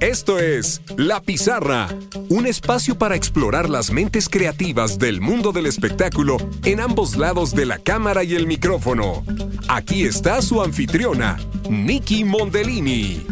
Esto 0.00 0.38
es 0.38 0.80
La 0.96 1.20
Pizarra, 1.20 1.86
un 2.30 2.46
espacio 2.46 2.96
para 2.96 3.16
explorar 3.16 3.68
las 3.68 3.90
mentes 3.90 4.30
creativas 4.30 4.98
del 4.98 5.20
mundo 5.20 5.52
del 5.52 5.66
espectáculo 5.66 6.38
en 6.64 6.80
ambos 6.80 7.16
lados 7.16 7.54
de 7.54 7.66
la 7.66 7.76
cámara 7.76 8.24
y 8.24 8.34
el 8.34 8.46
micrófono. 8.46 9.22
Aquí 9.68 10.04
está 10.04 10.40
su 10.40 10.62
anfitriona, 10.62 11.38
Nikki 11.68 12.24
Mondellini. 12.24 13.26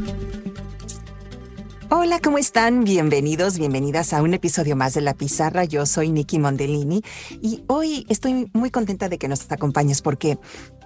Hola, 1.89 2.20
¿cómo 2.20 2.36
están? 2.36 2.85
Bienvenidos, 2.85 3.59
bienvenidas 3.59 4.12
a 4.12 4.21
un 4.21 4.35
episodio 4.35 4.77
más 4.77 4.93
de 4.93 5.00
La 5.00 5.14
Pizarra. 5.14 5.64
Yo 5.64 5.87
soy 5.87 6.11
Nikki 6.11 6.39
Mondellini 6.39 7.00
y 7.41 7.64
hoy 7.69 8.05
estoy 8.11 8.50
muy 8.53 8.71
contenta 8.71 9.09
de 9.09 9.16
que 9.16 9.27
nos 9.27 9.50
acompañes 9.50 10.03
porque 10.03 10.39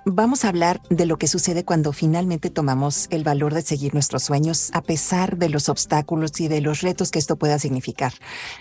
vamos 0.05 0.45
a 0.45 0.48
hablar 0.48 0.80
de 0.91 1.07
lo 1.07 1.16
que 1.16 1.29
sucede 1.29 1.64
cuando 1.64 1.93
finalmente 1.93 2.50
tomamos 2.50 3.07
el 3.11 3.25
valor 3.25 3.55
de 3.55 3.62
seguir 3.62 3.95
nuestros 3.95 4.25
sueños 4.25 4.71
a 4.73 4.82
pesar 4.82 5.36
de 5.36 5.48
los 5.48 5.68
obstáculos 5.68 6.41
y 6.41 6.48
de 6.48 6.61
los 6.61 6.81
retos 6.81 7.11
que 7.11 7.18
esto 7.18 7.36
pueda 7.36 7.59
significar. 7.59 8.12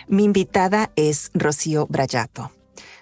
Mi 0.07 0.23
invitada 0.23 0.91
es 0.95 1.31
Rocío 1.33 1.87
Brayato. 1.87 2.51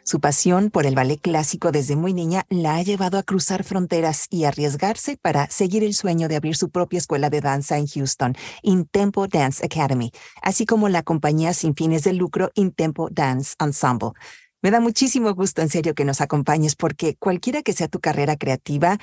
Su 0.03 0.19
pasión 0.19 0.71
por 0.71 0.87
el 0.87 0.95
ballet 0.95 1.21
clásico 1.21 1.71
desde 1.71 1.95
muy 1.95 2.13
niña 2.13 2.45
la 2.49 2.77
ha 2.77 2.81
llevado 2.81 3.19
a 3.19 3.23
cruzar 3.23 3.63
fronteras 3.63 4.25
y 4.31 4.45
arriesgarse 4.45 5.17
para 5.17 5.47
seguir 5.51 5.83
el 5.83 5.93
sueño 5.93 6.27
de 6.27 6.35
abrir 6.35 6.55
su 6.55 6.69
propia 6.71 6.97
escuela 6.97 7.29
de 7.29 7.41
danza 7.41 7.77
en 7.77 7.85
Houston, 7.85 8.35
Intempo 8.63 9.27
Dance 9.27 9.63
Academy, 9.63 10.11
así 10.41 10.65
como 10.65 10.89
la 10.89 11.03
compañía 11.03 11.53
sin 11.53 11.75
fines 11.75 12.03
de 12.03 12.13
lucro 12.13 12.49
Intempo 12.55 13.09
Dance 13.11 13.53
Ensemble. 13.59 14.13
Me 14.61 14.71
da 14.71 14.79
muchísimo 14.79 15.33
gusto, 15.33 15.61
en 15.61 15.69
serio, 15.69 15.95
que 15.95 16.05
nos 16.05 16.21
acompañes, 16.21 16.75
porque 16.75 17.15
cualquiera 17.15 17.61
que 17.63 17.73
sea 17.73 17.87
tu 17.87 17.99
carrera 17.99 18.35
creativa, 18.35 18.97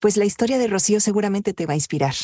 pues 0.00 0.16
la 0.16 0.24
historia 0.24 0.58
de 0.58 0.68
Rocío 0.68 1.00
seguramente 1.00 1.52
te 1.52 1.66
va 1.66 1.72
a 1.72 1.76
inspirar 1.76 2.14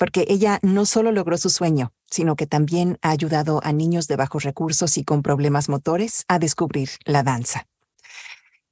porque 0.00 0.24
ella 0.28 0.58
no 0.62 0.86
solo 0.86 1.12
logró 1.12 1.36
su 1.36 1.50
sueño, 1.50 1.92
sino 2.10 2.34
que 2.34 2.46
también 2.46 2.96
ha 3.02 3.10
ayudado 3.10 3.60
a 3.62 3.74
niños 3.74 4.08
de 4.08 4.16
bajos 4.16 4.44
recursos 4.44 4.96
y 4.96 5.04
con 5.04 5.20
problemas 5.20 5.68
motores 5.68 6.24
a 6.26 6.38
descubrir 6.38 6.88
la 7.04 7.22
danza. 7.22 7.66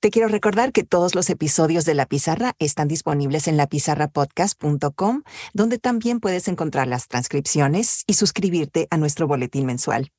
Te 0.01 0.11
quiero 0.11 0.29
recordar 0.29 0.73
que 0.73 0.85
todos 0.85 1.15
los 1.15 1.29
episodios 1.29 1.85
de 1.85 1.93
La 1.93 2.07
Pizarra 2.07 2.55
están 2.59 2.89
disponibles 2.89 3.47
en 3.47 3.59
lapizarrapodcast.com, 3.59 5.23
donde 5.53 5.79
también 5.79 6.21
puedes 6.21 6.49
encontrar 6.49 6.87
las 6.87 7.09
transcripciones 7.09 8.05
y 8.07 8.15
suscribirte 8.15 8.89
a 8.91 8.97
nuestro 8.97 9.27
boletín 9.27 9.67
mensual. 9.67 10.11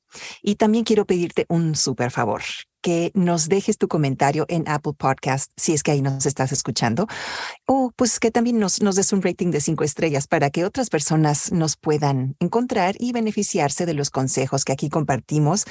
Y 0.42 0.56
también 0.56 0.84
quiero 0.84 1.06
pedirte 1.06 1.44
un 1.48 1.74
súper 1.74 2.12
favor 2.12 2.42
que 2.80 3.10
nos 3.14 3.48
dejes 3.48 3.78
tu 3.78 3.88
comentario 3.88 4.46
en 4.48 4.68
Apple 4.68 4.92
Podcast, 4.96 5.50
si 5.56 5.72
es 5.72 5.82
que 5.82 5.92
ahí 5.92 6.02
nos 6.02 6.26
estás 6.26 6.52
escuchando, 6.52 7.06
o 7.66 7.92
pues 7.96 8.20
que 8.20 8.30
también 8.30 8.58
nos, 8.58 8.78
des 8.78 9.12
un 9.12 9.22
rating 9.22 9.50
de 9.50 9.60
cinco 9.60 9.84
estrellas 9.84 10.26
para 10.26 10.50
que 10.50 10.64
otras 10.64 10.90
personas 10.90 11.52
nos 11.52 11.76
puedan 11.76 12.36
encontrar 12.40 12.96
y 12.98 13.12
beneficiarse 13.12 13.86
de 13.86 13.94
los 13.94 14.10
consejos 14.10 14.64
que 14.64 14.72
aquí 14.72 14.88
compartimos 14.88 15.64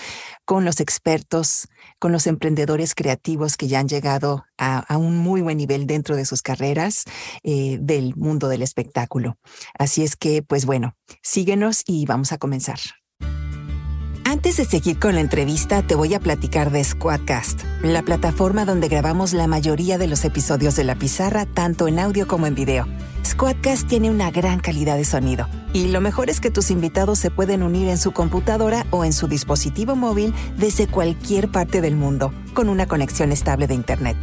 con 0.46 0.66
los 0.66 0.80
expertos, 0.80 1.68
con 2.00 2.12
los 2.12 2.28
emprendedores 2.28 2.96
creativos 2.96 3.58
que 3.58 3.68
ya 3.68 3.80
han 3.80 3.88
llegado 3.88 4.46
a, 4.58 4.98
un 4.98 5.18
muy 5.18 5.42
buen 5.42 5.58
nivel 5.58 5.88
dentro 5.88 6.16
de 6.16 6.26
sus 6.26 6.42
carreras 6.42 7.06
eh, 7.44 7.78
del 7.82 8.16
mundo 8.16 8.50
del 8.50 8.62
espectáculo. 8.62 9.38
Así 9.78 10.04
es 10.04 10.16
que, 10.16 10.44
pues 10.44 10.66
bueno, 10.66 10.96
síguenos 11.22 11.84
y 11.86 12.06
vamos 12.06 12.32
a 12.32 12.38
comenzar. 12.38 12.80
Antes 14.30 14.58
de 14.58 14.66
seguir 14.66 15.00
con 15.00 15.16
la 15.16 15.22
entrevista, 15.22 15.82
te 15.82 15.96
voy 15.96 16.14
a 16.14 16.20
platicar 16.20 16.70
de 16.70 16.84
Squadcast, 16.84 17.64
la 17.82 18.04
plataforma 18.04 18.64
donde 18.64 18.88
grabamos 18.88 19.34
la 19.34 19.48
mayoría 19.48 19.98
de 19.98 20.06
los 20.06 20.24
episodios 20.24 20.76
de 20.76 20.84
la 20.84 20.94
pizarra, 20.94 21.48
tanto 21.48 21.88
en 21.88 21.98
audio 21.98 22.28
como 22.28 22.46
en 22.46 22.54
video. 22.54 22.86
Squadcast 23.26 23.88
tiene 23.88 24.12
una 24.12 24.30
gran 24.30 24.60
calidad 24.60 24.98
de 24.98 25.06
sonido 25.06 25.48
y 25.74 25.88
lo 25.88 26.00
mejor 26.00 26.30
es 26.30 26.42
que 26.42 26.52
tus 26.52 26.70
invitados 26.70 27.18
se 27.18 27.32
pueden 27.32 27.64
unir 27.64 27.88
en 27.88 27.98
su 27.98 28.12
computadora 28.12 28.86
o 28.92 29.04
en 29.04 29.14
su 29.14 29.28
dispositivo 29.28 29.96
móvil 29.96 30.32
desde 30.58 30.86
cualquier 30.86 31.50
parte 31.50 31.82
del 31.82 31.96
mundo, 31.96 32.32
con 32.54 32.70
una 32.70 32.86
conexión 32.86 33.32
estable 33.32 33.66
de 33.66 33.74
Internet. 33.74 34.18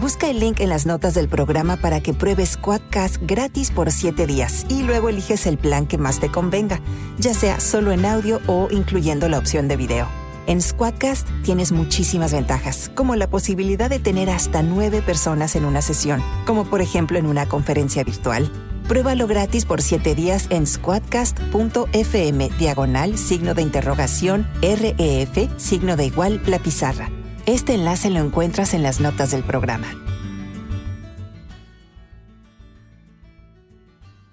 Busca 0.00 0.28
el 0.28 0.40
link 0.40 0.60
en 0.60 0.70
las 0.70 0.86
notas 0.86 1.14
del 1.14 1.28
programa 1.28 1.76
para 1.76 2.00
que 2.00 2.14
pruebes 2.14 2.56
Quadcast 2.56 3.18
gratis 3.20 3.70
por 3.70 3.92
7 3.92 4.26
días 4.26 4.66
y 4.68 4.82
luego 4.82 5.10
eliges 5.10 5.46
el 5.46 5.58
plan 5.58 5.86
que 5.86 5.98
más 5.98 6.18
te 6.18 6.30
convenga, 6.30 6.80
ya 7.18 7.34
sea 7.34 7.60
solo 7.60 7.92
en 7.92 8.04
audio 8.04 8.40
o 8.46 8.68
incluyendo 8.70 9.28
la 9.28 9.38
opción 9.38 9.68
de 9.68 9.76
video. 9.76 10.08
En 10.46 10.60
Squadcast 10.60 11.28
tienes 11.44 11.70
muchísimas 11.70 12.32
ventajas, 12.32 12.90
como 12.96 13.14
la 13.14 13.30
posibilidad 13.30 13.88
de 13.88 14.00
tener 14.00 14.28
hasta 14.28 14.62
9 14.62 15.02
personas 15.02 15.54
en 15.54 15.64
una 15.64 15.82
sesión, 15.82 16.20
como 16.46 16.64
por 16.64 16.80
ejemplo 16.80 17.18
en 17.18 17.26
una 17.26 17.46
conferencia 17.46 18.02
virtual. 18.02 18.50
Pruébalo 18.88 19.28
gratis 19.28 19.64
por 19.66 19.82
7 19.82 20.16
días 20.16 20.46
en 20.50 20.66
squadcast.fm 20.66 22.50
diagonal 22.58 23.16
signo 23.18 23.54
de 23.54 23.62
interrogación 23.62 24.48
REF 24.62 25.48
signo 25.58 25.96
de 25.96 26.06
igual 26.06 26.42
la 26.46 26.58
pizarra. 26.58 27.08
Este 27.46 27.74
enlace 27.74 28.10
lo 28.10 28.20
encuentras 28.20 28.72
en 28.72 28.82
las 28.82 29.00
notas 29.00 29.32
del 29.32 29.42
programa. 29.42 29.88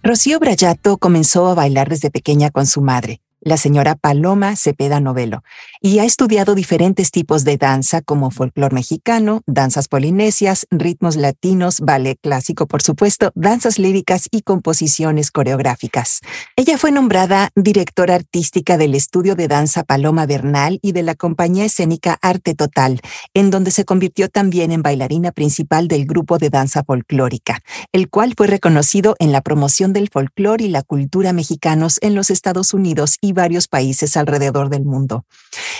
Rocío 0.03 0.39
Brayato 0.39 0.97
comenzó 0.97 1.47
a 1.47 1.55
bailar 1.55 1.89
desde 1.89 2.11
pequeña 2.11 2.51
con 2.51 2.65
su 2.65 2.81
madre 2.81 3.21
la 3.41 3.57
señora 3.57 3.95
Paloma 3.95 4.55
Cepeda 4.55 4.99
Novelo, 4.99 5.43
y 5.81 5.99
ha 5.99 6.05
estudiado 6.05 6.55
diferentes 6.55 7.11
tipos 7.11 7.43
de 7.43 7.57
danza 7.57 8.01
como 8.01 8.31
folclor 8.31 8.73
mexicano, 8.73 9.41
danzas 9.45 9.87
polinesias, 9.87 10.67
ritmos 10.71 11.15
latinos, 11.15 11.79
ballet 11.79 12.19
clásico, 12.21 12.67
por 12.67 12.81
supuesto, 12.81 13.31
danzas 13.35 13.79
líricas 13.79 14.27
y 14.31 14.41
composiciones 14.41 15.31
coreográficas. 15.31 16.21
Ella 16.55 16.77
fue 16.77 16.91
nombrada 16.91 17.49
directora 17.55 18.15
artística 18.15 18.77
del 18.77 18.95
estudio 18.95 19.35
de 19.35 19.47
danza 19.47 19.83
Paloma 19.83 20.25
Bernal 20.25 20.79
y 20.81 20.91
de 20.91 21.03
la 21.03 21.15
compañía 21.15 21.65
escénica 21.65 22.17
Arte 22.21 22.55
Total, 22.55 23.01
en 23.33 23.49
donde 23.49 23.71
se 23.71 23.85
convirtió 23.85 24.29
también 24.29 24.71
en 24.71 24.81
bailarina 24.81 25.31
principal 25.31 25.87
del 25.87 26.05
grupo 26.05 26.37
de 26.37 26.49
danza 26.49 26.83
folclórica, 26.83 27.61
el 27.91 28.09
cual 28.09 28.33
fue 28.35 28.47
reconocido 28.47 29.15
en 29.19 29.31
la 29.31 29.41
promoción 29.41 29.93
del 29.93 30.09
folclor 30.09 30.61
y 30.61 30.67
la 30.67 30.83
cultura 30.83 31.33
mexicanos 31.33 31.99
en 32.01 32.15
los 32.15 32.29
Estados 32.29 32.73
Unidos 32.73 33.17
y 33.21 33.28
varios 33.33 33.67
países 33.67 34.17
alrededor 34.17 34.69
del 34.69 34.85
mundo. 34.85 35.25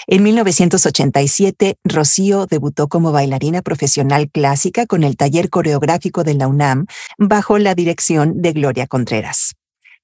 En 0.07 0.23
1987, 0.23 1.77
Rocío 1.83 2.45
debutó 2.45 2.87
como 2.87 3.11
bailarina 3.11 3.61
profesional 3.61 4.29
clásica 4.29 4.85
con 4.85 5.03
el 5.03 5.17
taller 5.17 5.49
coreográfico 5.49 6.23
de 6.23 6.35
la 6.35 6.47
UNAM 6.47 6.85
bajo 7.17 7.57
la 7.57 7.75
dirección 7.75 8.41
de 8.41 8.53
Gloria 8.53 8.87
Contreras. 8.87 9.55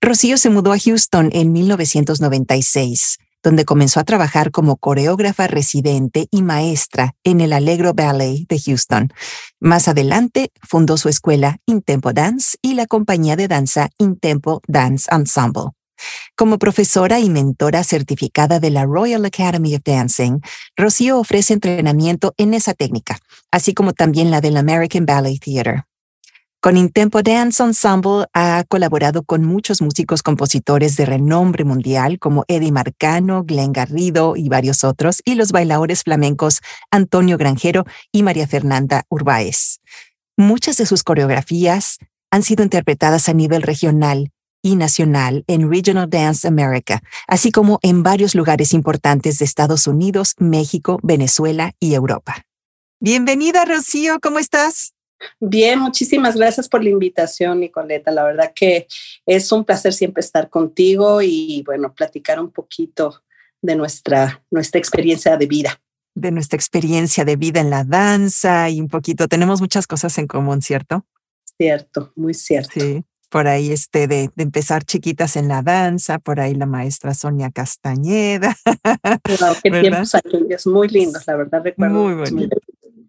Rocío 0.02 0.38
se 0.38 0.50
mudó 0.50 0.72
a 0.72 0.80
Houston 0.80 1.30
en 1.34 1.52
1996 1.52 3.18
donde 3.46 3.64
comenzó 3.64 4.00
a 4.00 4.04
trabajar 4.04 4.50
como 4.50 4.76
coreógrafa 4.76 5.46
residente 5.46 6.28
y 6.32 6.42
maestra 6.42 7.14
en 7.24 7.42
el 7.42 7.54
Allegro 7.54 7.94
Ballet 7.94 8.48
de 8.48 8.60
Houston. 8.60 9.14
Más 9.60 9.88
adelante 9.88 10.50
fundó 10.68 10.98
su 10.98 11.10
escuela 11.10 11.60
Intempo 11.68 12.12
Dance 12.12 12.58
y 12.64 12.74
la 12.74 12.88
compañía 12.88 13.36
de 13.36 13.48
danza 13.48 13.90
Intempo 14.00 14.62
Dance 14.68 15.08
Ensemble. 15.12 15.66
Como 16.36 16.60
profesora 16.60 17.20
y 17.20 17.30
mentora 17.30 17.84
certificada 17.84 18.60
de 18.60 18.70
la 18.70 18.86
Royal 18.86 19.26
Academy 19.26 19.76
of 19.76 19.82
Dancing, 19.84 20.40
Rocío 20.76 21.20
ofrece 21.20 21.54
entrenamiento 21.54 22.34
en 22.38 22.54
esa 22.54 22.74
técnica, 22.74 23.20
así 23.52 23.74
como 23.74 23.94
también 23.94 24.32
la 24.32 24.42
del 24.42 24.58
American 24.58 25.06
Ballet 25.06 25.40
Theatre. 25.40 25.84
Con 26.66 26.78
Intempo 26.78 27.22
Dance 27.22 27.62
Ensemble 27.62 28.26
ha 28.34 28.64
colaborado 28.68 29.22
con 29.22 29.46
muchos 29.46 29.84
músicos 29.84 30.24
compositores 30.24 30.98
de 30.98 31.06
renombre 31.06 31.64
mundial 31.64 32.18
como 32.18 32.44
Eddie 32.48 32.72
Marcano, 32.72 33.44
Glenn 33.44 33.72
Garrido 33.72 34.36
y 34.36 34.50
varios 34.50 34.84
otros, 34.84 35.22
y 35.26 35.36
los 35.36 35.52
bailadores 35.52 36.02
flamencos 36.02 36.62
Antonio 36.90 37.38
Granjero 37.38 37.86
y 38.12 38.24
María 38.24 38.48
Fernanda 38.48 39.04
Urbáez. 39.10 39.80
Muchas 40.38 40.78
de 40.78 40.88
sus 40.88 41.04
coreografías 41.04 42.00
han 42.32 42.42
sido 42.42 42.64
interpretadas 42.64 43.30
a 43.30 43.34
nivel 43.34 43.62
regional 43.62 44.32
y 44.66 44.76
nacional 44.76 45.44
en 45.46 45.70
Regional 45.70 46.10
Dance 46.10 46.48
America, 46.48 47.04
así 47.28 47.52
como 47.52 47.78
en 47.84 48.02
varios 48.02 48.34
lugares 48.34 48.74
importantes 48.74 49.38
de 49.38 49.46
Estados 49.46 49.86
Unidos, 49.86 50.34
México, 50.40 51.00
Venezuela 51.04 51.74
y 51.80 51.94
Europa. 51.94 52.48
Bienvenida, 53.00 53.64
Rocío, 53.66 54.18
¿cómo 54.20 54.40
estás? 54.40 54.96
Bien, 55.40 55.78
muchísimas 55.78 56.36
gracias 56.36 56.68
por 56.68 56.84
la 56.84 56.90
invitación, 56.90 57.60
Nicoleta. 57.60 58.10
La 58.10 58.24
verdad 58.24 58.54
que 58.56 58.88
es 59.28 59.52
un 59.52 59.66
placer 59.66 59.94
siempre 59.94 60.22
estar 60.22 60.50
contigo 60.50 61.22
y, 61.22 61.62
bueno, 61.64 61.94
platicar 61.94 62.40
un 62.40 62.50
poquito 62.50 63.22
de 63.62 63.76
nuestra, 63.76 64.44
nuestra 64.50 64.80
experiencia 64.80 65.38
de 65.38 65.46
vida. 65.46 65.80
De 66.16 66.32
nuestra 66.32 66.58
experiencia 66.58 67.24
de 67.24 67.36
vida 67.36 67.60
en 67.60 67.70
la 67.70 67.84
danza 67.84 68.68
y 68.72 68.82
un 68.82 68.88
poquito, 68.88 69.28
tenemos 69.28 69.62
muchas 69.62 69.86
cosas 69.86 70.18
en 70.18 70.26
común, 70.26 70.64
¿cierto? 70.64 71.06
Cierto, 71.56 72.12
muy 72.16 72.34
cierto. 72.34 72.80
Sí 72.80 73.06
por 73.30 73.48
ahí 73.48 73.72
este 73.72 74.08
de, 74.08 74.30
de, 74.36 74.44
empezar 74.44 74.84
chiquitas 74.84 75.36
en 75.36 75.48
la 75.48 75.62
danza, 75.62 76.20
por 76.20 76.40
ahí 76.40 76.54
la 76.54 76.66
maestra 76.66 77.14
Sonia 77.14 77.52
Castañeda. 77.52 78.56
Wow, 79.42 79.56
qué 79.64 79.72
tiempos 79.72 80.16
aquellos, 80.16 80.68
muy 80.68 80.88
lindos, 80.88 81.26
la 81.28 81.36
verdad 81.36 81.62
recuerdo. 81.64 82.04
Muy 82.04 82.14
bonito. 82.14 82.56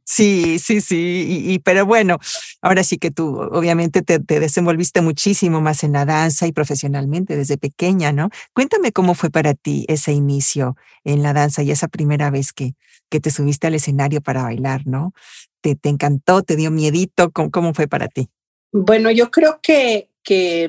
Sí, 0.08 0.60
sí, 0.60 0.80
sí, 0.80 1.44
y, 1.48 1.58
pero 1.58 1.84
bueno, 1.84 2.18
ahora 2.62 2.84
sí 2.84 2.96
que 2.96 3.10
tú 3.10 3.40
obviamente 3.40 4.02
te, 4.02 4.20
te, 4.20 4.38
desenvolviste 4.38 5.00
muchísimo 5.00 5.60
más 5.60 5.82
en 5.82 5.92
la 5.92 6.04
danza 6.04 6.46
y 6.46 6.52
profesionalmente 6.52 7.36
desde 7.36 7.58
pequeña, 7.58 8.12
¿no? 8.12 8.30
Cuéntame 8.52 8.92
cómo 8.92 9.14
fue 9.14 9.30
para 9.30 9.54
ti 9.54 9.84
ese 9.88 10.12
inicio 10.12 10.76
en 11.02 11.24
la 11.24 11.32
danza 11.32 11.64
y 11.64 11.72
esa 11.72 11.88
primera 11.88 12.30
vez 12.30 12.52
que, 12.52 12.76
que 13.08 13.18
te 13.18 13.32
subiste 13.32 13.66
al 13.66 13.74
escenario 13.74 14.20
para 14.20 14.44
bailar, 14.44 14.86
¿no? 14.86 15.12
¿Te, 15.60 15.74
te 15.74 15.88
encantó, 15.88 16.42
te 16.42 16.54
dio 16.54 16.70
miedito? 16.70 17.32
¿Cómo, 17.32 17.50
cómo 17.50 17.74
fue 17.74 17.88
para 17.88 18.06
ti? 18.06 18.28
Bueno, 18.78 19.10
yo 19.10 19.30
creo 19.30 19.58
que, 19.62 20.10
que 20.22 20.68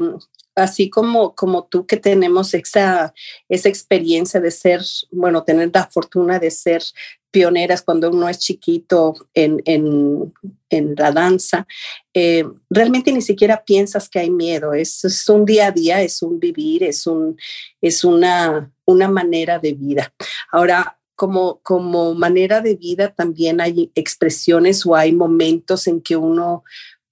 así 0.55 0.89
como, 0.89 1.35
como 1.35 1.65
tú 1.65 1.85
que 1.85 1.97
tenemos 1.97 2.53
esa, 2.53 3.13
esa 3.49 3.67
experiencia 3.67 4.39
de 4.39 4.49
ser, 4.49 4.81
bueno, 5.11 5.43
tener 5.43 5.69
la 5.73 5.89
fortuna 5.91 6.39
de 6.39 6.49
ser 6.49 6.81
pioneras 7.31 7.81
cuando 7.81 8.09
uno 8.09 8.29
es 8.29 8.39
chiquito 8.39 9.13
en, 9.33 9.61
en, 9.65 10.33
en 10.69 10.95
la 10.95 11.11
danza, 11.11 11.67
eh, 12.13 12.45
realmente 12.69 13.11
ni 13.11 13.21
siquiera 13.21 13.65
piensas 13.65 14.07
que 14.07 14.19
hay 14.19 14.29
miedo, 14.29 14.73
es, 14.73 15.03
es, 15.03 15.27
un 15.27 15.43
día 15.43 15.67
a 15.67 15.71
día, 15.71 16.01
es 16.01 16.21
un 16.21 16.39
vivir, 16.39 16.85
es, 16.85 17.05
un, 17.07 17.37
es 17.81 18.05
una, 18.05 18.71
una 18.85 19.09
manera 19.09 19.59
de 19.59 19.73
vida. 19.73 20.13
Ahora, 20.53 20.97
como, 21.17 21.59
como 21.61 22.13
manera 22.13 22.61
de 22.61 22.75
vida 22.75 23.13
también 23.13 23.59
hay 23.59 23.91
expresiones 23.95 24.85
o 24.85 24.95
hay 24.95 25.11
momentos 25.11 25.87
en 25.87 25.99
que 25.99 26.15
uno 26.15 26.63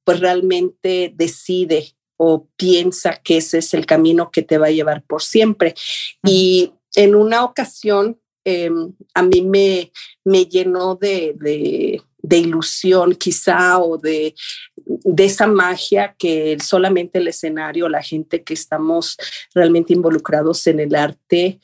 pues 0.06 0.22
realmente 0.22 1.12
decide 1.14 1.96
o 2.18 2.48
piensa 2.56 3.18
que 3.22 3.38
ese 3.38 3.58
es 3.58 3.74
el 3.74 3.86
camino 3.86 4.32
que 4.32 4.42
te 4.42 4.58
va 4.58 4.68
a 4.68 4.72
llevar 4.72 5.04
por 5.04 5.22
siempre. 5.22 5.76
Y 6.24 6.72
en 6.96 7.16
una 7.16 7.44
ocasión 7.44 8.18
em, 8.46 8.94
a 9.14 9.24
mí 9.24 9.42
me, 9.42 9.92
me 10.24 10.46
llenó 10.46 10.96
de, 10.96 11.36
de, 11.38 12.38
ilusión 12.38 13.16
quizá 13.16 13.80
o 13.80 13.98
de, 13.98 14.36
de 14.76 15.26
esa 15.26 15.48
magia 15.48 16.16
que 16.18 16.58
solamente 16.64 17.20
el 17.20 17.28
escenario, 17.28 17.90
la 17.90 18.04
gente 18.04 18.44
que 18.44 18.54
estamos 18.54 19.18
realmente 19.54 19.94
involucrados 19.94 20.68
en 20.68 20.80
el 20.80 20.96
arte, 20.96 21.60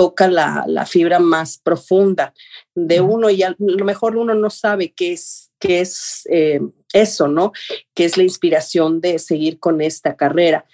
toca 0.00 0.28
la, 0.28 0.64
la 0.66 0.86
fibra 0.86 1.18
más 1.18 1.58
profunda 1.58 2.32
de 2.74 3.02
uno 3.02 3.28
y 3.28 3.42
a 3.42 3.54
lo 3.58 3.84
mejor 3.84 4.16
uno 4.16 4.32
no 4.32 4.48
sabe 4.48 4.94
qué 4.94 5.12
es, 5.12 5.52
qué 5.58 5.82
es 5.82 6.26
eh, 6.30 6.58
eso, 6.94 7.28
¿no? 7.28 7.52
Que 7.92 8.06
es 8.06 8.16
la 8.16 8.22
inspiración 8.22 9.02
de 9.02 9.18
seguir 9.18 9.58
con 9.58 9.82
esta 9.82 10.16
carrera. 10.16 10.64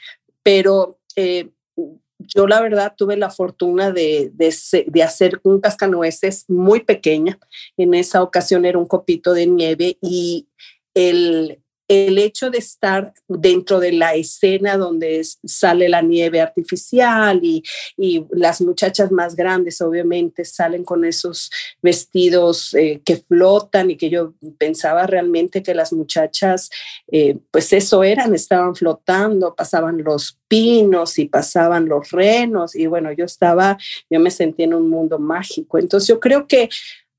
Pero 0.44 1.00
eh, 1.16 1.50
yo 2.20 2.46
la 2.46 2.60
verdad 2.60 2.94
tuve 2.96 3.16
la 3.16 3.30
fortuna 3.30 3.90
de, 3.90 4.30
de, 4.32 5.02
hacer 5.02 5.40
un 5.42 5.60
cascanueces 5.60 6.44
muy 6.46 6.84
pequeña. 6.84 7.40
En 7.76 7.94
esa 7.94 8.22
ocasión 8.22 8.64
era 8.64 8.78
un 8.78 8.86
copito 8.86 9.32
de 9.32 9.48
nieve 9.48 9.98
y 10.00 10.46
el, 10.94 11.60
el 11.88 12.18
hecho 12.18 12.50
de 12.50 12.58
estar 12.58 13.12
dentro 13.28 13.78
de 13.78 13.92
la 13.92 14.14
escena 14.14 14.76
donde 14.76 15.22
sale 15.44 15.88
la 15.88 16.02
nieve 16.02 16.40
artificial 16.40 17.40
y, 17.42 17.62
las 18.30 18.60
muchachas 18.60 19.10
más 19.10 19.36
grandes 19.36 19.80
obviamente 19.80 20.44
salen 20.44 20.84
con 20.84 21.04
esos 21.04 21.50
vestidos 21.82 22.74
eh, 22.74 23.00
que 23.04 23.16
flotan 23.16 23.90
y 23.90 23.96
que 23.96 24.10
yo 24.10 24.34
pensaba 24.58 25.06
realmente 25.06 25.62
que 25.62 25.74
las 25.74 25.92
muchachas 25.92 26.70
eh, 27.10 27.38
pues 27.50 27.72
eso 27.72 28.04
eran, 28.04 28.34
estaban 28.34 28.74
flotando, 28.74 29.54
pasaban 29.54 30.02
los 30.02 30.38
pinos 30.48 31.18
y 31.18 31.26
pasaban 31.26 31.88
los 31.88 32.10
renos 32.10 32.74
y 32.74 32.86
bueno, 32.86 33.12
yo 33.12 33.24
estaba, 33.24 33.78
yo 34.10 34.20
me 34.20 34.30
sentí 34.30 34.62
en 34.62 34.74
un 34.74 34.88
mundo 34.88 35.18
mágico. 35.18 35.78
Entonces 35.78 36.08
yo 36.08 36.20
creo 36.20 36.46
que 36.46 36.68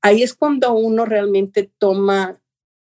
ahí 0.02 0.22
es 0.22 0.34
cuando 0.34 0.72
uno 0.72 1.04
realmente 1.04 1.70
toma 1.78 2.38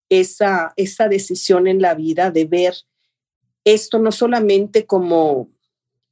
esa, 0.10 0.74
esa 0.76 1.08
decisión 1.08 1.68
en 1.68 1.82
la 1.82 1.96
vida 1.96 2.32
de 2.32 2.46
ver 2.46 2.76
esto 3.64 4.00
no 4.00 4.12
solamente 4.12 4.86
como, 4.86 5.50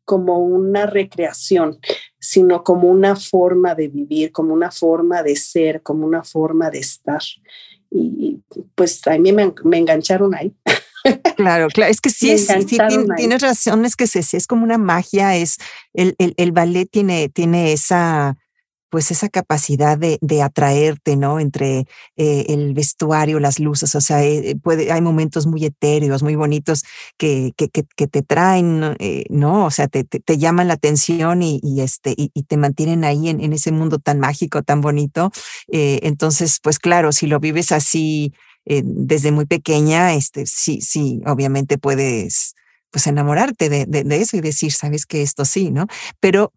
como 0.03 0.39
una 0.39 0.85
recreación, 0.85 1.79
sino 2.19 2.63
como 2.63 2.89
una 2.89 3.15
forma 3.15 3.75
de 3.75 3.87
vivir, 3.87 4.31
como 4.31 4.53
una 4.53 4.71
forma 4.71 5.23
de 5.23 5.35
ser, 5.35 5.81
como 5.81 6.05
una 6.05 6.23
forma 6.23 6.69
de 6.69 6.79
estar. 6.79 7.21
Y 7.89 8.41
pues 8.75 9.05
a 9.07 9.17
mí 9.17 9.31
me, 9.31 9.53
me 9.63 9.77
engancharon 9.77 10.35
ahí. 10.35 10.53
Claro, 11.35 11.67
claro, 11.67 11.91
es 11.91 12.01
que 12.01 12.09
sí, 12.09 12.35
sí, 12.39 12.65
tienes 12.65 13.41
razón, 13.41 13.85
es 13.85 13.95
que 13.95 14.07
sí, 14.07 14.19
es 14.35 14.47
como 14.47 14.63
una 14.63 14.79
magia, 14.79 15.35
es 15.35 15.57
el, 15.93 16.15
el, 16.17 16.33
el 16.37 16.51
ballet 16.51 16.89
tiene, 16.89 17.29
tiene 17.29 17.73
esa, 17.73 18.37
pues 18.95 19.11
esa 19.11 19.27
capacidad 19.27 19.97
de, 19.97 20.19
de 20.21 20.41
atraerte, 20.41 21.17
¿no? 21.17 21.41
Entre 21.41 21.85
eh, 22.15 22.45
el 22.47 22.73
vestuario, 22.73 23.41
las 23.41 23.59
luces, 23.59 23.93
o 23.93 23.99
sea, 23.99 24.23
eh, 24.23 24.55
puede, 24.63 24.89
hay 24.89 25.01
momentos 25.01 25.47
muy 25.47 25.65
etéreos, 25.65 26.23
muy 26.23 26.35
bonitos 26.35 26.85
que, 27.17 27.51
que, 27.57 28.07
te 28.07 28.21
traen, 28.21 28.95
eh, 28.99 29.25
¿no? 29.29 29.65
O 29.65 29.69
sea, 29.69 29.89
te, 29.89 30.05
te, 30.05 30.37
llaman 30.37 30.69
la 30.69 30.75
atención 30.75 31.43
y, 31.43 31.59
y 31.61 31.81
este, 31.81 32.13
y, 32.15 32.29
te 32.43 32.55
mantienen 32.55 33.03
ahí 33.03 33.27
en, 33.27 33.41
en, 33.41 33.51
ese 33.51 33.73
mundo 33.73 33.99
tan 33.99 34.21
mágico, 34.21 34.63
tan 34.63 34.79
bonito. 34.79 35.29
entonces, 35.67 36.61
pues 36.63 36.79
claro, 36.79 37.11
si 37.11 37.27
lo 37.27 37.41
vives 37.41 37.73
así 37.73 38.31
desde 38.65 39.33
muy 39.33 39.45
pequeña, 39.45 40.13
este, 40.13 40.45
sí, 40.45 40.79
sí, 40.79 41.21
obviamente 41.25 41.77
puedes 41.77 42.55
pues 42.91 43.07
enamorarte 43.07 43.67
de, 43.67 43.85
de, 43.87 44.05
de, 44.05 44.21
eso 44.21 44.37
y 44.37 44.39
decir, 44.39 44.71
sabes 44.71 45.05
que 45.05 45.21
esto 45.21 45.43
sí, 45.43 45.69
¿no? 45.69 45.87
Pero 46.21 46.53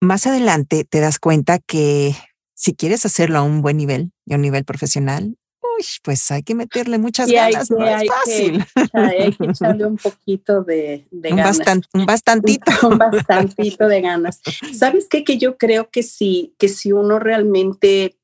más 0.00 0.26
adelante 0.26 0.84
te 0.84 1.00
das 1.00 1.18
cuenta 1.18 1.58
que 1.58 2.14
si 2.54 2.74
quieres 2.74 3.06
hacerlo 3.06 3.38
a 3.38 3.42
un 3.42 3.62
buen 3.62 3.76
nivel 3.76 4.12
y 4.26 4.32
a 4.32 4.36
un 4.36 4.42
nivel 4.42 4.64
profesional, 4.64 5.36
uy, 5.62 5.84
pues 6.02 6.30
hay 6.30 6.42
que 6.42 6.54
meterle 6.54 6.98
muchas 6.98 7.30
ganas, 7.30 7.70
no 7.70 7.84
es 7.86 8.08
fácil. 8.08 8.64
hay 8.92 9.32
que 9.32 9.44
echarle 9.50 9.86
un 9.86 9.96
poquito 9.96 10.62
de, 10.62 11.06
ganas. 11.10 11.60
un 11.92 12.06
bastantito. 12.06 12.70
Un, 12.88 12.98
bastantito 12.98 13.88
de 13.88 14.00
ganas. 14.00 14.40
¿Sabes 14.74 15.06
qué? 15.08 15.24
Que 15.24 15.38
yo 15.38 15.56
creo 15.56 15.90
que 15.90 16.02
sí, 16.02 16.54
que 16.58 16.68
si 16.68 16.92
uno 16.92 17.18
realmente 17.18 18.16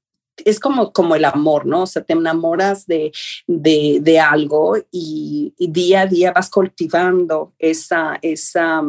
es 0.44 0.61
como, 0.61 0.93
como 0.93 1.14
el 1.14 1.25
amor, 1.25 1.64
¿no? 1.64 1.82
O 1.82 1.87
sea, 1.87 2.02
te 2.02 2.12
enamoras 2.12 2.87
de, 2.87 3.11
de, 3.46 4.20
algo 4.20 4.76
y, 4.90 5.55
y, 5.56 5.69
día 5.69 6.02
a 6.02 6.06
día 6.06 6.32
vas 6.32 6.50
cultivando 6.50 7.55
esa, 7.58 8.19
esa, 8.20 8.82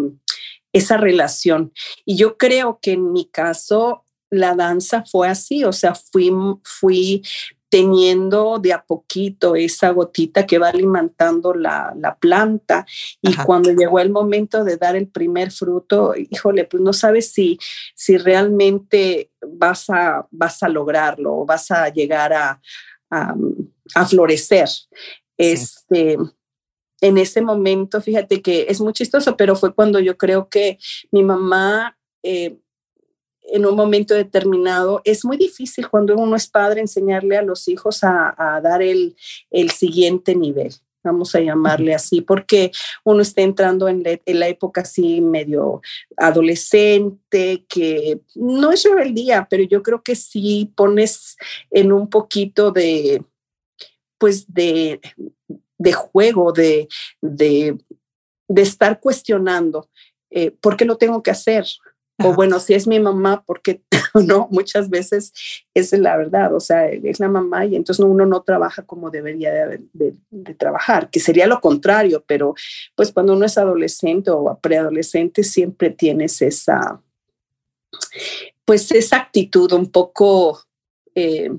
esa 0.73 0.97
relación. 0.97 1.71
Y 2.05 2.17
yo 2.17 2.37
creo 2.37 2.79
que 2.81 2.93
en 2.93 3.11
mi 3.11 3.25
caso 3.25 4.03
la 4.29 4.55
danza 4.55 5.03
fue 5.09 5.29
así, 5.29 5.63
o 5.63 5.71
sea, 5.71 5.95
fui, 5.95 6.31
fui 6.63 7.23
teniendo 7.69 8.59
de 8.59 8.73
a 8.73 8.83
poquito 8.83 9.55
esa 9.55 9.89
gotita 9.89 10.45
que 10.45 10.57
va 10.57 10.69
alimentando 10.69 11.53
la, 11.53 12.17
planta 12.19 12.85
y 13.21 13.35
cuando 13.35 13.71
llegó 13.71 13.99
el 13.99 14.09
momento 14.09 14.63
de 14.63 14.77
dar 14.77 14.95
el 14.95 15.07
primer 15.07 15.51
fruto, 15.51 16.13
híjole, 16.15 16.63
pues 16.63 16.81
no 16.81 16.93
sabes 16.93 17.31
si, 17.31 17.59
si 17.95 18.17
realmente 18.17 19.31
vas 19.41 19.89
a, 19.89 20.27
vas 20.31 20.63
a 20.63 20.69
lograrlo 20.69 21.39
o 21.39 21.45
vas 21.45 21.69
a 21.71 21.89
llegar 21.89 22.33
a, 22.33 22.61
a, 23.09 24.05
florecer. 24.05 24.69
Este, 25.37 26.17
en 27.01 27.17
ese 27.17 27.41
momento, 27.41 28.01
fíjate 28.01 28.41
que 28.41 28.65
es 28.69 28.81
muy 28.81 28.93
chistoso, 28.93 29.37
pero 29.37 29.55
fue 29.55 29.73
cuando 29.73 29.99
yo 29.99 30.17
creo 30.17 30.49
que 30.49 30.79
mi 31.11 31.23
mamá, 31.23 31.97
eh, 32.23 32.57
en 33.49 33.65
un 33.65 33.75
momento 33.75 34.13
determinado, 34.13 35.01
es 35.05 35.23
muy 35.23 35.37
difícil 35.37 35.89
cuando 35.89 36.15
uno 36.15 36.35
es 36.35 36.47
padre 36.47 36.81
enseñarle 36.81 37.37
a 37.37 37.43
los 37.43 37.67
hijos 37.67 38.03
a, 38.03 38.59
dar 38.61 38.81
el, 38.81 39.15
el, 39.51 39.69
siguiente 39.71 40.35
nivel, 40.35 40.73
vamos 41.03 41.33
a 41.33 41.39
llamarle 41.39 41.93
así, 41.93 42.21
porque 42.21 42.71
uno 43.05 43.21
está 43.21 43.41
entrando 43.41 43.87
en, 43.87 44.03
en 44.05 44.39
la 44.39 44.47
época 44.49 44.81
así 44.81 45.21
medio 45.21 45.81
adolescente, 46.17 47.65
que 47.69 48.19
no 48.35 48.71
es 48.71 48.83
rebeldía, 48.83 49.47
pero 49.49 49.63
yo 49.63 49.81
creo 49.81 50.01
que 50.01 50.15
sí 50.15 50.73
pones 50.75 51.37
en 51.71 51.93
un 51.93 52.09
poquito 52.09 52.71
de, 52.71 53.23
pues 54.17 54.51
de 54.51 54.99
de 55.77 55.93
juego, 55.93 56.51
de, 56.51 56.87
de, 57.21 57.77
de 58.47 58.61
estar 58.61 58.99
cuestionando, 58.99 59.89
eh, 60.29 60.51
¿por 60.51 60.77
qué 60.77 60.85
lo 60.85 60.97
tengo 60.97 61.21
que 61.23 61.31
hacer? 61.31 61.65
O 62.23 62.33
bueno, 62.33 62.59
si 62.59 62.73
es 62.73 62.87
mi 62.87 62.99
mamá, 62.99 63.43
porque 63.45 63.83
no, 64.15 64.47
muchas 64.49 64.89
veces 64.89 65.33
es 65.75 65.91
la 65.93 66.17
verdad, 66.17 66.53
o 66.55 66.59
sea, 66.59 66.87
es 66.89 67.19
la 67.19 67.29
mamá 67.29 67.65
y 67.65 67.75
entonces 67.75 68.03
uno 68.03 68.25
no 68.25 68.41
trabaja 68.41 68.83
como 68.83 69.11
debería 69.11 69.53
de, 69.53 70.15
de, 70.31 70.53
trabajar, 70.55 71.11
que 71.11 71.19
sería 71.19 71.45
lo 71.45 71.61
contrario, 71.61 72.23
pero 72.25 72.55
pues 72.95 73.11
cuando 73.11 73.33
uno 73.33 73.45
es 73.45 73.57
adolescente 73.57 74.31
o 74.31 74.57
preadolescente 74.59 75.43
siempre 75.43 75.91
tienes 75.91 76.41
esa, 76.41 77.01
pues 78.65 78.91
esa 78.91 79.17
actitud 79.17 79.71
un 79.73 79.91
poco 79.91 80.59
eh, 81.13 81.51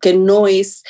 que 0.00 0.14
no 0.14 0.46
es 0.46 0.84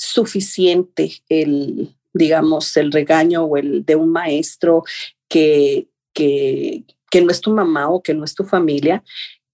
suficiente 0.00 1.12
el, 1.28 1.94
digamos, 2.12 2.76
el 2.76 2.90
regaño 2.92 3.44
o 3.44 3.56
el 3.56 3.84
de 3.84 3.96
un 3.96 4.10
maestro 4.10 4.84
que, 5.28 5.88
que, 6.14 6.84
que 7.10 7.20
no 7.20 7.30
es 7.30 7.40
tu 7.40 7.52
mamá 7.52 7.88
o 7.90 8.02
que 8.02 8.14
no 8.14 8.24
es 8.24 8.34
tu 8.34 8.44
familia, 8.44 9.04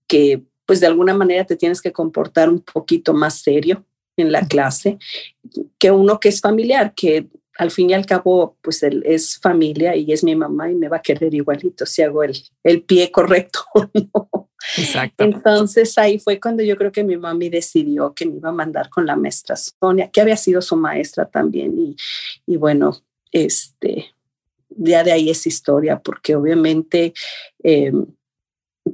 que 0.06 0.42
pues 0.64 0.80
de 0.80 0.86
alguna 0.86 1.14
manera 1.14 1.44
te 1.44 1.56
tienes 1.56 1.80
que 1.80 1.92
comportar 1.92 2.48
un 2.48 2.60
poquito 2.60 3.12
más 3.12 3.40
serio, 3.40 3.84
en 4.16 4.32
la 4.32 4.46
clase 4.46 4.98
que 5.78 5.90
uno 5.90 6.18
que 6.20 6.30
es 6.30 6.40
familiar, 6.40 6.94
que 6.94 7.26
al 7.58 7.70
fin 7.70 7.90
y 7.90 7.94
al 7.94 8.06
cabo, 8.06 8.56
pues 8.60 8.82
él 8.82 9.02
es 9.06 9.38
familia 9.38 9.96
y 9.96 10.12
es 10.12 10.22
mi 10.22 10.36
mamá 10.36 10.70
y 10.70 10.74
me 10.74 10.88
va 10.88 10.98
a 10.98 11.02
querer 11.02 11.34
igualito 11.34 11.86
si 11.86 12.02
hago 12.02 12.22
el, 12.22 12.36
el 12.62 12.82
pie 12.82 13.10
correcto 13.10 13.60
no. 13.94 14.28
Exacto. 14.78 15.24
Entonces 15.24 15.96
ahí 15.98 16.18
fue 16.18 16.40
cuando 16.40 16.62
yo 16.62 16.76
creo 16.76 16.92
que 16.92 17.04
mi 17.04 17.16
mami 17.16 17.48
decidió 17.48 18.12
que 18.14 18.26
me 18.26 18.36
iba 18.36 18.48
a 18.48 18.52
mandar 18.52 18.88
con 18.88 19.06
la 19.06 19.16
maestra 19.16 19.56
Sonia, 19.56 20.10
que 20.10 20.20
había 20.20 20.36
sido 20.36 20.60
su 20.62 20.76
maestra 20.76 21.26
también. 21.26 21.96
Y, 22.46 22.56
bueno, 22.56 23.02
este, 23.32 24.12
ya 24.70 25.04
de 25.04 25.12
ahí 25.12 25.30
es 25.30 25.46
historia, 25.46 25.98
porque 25.98 26.34
obviamente 26.34 27.14
eh, 27.62 27.92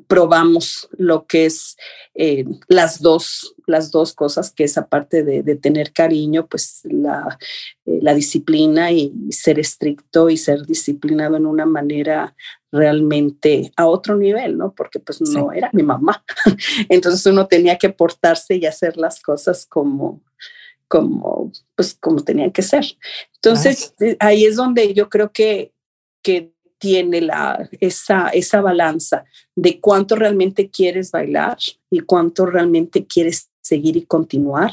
probamos 0.07 0.89
lo 0.93 1.27
que 1.27 1.47
es 1.47 1.77
eh, 2.15 2.45
las, 2.69 3.01
dos, 3.01 3.55
las 3.67 3.91
dos 3.91 4.15
cosas, 4.15 4.51
que 4.51 4.65
es 4.65 4.77
aparte 4.79 5.23
de, 5.23 5.43
de 5.43 5.57
tener 5.57 5.93
cariño, 5.93 6.47
pues 6.47 6.81
la, 6.85 7.39
eh, 7.87 7.99
la, 8.03 8.15
disciplina 8.15 8.91
y 8.91 9.13
ser 9.31 9.59
estricto 9.59 10.31
y 10.31 10.37
ser 10.37 10.67
disciplinado 10.67 11.37
en 11.37 11.47
una 11.47 11.67
manera 11.67 12.35
realmente 12.71 13.73
a 13.77 13.87
otro 13.87 14.17
nivel, 14.17 14.57
¿no? 14.57 14.75
Porque 14.75 14.99
pues 14.99 15.21
no 15.21 15.53
era 15.53 15.71
mi 15.73 15.83
mamá. 15.83 16.25
Entonces 16.89 17.25
uno 17.27 17.47
tenía 17.47 17.77
que 17.79 17.91
portarse 17.91 18.57
y 18.57 18.67
hacer 18.67 18.97
las 18.97 19.21
cosas 19.21 19.67
como, 19.67 20.23
como, 20.89 21.53
pues 21.75 21.95
como 21.95 22.23
tenían 22.23 22.51
que 22.51 22.63
ser. 22.63 22.85
Entonces 23.37 23.95
eh, 24.01 24.17
ahí 24.21 24.45
es 24.45 24.57
donde 24.57 24.95
yo 24.95 25.09
creo 25.09 25.33
que, 25.33 25.73
que 26.23 26.53
tiene 26.83 27.21
la, 27.21 27.69
esa, 27.79 28.31
esa 28.31 28.61
balanza 28.61 29.25
de 29.55 29.81
cuánto 29.81 30.17
realmente 30.17 30.69
quieres 30.69 31.12
bailar 31.12 31.57
y 31.89 32.01
cuánto 32.01 32.45
realmente 32.45 33.07
quieres 33.07 33.53
seguir 33.61 33.97
y 33.97 34.05
continuar 34.05 34.73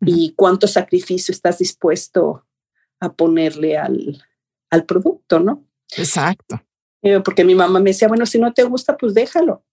y 0.00 0.34
cuánto 0.36 0.68
sacrificio 0.68 1.32
estás 1.32 1.58
dispuesto 1.58 2.46
a 3.00 3.12
ponerle 3.12 3.76
al, 3.76 4.22
al 4.70 4.84
producto, 4.84 5.40
¿no? 5.40 5.64
Exacto. 5.96 6.62
Eh, 7.02 7.18
porque 7.24 7.44
mi 7.44 7.56
mamá 7.56 7.80
me 7.80 7.90
decía, 7.90 8.06
bueno, 8.06 8.24
si 8.24 8.38
no 8.38 8.52
te 8.52 8.62
gusta, 8.62 8.96
pues 8.96 9.12
déjalo. 9.12 9.64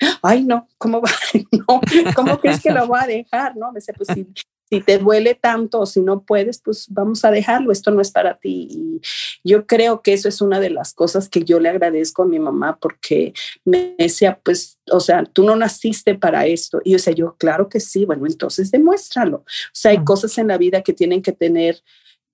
Ay, 0.22 0.42
no, 0.42 0.66
¿cómo 0.78 1.02
va? 1.02 1.10
No, 1.52 1.82
¿cómo 2.14 2.40
crees 2.40 2.62
que 2.62 2.70
lo 2.70 2.86
voy 2.86 3.00
a 3.02 3.06
dejar? 3.06 3.54
No, 3.56 3.72
me 3.72 3.80
decía, 3.80 3.92
pues 3.94 4.08
si, 4.14 4.26
si 4.68 4.80
te 4.80 4.98
duele 4.98 5.34
tanto 5.34 5.80
o 5.80 5.86
si 5.86 6.00
no 6.00 6.22
puedes, 6.22 6.60
pues 6.60 6.86
vamos 6.88 7.24
a 7.24 7.30
dejarlo, 7.30 7.70
esto 7.70 7.90
no 7.90 8.00
es 8.00 8.10
para 8.10 8.38
ti. 8.38 8.68
Y 8.70 9.00
yo 9.44 9.66
creo 9.66 10.02
que 10.02 10.12
eso 10.12 10.28
es 10.28 10.40
una 10.40 10.58
de 10.58 10.70
las 10.70 10.92
cosas 10.92 11.28
que 11.28 11.44
yo 11.44 11.60
le 11.60 11.68
agradezco 11.68 12.22
a 12.22 12.26
mi 12.26 12.38
mamá 12.38 12.78
porque 12.80 13.32
me 13.64 13.94
decía, 13.98 14.40
pues, 14.42 14.78
o 14.90 15.00
sea, 15.00 15.24
tú 15.24 15.44
no 15.44 15.54
naciste 15.54 16.16
para 16.16 16.46
esto. 16.46 16.80
Y 16.84 16.90
yo 16.90 16.96
decía, 16.96 17.14
yo, 17.14 17.36
claro 17.38 17.68
que 17.68 17.80
sí, 17.80 18.04
bueno, 18.04 18.26
entonces 18.26 18.70
demuéstralo. 18.70 19.38
O 19.38 19.44
sea, 19.72 19.92
hay 19.92 20.02
cosas 20.04 20.36
en 20.38 20.48
la 20.48 20.58
vida 20.58 20.82
que 20.82 20.92
tienen 20.92 21.22
que 21.22 21.32
tener, 21.32 21.82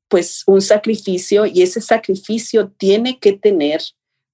pues, 0.08 0.42
un 0.46 0.62
sacrificio 0.62 1.44
y 1.46 1.62
ese 1.62 1.80
sacrificio 1.80 2.70
tiene 2.78 3.18
que 3.18 3.32
tener 3.34 3.82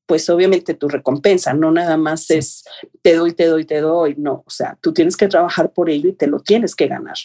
pues 0.06 0.30
obviamente 0.30 0.72
tu 0.72 0.88
recompensa, 0.88 1.52
no 1.52 1.70
nada 1.70 1.98
más 1.98 2.30
es 2.30 2.64
te 3.02 3.14
doy, 3.14 3.34
te 3.34 3.44
doy, 3.44 3.66
te 3.66 3.82
doy, 3.82 4.14
no, 4.16 4.42
o 4.46 4.50
sea, 4.50 4.78
tú 4.80 4.94
tienes 4.94 5.18
que 5.18 5.28
trabajar 5.28 5.70
por 5.74 5.90
ello 5.90 6.08
y 6.08 6.14
te 6.14 6.26
lo 6.26 6.40
tienes 6.40 6.74
que 6.74 6.86
ganar. 6.86 7.18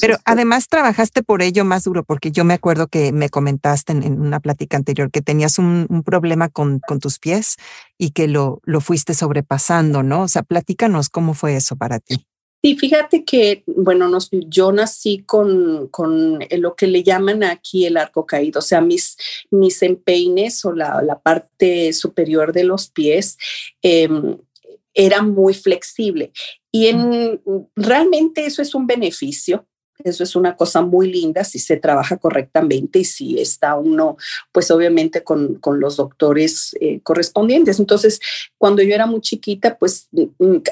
Pero 0.00 0.14
pues 0.14 0.22
además 0.24 0.68
trabajaste 0.68 1.22
por 1.22 1.42
ello 1.42 1.64
más 1.64 1.84
duro, 1.84 2.04
porque 2.04 2.30
yo 2.30 2.44
me 2.44 2.54
acuerdo 2.54 2.88
que 2.88 3.12
me 3.12 3.28
comentaste 3.28 3.92
en, 3.92 4.20
una 4.20 4.40
plática 4.40 4.76
anterior 4.76 5.10
que 5.10 5.22
tenías 5.22 5.58
un, 5.58 6.02
problema 6.04 6.48
con, 6.48 6.80
con, 6.80 7.00
tus 7.00 7.18
pies 7.18 7.56
y 7.98 8.10
que 8.10 8.28
lo, 8.28 8.60
lo 8.64 8.80
fuiste 8.80 9.14
sobrepasando, 9.14 10.02
¿no? 10.02 10.22
O 10.22 10.28
sea, 10.28 10.42
platícanos 10.42 11.08
cómo 11.08 11.34
fue 11.34 11.56
eso 11.56 11.76
para 11.76 11.98
ti. 11.98 12.26
Sí, 12.64 12.76
fíjate 12.76 13.24
que, 13.24 13.62
bueno, 13.66 14.08
nos, 14.08 14.30
yo 14.30 14.72
nací 14.72 15.22
con, 15.26 15.88
con, 15.88 16.38
lo 16.50 16.74
que 16.74 16.86
le 16.86 17.02
llaman 17.02 17.44
aquí 17.44 17.84
el 17.84 17.98
arco 17.98 18.24
caído, 18.24 18.60
o 18.60 18.62
sea, 18.62 18.80
mis, 18.80 19.18
mis 19.50 19.82
empeines 19.82 20.64
o 20.64 20.72
la, 20.72 21.02
la 21.02 21.20
parte 21.20 21.92
superior 21.92 22.54
de 22.54 22.64
los 22.64 22.88
pies 22.88 23.36
eh, 23.82 24.08
era 24.94 25.22
muy 25.22 25.54
flexible. 25.54 26.32
Y 26.72 26.86
en, 26.86 27.40
realmente 27.76 28.46
eso 28.46 28.62
es 28.62 28.74
un 28.74 28.86
beneficio, 28.86 29.66
eso 30.02 30.24
es 30.24 30.34
una 30.34 30.56
cosa 30.56 30.82
muy 30.82 31.10
linda 31.10 31.44
si 31.44 31.58
se 31.58 31.76
trabaja 31.76 32.16
correctamente 32.16 32.98
y 32.98 33.04
si 33.04 33.38
está 33.38 33.76
uno, 33.76 34.16
pues 34.50 34.70
obviamente 34.70 35.22
con, 35.22 35.56
con 35.56 35.78
los 35.78 35.96
doctores 35.96 36.76
eh, 36.80 37.00
correspondientes. 37.02 37.78
Entonces, 37.78 38.20
cuando 38.58 38.82
yo 38.82 38.94
era 38.94 39.06
muy 39.06 39.20
chiquita, 39.20 39.78
pues 39.78 40.08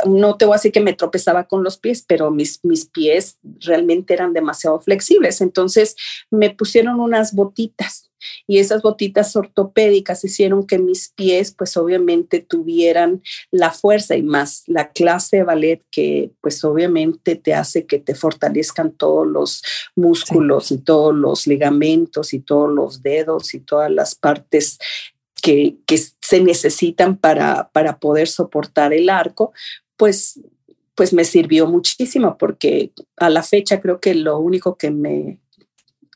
no 0.06 0.36
te 0.36 0.44
voy 0.44 0.54
a 0.54 0.56
decir 0.56 0.72
que 0.72 0.80
me 0.80 0.94
tropezaba 0.94 1.44
con 1.44 1.62
los 1.62 1.78
pies, 1.78 2.04
pero 2.06 2.30
mis, 2.30 2.58
mis 2.64 2.86
pies 2.86 3.38
realmente 3.60 4.12
eran 4.12 4.32
demasiado 4.32 4.80
flexibles. 4.80 5.40
Entonces, 5.40 5.94
me 6.30 6.50
pusieron 6.50 6.98
unas 6.98 7.32
botitas 7.32 8.11
y 8.46 8.58
esas 8.58 8.82
botitas 8.82 9.34
ortopédicas 9.36 10.24
hicieron 10.24 10.66
que 10.66 10.78
mis 10.78 11.10
pies 11.10 11.52
pues 11.52 11.76
obviamente 11.76 12.40
tuvieran 12.40 13.22
la 13.50 13.70
fuerza 13.70 14.16
y 14.16 14.22
más 14.22 14.64
la 14.66 14.90
clase 14.90 15.38
de 15.38 15.44
ballet 15.44 15.82
que 15.90 16.30
pues 16.40 16.64
obviamente 16.64 17.36
te 17.36 17.54
hace 17.54 17.86
que 17.86 17.98
te 17.98 18.14
fortalezcan 18.14 18.92
todos 18.92 19.26
los 19.26 19.62
músculos 19.94 20.70
y 20.70 20.78
todos 20.78 21.14
los 21.14 21.46
ligamentos 21.46 22.32
y 22.34 22.40
todos 22.40 22.70
los 22.70 23.02
dedos 23.02 23.54
y 23.54 23.60
todas 23.60 23.90
las 23.90 24.14
partes 24.14 24.78
que, 25.42 25.76
que 25.86 25.98
se 25.98 26.40
necesitan 26.40 27.16
para, 27.16 27.70
para 27.72 27.98
poder 27.98 28.28
soportar 28.28 28.92
el 28.92 29.10
arco, 29.10 29.52
pues 29.96 30.40
pues 30.94 31.12
me 31.12 31.24
sirvió 31.24 31.66
muchísimo 31.66 32.36
porque 32.38 32.92
a 33.16 33.30
la 33.30 33.42
fecha 33.42 33.80
creo 33.80 33.98
que 34.00 34.14
lo 34.14 34.38
único 34.38 34.76
que 34.76 34.90
me 34.90 35.38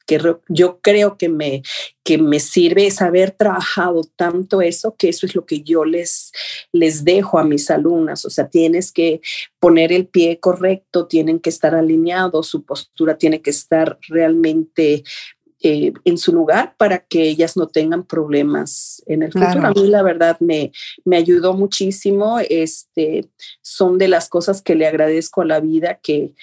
que 0.07 0.21
yo 0.49 0.79
creo 0.81 1.19
que 1.19 1.29
me, 1.29 1.63
que 2.05 2.17
me 2.17 2.41
sirve 2.41 2.87
es 2.87 3.03
haber 3.03 3.33
trabajado 3.33 4.03
tanto 4.17 4.63
eso, 4.63 4.95
que 4.97 5.09
eso 5.09 5.27
es 5.27 5.35
lo 5.35 5.45
que 5.45 5.63
yo 5.63 5.85
les, 5.85 6.33
les 6.73 7.05
dejo 7.05 7.39
a 7.39 7.45
mis 7.45 7.71
alumnas. 7.71 8.25
O 8.25 8.31
sea, 8.31 8.49
tienes 8.49 8.93
que 8.93 9.21
poner 9.59 9.93
el 9.93 10.07
pie 10.07 10.39
correcto, 10.39 11.07
tienen 11.07 11.41
que 11.41 11.51
estar 11.51 11.75
alineados, 11.75 12.47
su 12.47 12.65
postura 12.65 13.19
tiene 13.19 13.43
que 13.43 13.51
estar 13.51 13.99
realmente 14.09 15.03
eh, 15.63 15.93
en 16.05 16.19
su 16.19 16.33
lugar 16.33 16.77
para 16.77 17.01
que 17.01 17.23
ellas 17.23 17.57
no 17.57 17.67
tengan 17.67 18.05
problemas 18.05 19.03
en 19.07 19.25
el 19.25 19.33
futuro. 19.33 19.67
A 19.67 19.71
mí 19.73 19.89
la 19.89 20.03
verdad 20.03 20.37
me, 20.39 20.71
me 21.05 21.17
ayudó 21.17 21.55
muchísimo. 21.55 22.39
Este, 22.39 23.29
son 23.63 23.99
de 23.99 24.07
las 24.07 24.29
cosas 24.29 24.63
que 24.63 24.77
le 24.77 24.87
agradezco 24.87 25.41
a 25.41 25.47
la 25.47 25.59
vida 25.59 25.99
que, 26.01 26.35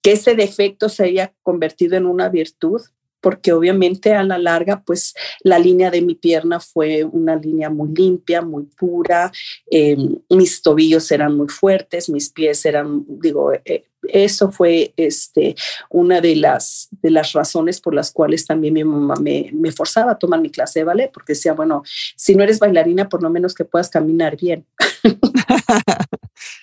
que 0.00 0.12
ese 0.12 0.34
defecto 0.34 0.88
se 0.88 1.04
haya 1.04 1.34
convertido 1.42 1.96
en 1.96 2.06
una 2.06 2.28
virtud 2.28 2.80
porque 3.22 3.52
obviamente 3.52 4.14
a 4.14 4.24
la 4.24 4.36
larga, 4.36 4.82
pues 4.84 5.14
la 5.40 5.58
línea 5.58 5.90
de 5.90 6.02
mi 6.02 6.14
pierna 6.14 6.60
fue 6.60 7.04
una 7.04 7.36
línea 7.36 7.70
muy 7.70 7.88
limpia, 7.94 8.42
muy 8.42 8.64
pura, 8.64 9.32
eh, 9.70 9.96
mis 10.28 10.60
tobillos 10.60 11.10
eran 11.10 11.36
muy 11.36 11.48
fuertes, 11.48 12.10
mis 12.10 12.28
pies 12.28 12.66
eran, 12.66 13.04
digo, 13.08 13.52
eh, 13.64 13.84
eso 14.08 14.50
fue 14.50 14.92
este, 14.96 15.54
una 15.88 16.20
de 16.20 16.34
las, 16.36 16.88
de 17.02 17.10
las 17.10 17.32
razones 17.32 17.80
por 17.80 17.94
las 17.94 18.10
cuales 18.10 18.44
también 18.44 18.74
mi 18.74 18.82
mamá 18.82 19.14
me, 19.20 19.50
me 19.52 19.70
forzaba 19.70 20.12
a 20.12 20.18
tomar 20.18 20.40
mi 20.40 20.50
clase 20.50 20.80
de 20.80 20.84
ballet, 20.84 21.10
porque 21.12 21.34
decía, 21.34 21.52
bueno, 21.52 21.84
si 22.16 22.34
no 22.34 22.42
eres 22.42 22.58
bailarina, 22.58 23.08
por 23.08 23.22
lo 23.22 23.30
menos 23.30 23.54
que 23.54 23.64
puedas 23.64 23.88
caminar 23.88 24.36
bien. 24.36 24.66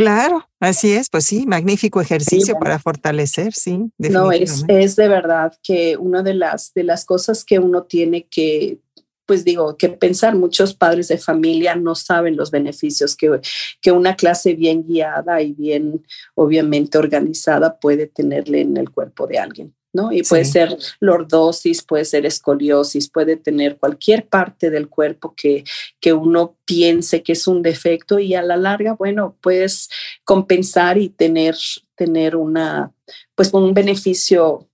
Claro, 0.00 0.48
así 0.60 0.92
es, 0.92 1.10
pues 1.10 1.26
sí, 1.26 1.46
magnífico 1.46 2.00
ejercicio 2.00 2.54
para 2.58 2.78
fortalecer, 2.78 3.52
sí. 3.52 3.92
No, 3.98 4.32
es, 4.32 4.64
es 4.66 4.96
de 4.96 5.08
verdad 5.08 5.52
que 5.62 5.98
una 5.98 6.22
de 6.22 6.32
las, 6.32 6.72
de 6.72 6.84
las 6.84 7.04
cosas 7.04 7.44
que 7.44 7.58
uno 7.58 7.82
tiene 7.82 8.26
que, 8.26 8.78
pues 9.26 9.44
digo, 9.44 9.76
que 9.76 9.90
pensar, 9.90 10.34
muchos 10.36 10.74
padres 10.74 11.08
de 11.08 11.18
familia 11.18 11.76
no 11.76 11.94
saben 11.94 12.34
los 12.34 12.50
beneficios 12.50 13.14
que, 13.14 13.40
que 13.82 13.92
una 13.92 14.16
clase 14.16 14.54
bien 14.54 14.86
guiada 14.86 15.42
y 15.42 15.52
bien, 15.52 16.02
obviamente, 16.34 16.96
organizada 16.96 17.78
puede 17.78 18.06
tenerle 18.06 18.62
en 18.62 18.78
el 18.78 18.90
cuerpo 18.90 19.26
de 19.26 19.38
alguien. 19.38 19.74
¿No? 19.92 20.12
Y 20.12 20.22
puede 20.22 20.44
ser 20.44 20.76
lordosis, 21.00 21.82
puede 21.82 22.04
ser 22.04 22.26
escoliosis, 22.26 23.08
puede 23.08 23.36
tener 23.36 23.76
cualquier 23.76 24.26
parte 24.26 24.70
del 24.70 24.88
cuerpo 24.88 25.34
que, 25.36 25.64
que 26.00 26.12
uno 26.12 26.56
piense 26.64 27.22
que 27.22 27.32
es 27.32 27.46
un 27.46 27.62
defecto 27.62 28.18
y 28.18 28.34
a 28.34 28.42
la 28.42 28.56
larga, 28.56 28.92
bueno, 28.92 29.36
puedes 29.40 29.88
compensar 30.24 30.98
y 30.98 31.08
tener, 31.08 31.56
tener 31.96 32.36
una, 32.36 32.92
pues 33.34 33.52
un 33.52 33.74
beneficio 33.74 34.68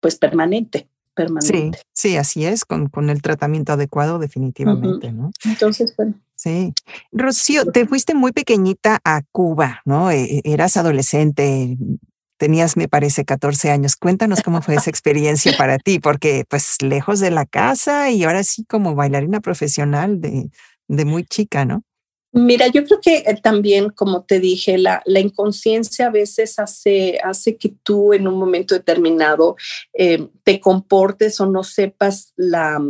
pues 0.00 0.16
permanente. 0.16 0.88
Permanente. 1.12 1.78
Sí, 1.92 2.10
sí, 2.10 2.16
así 2.16 2.46
es, 2.46 2.64
con, 2.64 2.88
con 2.88 3.10
el 3.10 3.20
tratamiento 3.20 3.72
adecuado 3.72 4.18
definitivamente, 4.18 5.12
¿no? 5.12 5.32
Entonces, 5.44 5.94
bueno. 5.96 6.14
Sí. 6.36 6.72
Rocío, 7.12 7.66
te 7.66 7.86
fuiste 7.86 8.14
muy 8.14 8.32
pequeñita 8.32 8.98
a 9.04 9.20
Cuba, 9.30 9.82
¿no? 9.84 10.10
E, 10.10 10.22
e, 10.22 10.42
eras 10.44 10.78
adolescente, 10.78 11.76
tenías, 12.40 12.78
me 12.78 12.88
parece, 12.88 13.26
14 13.26 13.70
años. 13.70 13.96
Cuéntanos 13.96 14.40
cómo 14.40 14.62
fue 14.62 14.74
esa 14.74 14.88
experiencia 14.88 15.54
para 15.58 15.78
ti, 15.78 15.98
porque 16.00 16.44
pues 16.48 16.80
lejos 16.80 17.20
de 17.20 17.30
la 17.30 17.44
casa 17.44 18.10
y 18.10 18.24
ahora 18.24 18.44
sí 18.44 18.64
como 18.64 18.94
bailarina 18.94 19.40
profesional 19.40 20.22
de, 20.22 20.48
de 20.88 21.04
muy 21.04 21.24
chica, 21.24 21.66
¿no? 21.66 21.84
Mira, 22.32 22.68
yo 22.68 22.82
creo 22.84 22.98
que 23.02 23.18
eh, 23.18 23.38
también, 23.42 23.90
como 23.90 24.24
te 24.24 24.40
dije, 24.40 24.78
la, 24.78 25.02
la 25.04 25.20
inconsciencia 25.20 26.06
a 26.06 26.10
veces 26.10 26.58
hace, 26.58 27.18
hace 27.22 27.58
que 27.58 27.74
tú 27.82 28.14
en 28.14 28.26
un 28.26 28.38
momento 28.38 28.74
determinado 28.74 29.56
eh, 29.92 30.26
te 30.42 30.60
comportes 30.60 31.40
o 31.40 31.46
no 31.46 31.62
sepas 31.62 32.32
la, 32.36 32.80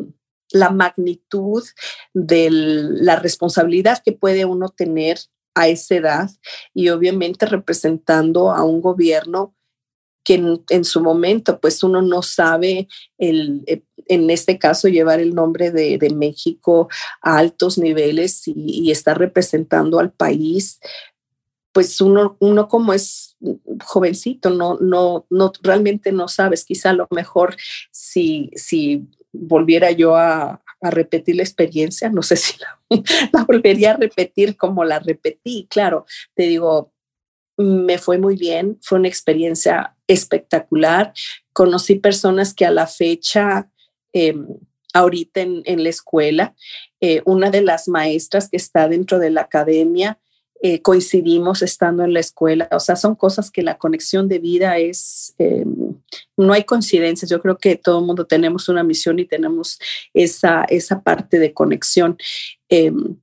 la 0.52 0.71
magnitud 0.71 1.64
de 2.14 2.50
la 2.52 3.16
responsabilidad 3.16 4.00
que 4.04 4.12
puede 4.12 4.45
uno 4.45 4.69
tener 4.69 5.19
a 5.61 5.69
esa 5.69 5.95
edad 5.97 6.31
y 6.73 6.88
obviamente 6.88 7.47
representando 7.47 8.50
a 8.50 8.64
un 8.64 8.81
gobierno 8.81 9.55
que 10.25 10.35
en, 10.69 10.85
su 10.85 11.00
momento 11.00 11.61
pues 11.61 11.83
uno 11.83 12.02
no 12.02 12.23
sabe 12.23 12.88
el, 13.19 13.62
eh, 13.67 13.83
en 14.07 14.31
este 14.31 14.59
caso 14.59 14.88
llevar 14.88 15.21
el 15.21 15.35
nombre 15.35 15.71
de, 15.71 15.99
México 16.14 16.88
a 17.23 17.38
altos 17.38 17.79
niveles 17.79 18.43
y, 18.47 18.90
estar 18.90 19.19
representando 19.19 19.99
al 19.99 20.12
país 20.12 20.79
pues 21.73 22.00
uno, 22.00 22.37
uno 22.40 22.69
como 22.69 22.93
es 22.93 23.37
jovencito, 23.85 24.50
no, 24.50 24.76
no, 24.81 25.26
no, 25.31 25.52
realmente 25.62 26.11
no 26.11 26.26
sabes, 26.26 26.64
quizá 26.64 26.90
a 26.90 26.95
lo 26.95 27.07
mejor 27.11 27.57
si, 27.93 28.50
si 28.57 29.09
volviera 29.33 29.93
yo 29.93 30.17
a, 30.17 30.61
repetir 30.89 31.37
la 31.37 31.43
experiencia, 31.43 32.09
no 32.09 32.23
sé 32.23 32.37
si 32.37 32.55
la, 32.59 33.45
volvería 33.45 33.93
a 33.93 33.97
repetir 33.97 34.57
como 34.57 34.85
la 34.85 34.99
repetí, 34.99 35.67
claro, 35.69 36.07
te 36.35 36.45
digo, 36.45 36.93
me 37.59 37.99
fue 37.99 38.17
muy 38.17 38.37
bien, 38.37 38.79
fue 38.81 38.99
una 38.99 39.09
experiencia 39.09 39.95
espectacular. 40.07 41.13
Conocí 41.53 41.97
personas 41.97 42.55
que 42.55 42.65
a 42.65 42.71
la 42.71 42.87
fecha, 42.87 43.71
em, 44.15 44.47
ahorita 44.95 45.41
en, 45.43 45.83
la 45.83 45.89
escuela, 45.91 46.55
eh, 47.01 47.21
una 47.27 47.51
de 47.51 47.61
las 47.61 47.87
maestras 47.87 48.49
que 48.49 48.57
está 48.57 48.89
dentro 48.89 49.19
de 49.19 49.31
la 49.31 49.43
academia, 49.43 50.19
eh, 50.62 50.83
coincidimos 50.83 51.62
estando 51.62 52.05
en 52.05 52.12
la 52.12 52.21
escuela. 52.21 52.69
O 52.73 52.81
sea, 52.81 52.97
son 52.97 53.14
cosas 53.14 53.50
que 53.50 53.62
la 53.62 53.79
conexión 53.79 54.29
de 54.29 54.38
vida 54.38 54.79
es, 54.79 55.35
em, 55.38 55.95
no 56.37 56.52
hay 56.52 56.64
coincidencias. 56.64 57.31
Yo 57.31 57.40
creo 57.40 57.57
que 57.59 57.76
todo 57.76 58.00
el 58.00 58.07
mundo 58.07 58.26
tenemos 58.26 58.69
una 58.69 58.83
misión 58.83 59.19
y 59.19 59.25
tenemos 59.25 59.79
esa, 60.12 60.64
esa 60.64 61.02
parte 61.02 61.38
de 61.38 61.55
conexión. 61.55 62.19
Em, 62.69 63.17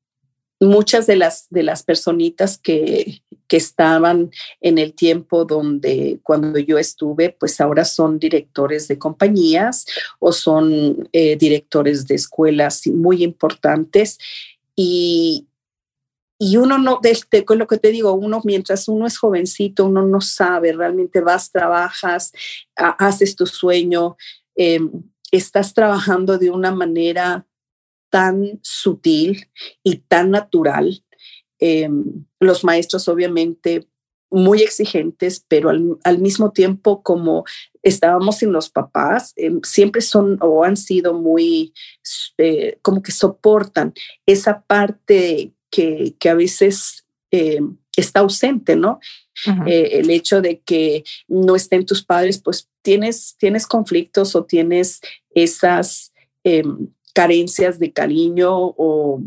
muchas 0.59 1.05
de 1.05 1.15
las, 1.15 1.47
de 1.51 1.61
las 1.61 1.83
personitas 1.83 2.57
que, 2.57 3.21
que 3.47 3.57
estaban 3.57 4.31
en 4.59 4.77
el 4.77 4.93
tiempo 4.93 5.45
donde 5.45 6.19
cuando 6.23 6.59
yo 6.59 6.77
estuve, 6.77 7.29
pues 7.29 7.61
ahora 7.61 7.85
son 7.85 8.19
directores 8.19 8.87
de 8.87 8.97
compañías 8.97 9.85
o 10.19 10.31
son 10.31 11.07
eh, 11.13 11.35
directores 11.37 12.07
de 12.07 12.15
escuelas 12.15 12.87
muy 12.87 13.23
importantes. 13.23 14.17
Y, 14.75 15.47
y 16.39 16.57
uno 16.57 16.77
no, 16.77 16.99
este, 17.03 17.45
con 17.45 17.57
lo 17.57 17.67
que 17.67 17.77
te 17.77 17.89
digo, 17.89 18.13
uno 18.13 18.41
mientras 18.43 18.87
uno 18.87 19.07
es 19.07 19.17
jovencito, 19.17 19.85
uno 19.85 20.05
no 20.05 20.21
sabe, 20.21 20.71
realmente 20.71 21.21
vas, 21.21 21.51
trabajas, 21.51 22.31
haces 22.75 23.35
tu 23.35 23.47
sueño, 23.47 24.17
em, 24.55 24.91
estás 25.31 25.73
trabajando 25.73 26.37
de 26.37 26.51
una 26.51 26.71
manera 26.71 27.47
tan 28.09 28.59
sutil 28.61 29.47
y 29.83 29.97
tan 29.97 30.31
natural. 30.31 31.03
Em, 31.59 32.25
los 32.39 32.63
maestros 32.63 33.07
obviamente 33.07 33.87
muy 34.29 34.61
exigentes, 34.61 35.43
pero 35.47 35.69
al, 36.03 36.19
mismo 36.19 36.51
tiempo 36.51 37.01
como 37.01 37.45
estábamos 37.81 38.37
sin 38.37 38.51
los 38.51 38.69
papás, 38.69 39.33
em, 39.37 39.61
siempre 39.63 40.01
son 40.01 40.37
o 40.41 40.63
han 40.63 40.77
sido 40.77 41.13
muy, 41.13 41.73
eh, 42.37 42.77
como 42.81 43.01
que 43.01 43.11
soportan 43.11 43.93
esa 44.25 44.61
parte 44.61 45.53
que, 45.69 46.15
que 46.19 46.29
a 46.29 46.33
veces 46.33 47.05
em, 47.31 47.77
está 47.95 48.21
ausente, 48.21 48.75
¿no? 48.75 48.99
Eh, 49.67 49.99
el 49.99 50.09
hecho 50.09 50.41
de 50.41 50.61
que 50.61 51.03
no 51.27 51.55
estén 51.55 51.85
tus 51.85 52.03
padres, 52.03 52.39
pues 52.39 52.67
tienes, 52.81 53.35
tienes 53.37 53.67
conflictos 53.67 54.35
o 54.35 54.45
tienes 54.45 54.99
esas 55.29 56.11
carencias 57.13 57.77
de 57.77 57.91
cariño 57.91 58.51
o 58.55 59.21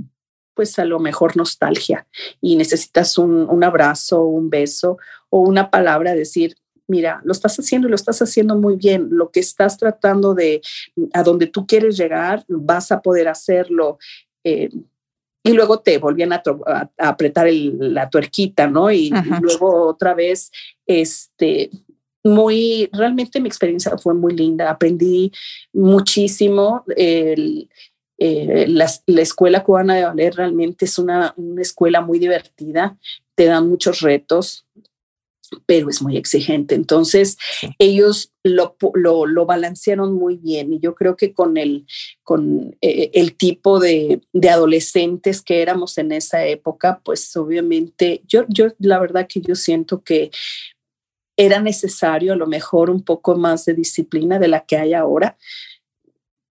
pues 0.55 0.79
a 0.79 0.85
lo 0.85 0.99
mejor 0.99 1.37
nostalgia 1.37 2.07
y 2.41 2.57
necesitas 2.57 3.19
un, 3.19 3.65
abrazo, 3.65 4.25
un 4.25 4.51
beso 4.51 4.99
o 5.31 5.41
una 5.41 5.71
palabra, 5.71 6.15
decir, 6.15 6.55
mira, 6.87 7.23
lo 7.25 7.33
estás 7.33 7.59
haciendo 7.59 7.89
y 7.89 7.91
lo 7.91 7.97
estás 7.97 8.21
haciendo 8.21 8.57
muy 8.57 8.76
bien, 8.76 9.09
lo 9.11 9.31
que 9.31 9.41
estás 9.41 9.79
tratando 9.79 10.35
de, 10.35 10.61
a 11.15 11.23
donde 11.23 11.47
tú 11.47 11.67
quieres 11.67 11.97
llegar, 11.97 12.45
vas 12.47 12.93
a 12.93 13.00
poder 13.00 13.26
hacerlo. 13.26 13.99
Eh, 14.45 14.69
y 15.43 15.53
luego 15.53 15.81
te 15.81 15.99
volvían 15.99 16.33
a, 16.33 16.43
apretar 16.99 17.49
la 17.50 18.11
tuerquita, 18.11 18.67
¿no? 18.67 18.91
Y, 18.91 19.07
y, 19.09 19.41
luego 19.41 19.89
otra 19.89 20.15
vez, 20.15 20.50
este, 20.87 21.71
muy, 22.23 22.89
realmente 22.93 23.41
mi 23.41 23.49
experiencia 23.49 23.97
fue 23.97 24.15
muy 24.15 24.37
linda, 24.37 24.71
aprendí 24.71 25.33
muchísimo. 25.73 26.85
El, 26.95 27.69
eh, 28.23 28.67
la, 28.69 28.85
escuela 29.23 29.65
cubana 29.65 29.97
de 29.97 30.05
ballet 30.05 30.35
realmente 30.35 30.85
es 30.85 30.99
una, 30.99 31.35
escuela 31.59 32.03
muy 32.03 32.19
divertida, 32.19 32.99
te 33.35 33.47
dan 33.47 33.67
muchos 33.67 34.03
retos, 34.03 34.67
pero 35.67 35.89
es 35.91 36.00
muy 36.02 36.17
exigente. 36.17 36.75
Entonces, 36.75 37.36
ellos 37.78 38.32
lo, 38.43 38.76
lo, 38.95 39.47
balancearon 39.47 40.15
muy 40.15 40.36
bien 40.36 40.73
y 40.73 40.80
yo 40.80 40.95
creo 40.95 41.17
que 41.17 41.32
con 41.32 41.56
el, 41.56 41.86
con, 42.23 42.76
eh, 42.80 43.10
el 43.15 43.34
tipo 43.36 43.80
de, 43.80 44.23
de, 44.32 44.50
adolescentes 44.50 45.43
que 45.43 45.63
éramos 45.63 45.99
en 45.99 46.13
esa 46.13 46.45
época, 46.47 47.00
pues 47.04 47.36
obviamente 47.36 48.23
yo, 48.26 48.45
yo 48.49 48.69
la 48.78 48.99
verdad 48.99 49.26
que 49.28 49.41
yo 49.41 49.54
siento 49.54 50.02
que 50.02 50.30
era 51.36 51.60
necesario 51.60 52.34
a 52.34 52.36
lo 52.36 52.47
mejor 52.47 52.91
un 52.91 53.02
poco 53.02 53.34
más 53.34 53.65
de 53.65 53.75
disciplina 53.75 54.39
de 54.39 54.49
la 54.49 54.65
que 54.65 54.76
hay 54.76 54.95
ahora. 54.95 55.39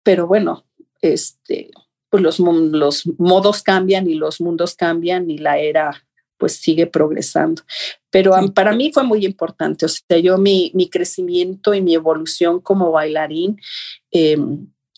Pero 0.02 0.26
bueno, 0.26 0.64
este, 1.02 1.70
pues 2.10 2.22
los, 2.22 2.38
los 2.38 3.06
modos 3.18 3.62
cambian 3.62 4.08
y 4.08 4.14
los 4.14 4.40
mundos 4.40 4.74
cambian 4.74 5.30
y 5.30 5.38
la 5.38 5.58
era 5.58 6.07
pues 6.38 6.54
sigue 6.54 6.86
progresando. 6.86 7.62
Pero 8.10 8.32
para 8.54 8.74
mí 8.74 8.90
fue 8.92 9.04
muy 9.04 9.26
importante, 9.26 9.84
o 9.84 9.88
sea, 9.88 10.18
yo 10.18 10.38
mi, 10.38 10.70
mi 10.74 10.88
crecimiento 10.88 11.74
y 11.74 11.82
mi 11.82 11.94
evolución 11.94 12.60
como 12.60 12.90
bailarín 12.90 13.60
eh, 14.10 14.38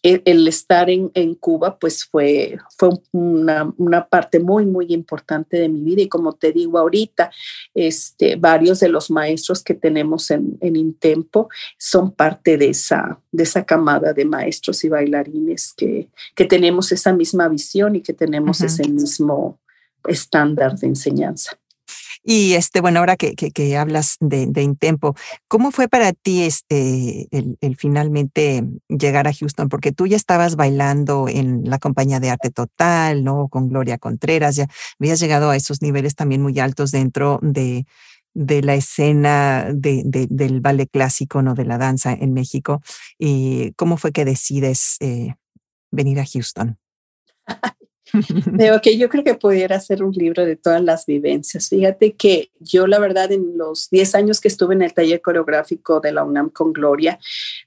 el, 0.03 0.49
estar 0.49 0.89
en, 0.89 1.35
Cuba 1.35 1.79
pues 1.79 2.05
fue, 2.05 2.59
fue 2.77 2.91
una, 3.13 4.07
parte 4.09 4.41
muy, 4.41 4.65
muy 4.65 4.87
importante 4.91 5.59
de 5.59 5.69
mi 5.69 5.83
vida. 5.83 6.03
Y 6.03 6.09
como 6.09 6.33
te 6.33 6.53
digo 6.53 6.79
ahorita, 6.79 7.31
este, 7.75 8.37
varios 8.37 8.81
de 8.81 8.89
los 8.89 9.11
maestros 9.11 9.63
que 9.63 9.75
tenemos 9.75 10.31
en, 10.31 10.57
en 10.61 10.77
Intempo 10.77 11.49
son 11.79 12.13
parte 12.13 12.57
de 12.57 12.71
esa, 12.71 13.21
de 13.31 13.43
esa 13.43 13.65
camada 13.65 14.13
de 14.13 14.25
maestros 14.25 14.83
y 14.85 14.89
bailarines 14.89 15.75
que, 15.75 16.09
que 16.35 16.45
tenemos 16.47 16.93
esa 16.93 17.13
misma 17.13 17.49
visión 17.49 17.97
y 17.97 18.01
que 18.01 18.15
tenemos 18.15 18.61
ese 18.63 18.89
mismo 18.89 19.60
estándar 20.07 20.77
de 20.77 20.89
enseñanza. 20.89 21.61
Y 22.23 22.53
este, 22.53 22.81
bueno, 22.83 23.01
ahora 23.01 23.17
que, 23.17 23.35
que, 23.35 23.77
hablas 23.79 24.17
de, 24.21 24.47
de, 24.47 24.63
Intempo, 24.63 25.15
¿cómo 25.49 25.71
fue 25.71 25.89
para 25.89 26.13
ti 26.13 26.43
este, 26.43 27.29
el, 27.31 27.77
finalmente 27.77 28.63
llegar 28.89 29.27
a 29.27 29.33
Houston? 29.33 29.71
Porque 29.71 29.91
tú 29.93 30.07
ya 30.07 30.17
estabas 30.17 30.57
bailando 30.57 31.29
en 31.29 31.63
la 31.65 31.79
compañía 31.79 32.21
de 32.21 32.29
arte 32.29 32.51
total, 32.51 33.25
¿no? 33.25 33.49
Con 33.49 33.71
Gloria 33.71 33.97
Contreras, 33.97 34.57
ya 34.57 34.67
habías 34.99 35.19
llegado 35.19 35.49
a 35.49 35.57
esos 35.57 35.81
niveles 35.81 36.15
también 36.15 36.43
muy 36.43 36.59
altos 36.59 36.91
dentro 36.91 37.39
de, 37.43 37.87
de 38.35 38.63
la 38.63 38.75
escena 38.75 39.71
de, 39.73 40.03
del 40.05 40.61
ballet 40.61 40.91
clásico, 40.91 41.41
¿no? 41.41 41.55
De 41.55 41.65
la 41.65 41.79
danza 41.79 42.13
en 42.13 42.35
México. 42.35 42.83
¿Y 43.19 43.73
cómo 43.73 43.97
fue 43.97 44.13
que 44.13 44.27
decides 44.27 44.99
eh, 45.01 45.35
venir 45.91 46.21
a 46.21 46.27
Houston? 46.27 46.79
Digo 48.13 48.81
que 48.83 48.97
yo 48.99 49.09
creo 49.09 49.25
que 49.25 49.35
pudiera 49.35 49.79
ser 49.81 50.03
un 50.03 50.13
libro 50.13 50.45
de 50.45 50.57
todas 50.57 50.83
las 50.83 51.07
vivencias. 51.07 51.69
Fíjate 51.69 52.13
que 52.13 52.51
yo 52.59 52.87
la 52.87 52.99
verdad 52.99 53.33
en 53.33 53.57
los 53.57 53.89
10 53.91 54.15
años 54.15 54.41
que 54.41 54.49
estuve 54.49 54.75
en 54.75 54.83
el 54.83 54.95
taller 54.95 55.21
coreográfico 55.21 56.01
de 56.01 56.13
la 56.13 56.25
UNAM 56.25 56.51
con 56.51 56.73
Gloria, 56.73 57.19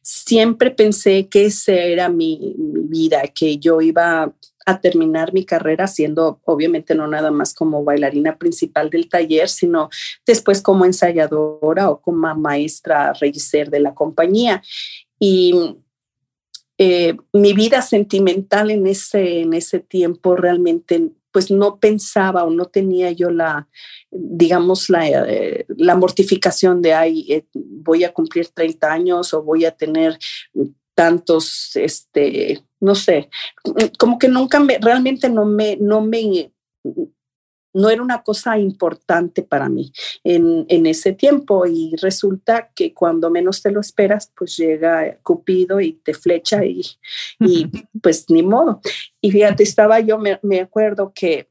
siempre 0.01 0.71
pensé 0.71 1.27
que 1.27 1.45
esa 1.45 1.73
era 1.73 2.09
mi, 2.09 2.55
vida, 2.57 3.21
que 3.33 3.57
yo 3.57 3.81
iba 3.81 4.33
a 4.65 4.79
terminar 4.79 5.33
mi 5.33 5.43
carrera 5.43 5.87
siendo 5.87 6.39
obviamente 6.45 6.95
no 6.95 7.05
nada 7.07 7.31
más 7.31 7.53
como 7.53 7.83
bailarina 7.83 8.37
principal 8.37 8.89
del 8.89 9.09
taller, 9.09 9.49
sino 9.49 9.89
después 10.25 10.61
como 10.61 10.85
ensayadora 10.85 11.89
o 11.89 11.99
como 11.99 12.33
maestra 12.35 13.13
regisser 13.13 13.69
de 13.69 13.81
la 13.81 13.93
compañía. 13.93 14.61
Y 15.19 15.77
eh, 16.77 17.15
mi 17.33 17.53
vida 17.53 17.81
sentimental 17.81 18.71
en 18.71 18.87
ese, 18.87 19.41
en 19.41 19.53
ese 19.53 19.79
tiempo 19.79 20.35
realmente 20.35 21.11
pues 21.31 21.49
no 21.49 21.79
pensaba 21.79 22.43
o 22.43 22.51
no 22.51 22.65
tenía 22.65 23.11
yo 23.11 23.31
la, 23.31 23.67
digamos, 24.11 24.89
la, 24.89 25.07
eh, 25.07 25.65
la 25.77 25.95
mortificación 25.95 26.81
de, 26.81 26.93
ay, 26.93 27.25
eh, 27.27 27.45
voy 27.53 28.03
a 28.03 28.13
cumplir 28.13 28.49
30 28.49 28.93
años 28.93 29.33
o 29.33 29.41
voy 29.41 29.65
a 29.65 29.71
tener 29.71 30.17
tantos, 30.93 31.71
este, 31.75 32.63
no 32.79 32.93
sé, 32.93 33.29
como 33.97 34.19
que 34.19 34.27
nunca 34.27 34.59
me, 34.59 34.77
realmente 34.77 35.27
no 35.27 35.43
me, 35.43 35.75
no 35.77 36.01
me, 36.01 36.51
no 37.73 37.89
era 37.89 38.01
una 38.01 38.23
cosa 38.23 38.57
importante 38.57 39.41
para 39.41 39.69
mí 39.69 39.91
en, 40.23 40.65
en, 40.69 40.85
ese 40.85 41.13
tiempo 41.13 41.65
y 41.65 41.95
resulta 42.01 42.69
que 42.75 42.93
cuando 42.93 43.29
menos 43.29 43.61
te 43.61 43.71
lo 43.71 43.81
esperas, 43.81 44.31
pues 44.35 44.55
llega 44.57 45.17
Cupido 45.23 45.81
y 45.81 45.93
te 45.93 46.13
flecha 46.13 46.63
y, 46.65 46.83
y 47.39 47.69
pues 48.01 48.29
ni 48.29 48.43
modo. 48.43 48.81
Y 49.21 49.31
fíjate, 49.31 49.63
estaba 49.63 49.99
yo, 49.99 50.17
me, 50.17 50.39
me 50.43 50.61
acuerdo 50.61 51.11
que 51.15 51.49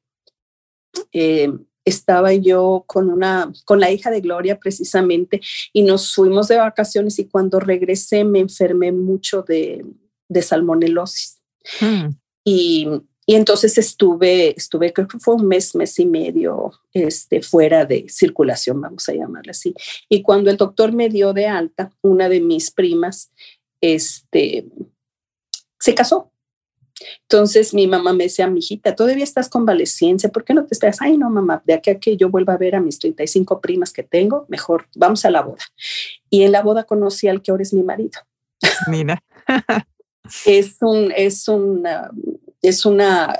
eh, 1.12 1.52
estaba 1.84 2.32
yo 2.32 2.84
con 2.86 3.10
una, 3.10 3.52
con 3.64 3.80
la 3.80 3.90
hija 3.90 4.10
de 4.10 4.20
Gloria 4.20 4.58
precisamente 4.58 5.40
y 5.72 5.82
nos 5.82 6.14
fuimos 6.14 6.48
de 6.48 6.56
vacaciones 6.56 7.18
y 7.18 7.28
cuando 7.28 7.58
regresé 7.58 8.24
me 8.24 8.38
enfermé 8.38 8.92
mucho 8.92 9.42
de, 9.42 9.84
de 10.28 10.42
salmonelosis. 10.42 11.40
Mm. 11.80 12.08
Y 12.44 12.88
y 13.24 13.36
entonces 13.36 13.78
estuve, 13.78 14.54
estuve, 14.56 14.92
creo 14.92 15.06
que 15.06 15.18
fue 15.18 15.34
un 15.34 15.46
mes, 15.46 15.74
mes 15.74 15.98
y 15.98 16.06
medio 16.06 16.72
este, 16.92 17.40
fuera 17.40 17.84
de 17.84 18.06
circulación, 18.08 18.80
vamos 18.80 19.08
a 19.08 19.14
llamarle 19.14 19.52
así. 19.52 19.74
Y 20.08 20.22
cuando 20.22 20.50
el 20.50 20.56
doctor 20.56 20.92
me 20.92 21.08
dio 21.08 21.32
de 21.32 21.46
alta, 21.46 21.92
una 22.02 22.28
de 22.28 22.40
mis 22.40 22.70
primas, 22.70 23.30
este, 23.80 24.66
se 25.78 25.94
casó. 25.94 26.32
Entonces 27.22 27.74
mi 27.74 27.86
mamá 27.86 28.12
me 28.12 28.24
decía, 28.24 28.48
mijita, 28.48 28.94
todavía 28.94 29.24
estás 29.24 29.48
convaleciente, 29.48 30.28
¿por 30.28 30.44
qué 30.44 30.54
no 30.54 30.64
te 30.64 30.74
esperas? 30.74 31.00
Ay, 31.00 31.16
no, 31.16 31.30
mamá, 31.30 31.62
de 31.64 31.74
aquí 31.74 31.90
a 31.90 31.98
que 31.98 32.16
yo 32.16 32.28
vuelva 32.28 32.54
a 32.54 32.58
ver 32.58 32.74
a 32.74 32.80
mis 32.80 32.98
35 32.98 33.60
primas 33.60 33.92
que 33.92 34.02
tengo, 34.02 34.46
mejor 34.48 34.86
vamos 34.96 35.24
a 35.24 35.30
la 35.30 35.42
boda. 35.42 35.62
Y 36.28 36.42
en 36.42 36.52
la 36.52 36.62
boda 36.62 36.84
conocí 36.84 37.28
al 37.28 37.42
que 37.42 37.50
ahora 37.50 37.62
es 37.62 37.72
mi 37.72 37.82
marido. 37.82 38.20
Mira. 38.88 39.22
es 40.46 40.76
un, 40.80 41.12
es 41.16 41.48
un, 41.48 41.84
es 42.62 42.86
una 42.86 43.34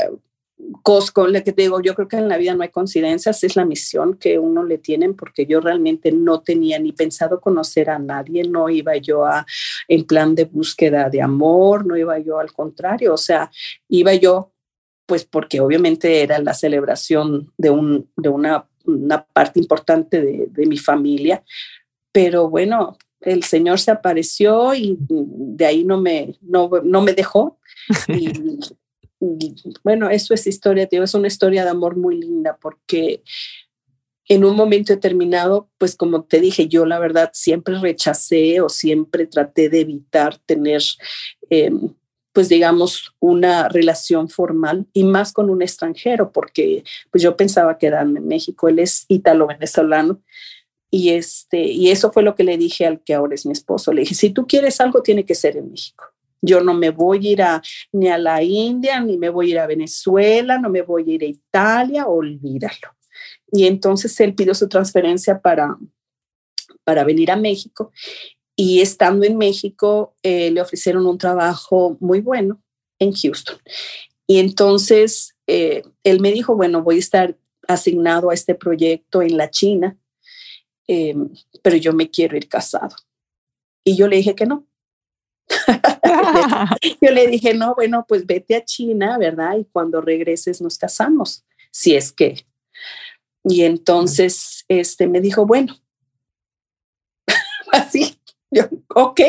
cosa 0.83 1.13
con 1.13 1.33
la 1.33 1.43
que 1.43 1.53
te 1.53 1.63
digo, 1.63 1.81
yo 1.81 1.95
creo 1.95 2.09
que 2.09 2.17
en 2.17 2.29
la 2.29 2.37
vida 2.37 2.55
no 2.55 2.63
hay 2.63 2.69
coincidencias, 2.69 3.43
es 3.45 3.57
la 3.57 3.65
misión 3.65 4.15
que 4.15 4.39
uno 4.39 4.63
le 4.65 4.79
tienen, 4.79 5.15
porque 5.15 5.47
yo 5.47 5.61
realmente 5.61 6.13
no 6.13 6.41
tenía 6.41 6.79
ni 6.79 6.93
pensado 6.93 7.41
conocer 7.41 7.91
a 7.91 7.99
nadie, 7.99 8.45
no 8.45 8.69
iba 8.69 8.97
yo 8.97 9.25
a 9.25 9.47
en 9.89 10.05
plan 10.05 10.35
de 10.35 10.45
búsqueda 10.45 11.11
de 11.11 11.23
amor, 11.23 11.87
no 11.87 11.97
iba 11.97 12.19
yo 12.19 12.39
al 12.39 12.53
contrario, 12.53 13.15
o 13.15 13.19
sea, 13.19 13.51
iba 13.89 14.15
yo 14.15 14.53
pues 15.07 15.25
porque 15.25 15.61
obviamente 15.61 16.23
era 16.23 16.39
la 16.39 16.55
celebración 16.55 17.53
de, 17.59 17.71
un, 17.71 18.09
de 18.17 18.29
una, 18.29 18.67
una 18.85 19.25
parte 19.25 19.61
importante 19.61 20.21
de, 20.21 20.47
de 20.49 20.67
mi 20.67 20.79
familia, 20.79 21.43
pero 22.13 22.49
bueno, 22.49 22.97
el 23.21 23.43
Señor 23.43 23.79
se 23.79 23.91
apareció 23.91 24.75
y 24.75 24.97
de 24.99 25.67
ahí 25.67 25.85
no 25.85 26.01
me, 26.01 26.37
no, 26.41 26.71
no 26.85 27.03
me 27.03 27.13
dejó. 27.13 27.59
Y, 28.09 28.31
bueno, 29.85 30.11
eso 30.11 30.35
es 30.35 30.47
historia, 30.47 30.87
tío, 30.87 31.05
es 31.05 31.15
una 31.15 31.29
historia 31.29 31.65
de 31.65 31.71
amor 31.71 31.97
muy 31.97 32.21
linda 32.21 32.59
porque 32.61 33.23
en 34.29 34.45
un 34.45 34.57
momento 34.57 34.93
determinado, 34.93 35.69
pues 35.79 35.97
como 35.97 36.25
te 36.25 36.41
dije, 36.41 36.69
yo 36.69 36.87
la 36.87 36.99
verdad 36.99 37.31
siempre 37.33 37.79
rechacé 37.79 38.61
o 38.61 38.69
siempre 38.69 39.27
traté 39.27 39.69
de 39.69 39.81
evitar 39.81 40.39
tener, 40.39 40.83
em, 41.51 41.95
pues 42.33 42.49
digamos, 42.49 43.15
una 43.21 43.69
relación 43.69 44.29
formal 44.29 44.87
y 44.93 45.05
más 45.05 45.33
con 45.33 45.51
un 45.51 45.63
extranjero, 45.63 46.33
porque 46.33 46.83
pues 47.11 47.23
yo 47.23 47.37
pensaba 47.37 47.79
quedarme 47.79 48.21
en 48.21 48.29
México, 48.29 48.69
él 48.69 48.79
es 48.79 49.05
ítalo-venezolano. 49.09 50.21
Y, 50.91 51.11
este, 51.11 51.63
y 51.63 51.91
eso 51.91 52.13
fue 52.13 52.23
lo 52.23 52.35
que 52.35 52.45
le 52.45 52.59
dije 52.59 52.87
al 52.87 53.03
que 53.03 53.15
ahora 53.15 53.35
es 53.35 53.47
mi 53.47 53.53
esposo. 53.53 53.93
Le 53.93 54.03
dije, 54.03 54.15
si 54.15 54.31
tú 54.31 54.47
quieres 54.47 54.79
algo, 54.81 55.03
tiene 55.03 55.25
que 55.25 55.35
ser 55.35 55.57
en 55.57 55.71
México. 55.71 56.12
Yo 56.43 56.61
no 56.61 56.75
me 56.75 56.91
voy 56.91 57.27
a 57.29 57.31
ir 57.31 57.43
a, 57.43 57.63
ni 57.93 58.09
a 58.09 58.19
la 58.19 58.43
India, 58.43 59.01
ni 59.01 59.17
me 59.17 59.29
voy 59.29 59.49
a 59.49 59.51
ir 59.51 59.59
a 59.61 59.67
Venezuela, 59.67 60.59
no 60.59 60.69
me 60.69 60.83
voy 60.83 61.11
a 61.11 61.15
ir 61.15 61.23
a 61.23 61.27
Italia, 61.27 62.07
olvídalo. 62.07 62.97
Y 63.53 63.67
entonces 63.67 64.19
él 64.21 64.35
pidió 64.35 64.55
su 64.55 64.69
transferencia 64.69 65.41
para, 65.41 65.79
para 66.85 67.05
venir 67.05 67.31
a 67.31 67.37
México. 67.37 67.93
Y 68.57 68.81
estando 68.81 69.25
en 69.25 69.39
México, 69.39 70.15
eh, 70.23 70.51
le 70.51 70.61
ofrecieron 70.61 71.07
un 71.07 71.19
trabajo 71.19 71.97
muy 72.01 72.21
bueno 72.21 72.63
en 72.99 73.13
Houston. 73.13 73.57
Y 74.27 74.39
entonces 74.39 75.37
eh, 75.47 75.83
él 76.03 76.21
me 76.21 76.33
dijo, 76.33 76.57
bueno, 76.57 76.83
voy 76.83 76.97
a 76.97 77.01
estar 77.01 77.37
asignado 77.69 78.31
a 78.31 78.35
este 78.35 78.55
proyecto 78.55 79.23
en 79.23 79.37
la 79.37 79.51
China, 79.51 79.97
eh, 80.89 81.15
pero 81.63 81.77
yo 81.77 81.93
me 81.93 82.11
quiero 82.11 82.37
ir 82.37 82.49
casado. 82.49 82.97
Y 83.85 83.97
yo 83.97 84.09
le 84.09 84.17
dije 84.17 84.35
que 84.35 84.47
no, 84.47 84.67
yo 87.01 87.11
le 87.11 87.27
dije, 87.27 87.55
no, 87.55 87.75
bueno, 87.75 88.05
pues 88.09 88.27
vete 88.27 88.57
a 88.57 88.65
China, 88.65 89.19
¿verdad? 89.19 89.57
Y 89.59 89.65
cuando 89.65 90.01
regreses 90.01 90.61
nos 90.61 90.79
casamos, 90.79 91.45
si 91.71 91.95
es 91.95 92.13
que. 92.13 92.47
Y 93.45 93.63
entonces 93.63 94.65
este, 94.69 95.07
me 95.07 95.21
dijo, 95.21 95.47
bueno, 95.47 95.77
así, 97.73 98.17
yo, 98.51 98.65
ok. 98.95 99.21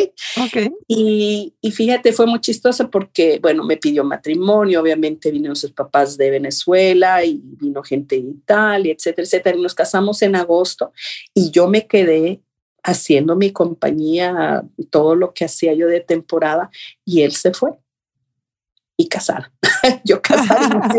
okay. 0.46 0.70
Y, 0.88 1.56
y, 1.62 1.72
fíjate, 1.72 2.12
fue 2.12 2.26
muy 2.26 2.42
chistoso 2.42 2.92
porque, 2.92 3.40
bueno, 3.42 3.64
me 3.64 3.78
pidió 3.78 4.04
matrimonio, 4.04 4.82
obviamente 4.82 5.32
vinieron 5.32 5.56
sus 5.56 5.72
papás 5.72 6.18
de 6.18 6.30
Venezuela 6.30 7.24
y 7.24 7.40
vino 7.42 7.82
gente 7.84 8.16
de 8.16 8.22
Italia, 8.22 8.94
etcétera, 8.94 9.26
etcétera. 9.26 9.58
Y 9.58 9.62
nos 9.62 9.74
casamos 9.74 10.22
en 10.22 10.36
agosto 10.36 10.92
y 11.34 11.52
yo 11.52 11.70
me 11.70 11.88
quedé 11.88 12.42
haciendo 12.84 13.36
mi 13.36 13.52
compañía, 13.52 14.64
todo 14.90 15.16
lo 15.16 15.34
que 15.34 15.46
hacía 15.46 15.74
yo 15.74 15.88
de 15.88 16.02
temporada, 16.02 16.70
y 17.06 17.22
él 17.22 17.32
se 17.32 17.54
fue 17.54 17.72
y 18.98 19.08
casada. 19.08 19.52
yo 20.04 20.22
casada, 20.22 20.90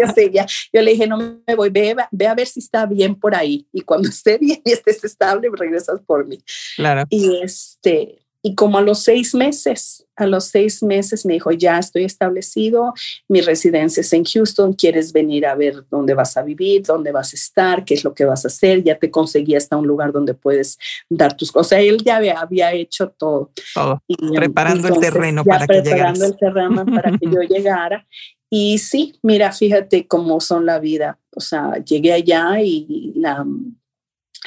yo 0.73 0.83
le 0.83 0.90
dije, 0.90 1.07
no 1.07 1.40
me 1.47 1.55
voy, 1.55 1.70
ve, 1.70 1.97
ve, 2.11 2.27
a 2.27 2.35
ver 2.35 2.47
si 2.47 2.61
está 2.61 2.87
bien 2.87 3.14
por 3.14 3.35
ahí. 3.35 3.66
Y 3.73 3.83
cuando 3.83 4.09
esté 4.11 4.38
bien 4.38 4.61
y 4.64 4.73
estés 4.73 5.03
estable, 5.05 5.49
regresas 5.53 6.01
por 6.01 6.27
mí. 6.27 6.38
Claro. 6.77 7.05
Y 7.11 7.40
este, 7.42 8.24
y 8.46 8.54
como 8.54 8.76
a 8.76 8.83
los 8.83 9.02
seis 9.02 9.35
meses, 9.35 10.07
a 10.16 10.26
los 10.26 10.44
seis 10.44 10.83
meses 10.83 11.24
me 11.24 11.33
dijo, 11.33 11.50
ya 11.50 11.78
estoy 11.78 12.04
establecido, 12.04 12.92
mi 13.26 13.40
residencia 13.40 14.02
es 14.02 14.12
en 14.12 14.22
Houston, 14.22 14.74
¿quieres 14.74 15.14
venir 15.14 15.46
a 15.46 15.54
ver 15.54 15.87
dónde 15.90 16.12
vas 16.12 16.37
a 16.37 16.42
vivir, 16.42 16.83
dónde 16.83 17.11
vas 17.11 17.33
a 17.33 17.37
estar, 17.37 17.87
qué 17.87 17.94
es 17.94 18.04
lo 18.04 18.12
que 18.12 18.26
vas 18.26 18.44
a 18.44 18.48
hacer? 18.48 18.83
Ya 18.85 18.98
te 18.98 19.11
conseguí 19.11 19.54
hasta 19.54 19.78
un 19.78 19.87
lugar 19.87 20.12
donde 20.12 20.35
puedes 20.35 20.78
dar 21.09 21.35
tus 21.35 21.50
cosas. 21.50 21.78
Él 21.78 22.04
ya 22.04 22.16
había, 22.16 22.72
hecho 22.74 23.09
todo. 23.09 23.50
Todo. 23.72 24.02
preparando 24.35 24.88
el 24.88 25.00
terreno 25.00 25.42
para 25.42 25.66
que 25.66 25.80
Preparando 25.80 26.26
el 26.26 26.37
terreno 26.37 26.85
para 26.85 27.12
que 27.12 27.26
yo 27.26 27.40
llegara. 27.48 28.07
Y 28.50 28.76
sí, 28.76 29.18
mira, 29.22 29.52
fíjate 29.52 30.07
cómo 30.07 30.38
son 30.40 30.66
la 30.66 30.78
vida. 30.78 31.18
O 31.35 31.40
sea, 31.40 31.83
llegué 31.83 32.12
allá 32.12 32.61
y 32.61 33.14
la 33.16 33.42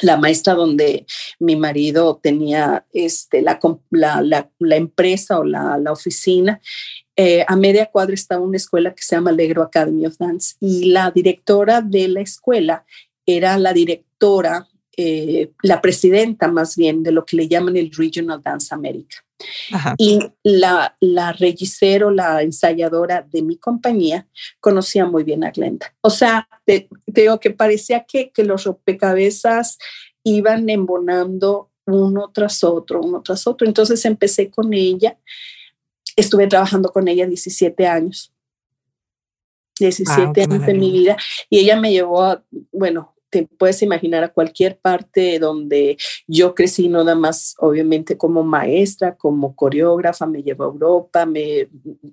la 0.01 0.17
maestra 0.17 0.53
donde 0.53 1.05
mi 1.39 1.55
marido 1.55 2.19
tenía 2.21 2.86
este, 2.93 3.41
la, 3.41 3.60
la, 3.89 4.75
empresa 4.75 5.39
o 5.39 5.43
la, 5.43 5.91
oficina. 5.91 6.62
Eh, 7.15 7.43
a 7.47 7.55
media 7.55 7.88
cuadra 7.88 8.13
estaba 8.13 8.41
una 8.41 8.57
escuela 8.57 8.93
que 8.93 9.01
se 9.01 9.15
llama 9.15 9.31
Alegro 9.31 9.63
Academy 9.63 10.05
of 10.05 10.17
Dance 10.17 10.55
y 10.60 10.91
la 10.91 11.10
directora 11.10 11.81
de 11.81 12.07
la 12.07 12.21
escuela 12.21 12.86
era 13.25 13.57
la 13.57 13.73
directora, 13.73 14.67
eh, 14.95 15.51
la 15.63 15.81
presidenta 15.81 16.47
más 16.47 16.75
bien 16.75 17.01
de 17.01 17.12
lo 17.12 17.25
que 17.25 17.38
le 17.38 17.47
llaman 17.47 17.75
el 17.75 17.91
Regional 17.91 18.41
Dance 18.43 18.73
America. 18.73 19.17
Y 19.97 20.19
la, 20.43 20.95
la 21.00 21.36
o 22.04 22.12
la 22.12 22.41
ensayadora 22.41 23.26
de 23.30 23.41
mi 23.41 23.58
compañía, 23.58 24.28
conocía 24.60 25.06
muy 25.06 25.23
bien 25.23 25.43
a 25.43 25.52
Glenda. 25.52 25.93
O 26.02 26.10
sea, 26.10 26.47
te, 26.65 26.89
digo 27.06 27.39
que 27.39 27.52
parecía 27.52 28.06
que, 28.06 28.32
que 28.32 28.43
los 28.43 28.63
rompecabezas 28.63 29.78
iban 30.23 30.69
embonando 30.69 31.71
uno 31.86 32.32
tras 32.34 32.63
otro, 32.63 33.02
uno 33.02 33.21
tras 33.21 33.47
otro. 33.47 33.67
Entonces 33.67 34.04
empecé 34.06 34.50
con 34.50 34.73
ella, 34.73 35.17
estuve 36.15 36.47
trabajando 36.47 36.89
con 36.89 37.08
ella 37.08 37.26
17 37.26 37.88
años. 37.88 38.34
17 39.80 40.41
años 40.41 40.65
de 40.65 40.73
mi 40.73 40.91
vida 40.91 41.15
y 41.52 41.60
ella 41.60 41.80
me 41.80 41.91
llevó 41.91 42.23
a, 42.23 42.43
bueno, 42.71 43.13
te 43.30 43.48
puedes 43.58 43.82
imaginar 43.82 44.24
a 44.24 44.32
cualquier 44.34 44.78
parte 44.78 45.40
donde 45.40 45.98
yo 46.28 46.56
crecí, 46.56 46.88
no 46.88 47.04
nada 47.04 47.16
más 47.16 47.56
obviamente 47.60 48.18
como 48.18 48.44
maestra, 48.44 49.16
como 49.16 49.56
coreógrafa, 49.56 50.26
me 50.26 50.44
llevó 50.44 50.66
a 50.66 50.68
Europa, 50.68 51.26
me, 51.26 51.70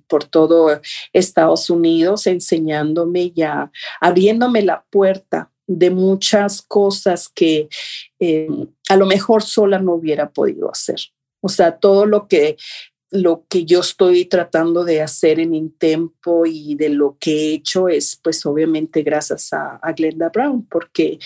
por 0.08 0.24
todo 0.24 0.80
Estados 1.12 1.70
Unidos, 1.70 2.26
enseñándome 2.26 3.30
ya, 3.30 3.70
abriéndome 4.00 4.62
la 4.62 4.84
puerta 4.90 5.50
de 5.66 5.90
muchas 5.90 6.62
cosas 6.62 7.28
que 7.28 7.68
eh, 8.18 8.48
a 8.88 8.96
lo 8.96 9.06
mejor 9.06 9.42
sola 9.42 9.78
no 9.78 9.94
hubiera 9.94 10.30
podido 10.30 10.70
hacer. 10.70 11.00
O 11.40 11.48
sea, 11.48 11.78
todo 11.78 12.06
lo 12.06 12.26
que 12.26 12.56
lo 13.10 13.44
que 13.48 13.64
yo 13.64 13.80
estoy 13.80 14.24
tratando 14.24 14.84
de 14.84 15.02
hacer 15.02 15.38
en 15.38 15.54
Intempo 15.54 16.46
y 16.46 16.74
de 16.74 16.88
lo 16.88 17.16
que 17.20 17.32
he 17.32 17.54
hecho 17.54 17.88
es 17.88 18.18
pues 18.22 18.44
obviamente 18.46 19.02
gracias 19.02 19.52
a, 19.52 19.80
Glenda 19.96 20.30
Brown, 20.30 20.66
porque 20.66 21.18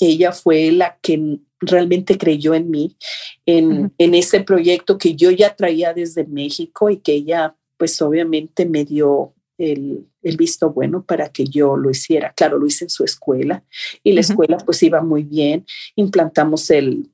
ella 0.00 0.32
fue 0.32 0.70
la 0.70 0.98
que 1.02 1.38
realmente 1.58 2.16
creyó 2.18 2.54
en 2.54 2.70
mí, 2.70 2.96
en, 3.44 3.92
en 3.98 4.14
ese 4.14 4.40
proyecto 4.40 4.98
que 4.98 5.16
yo 5.16 5.30
ya 5.30 5.56
traía 5.56 5.92
desde 5.92 6.26
México 6.26 6.90
y 6.90 6.98
que 6.98 7.12
ella 7.12 7.56
pues 7.76 8.00
obviamente 8.00 8.66
me 8.66 8.84
dio 8.84 9.34
el, 9.58 10.06
visto 10.36 10.70
bueno 10.70 11.04
para 11.04 11.30
que 11.30 11.44
yo 11.44 11.76
lo 11.76 11.90
hiciera. 11.90 12.32
Claro, 12.34 12.58
lo 12.58 12.66
hice 12.66 12.84
en 12.84 12.90
su 12.90 13.04
escuela 13.04 13.64
y 14.02 14.12
la 14.12 14.20
escuela 14.20 14.58
pues 14.58 14.82
iba 14.82 15.00
muy 15.00 15.22
bien. 15.22 15.64
Implantamos 15.94 16.70
el, 16.70 17.10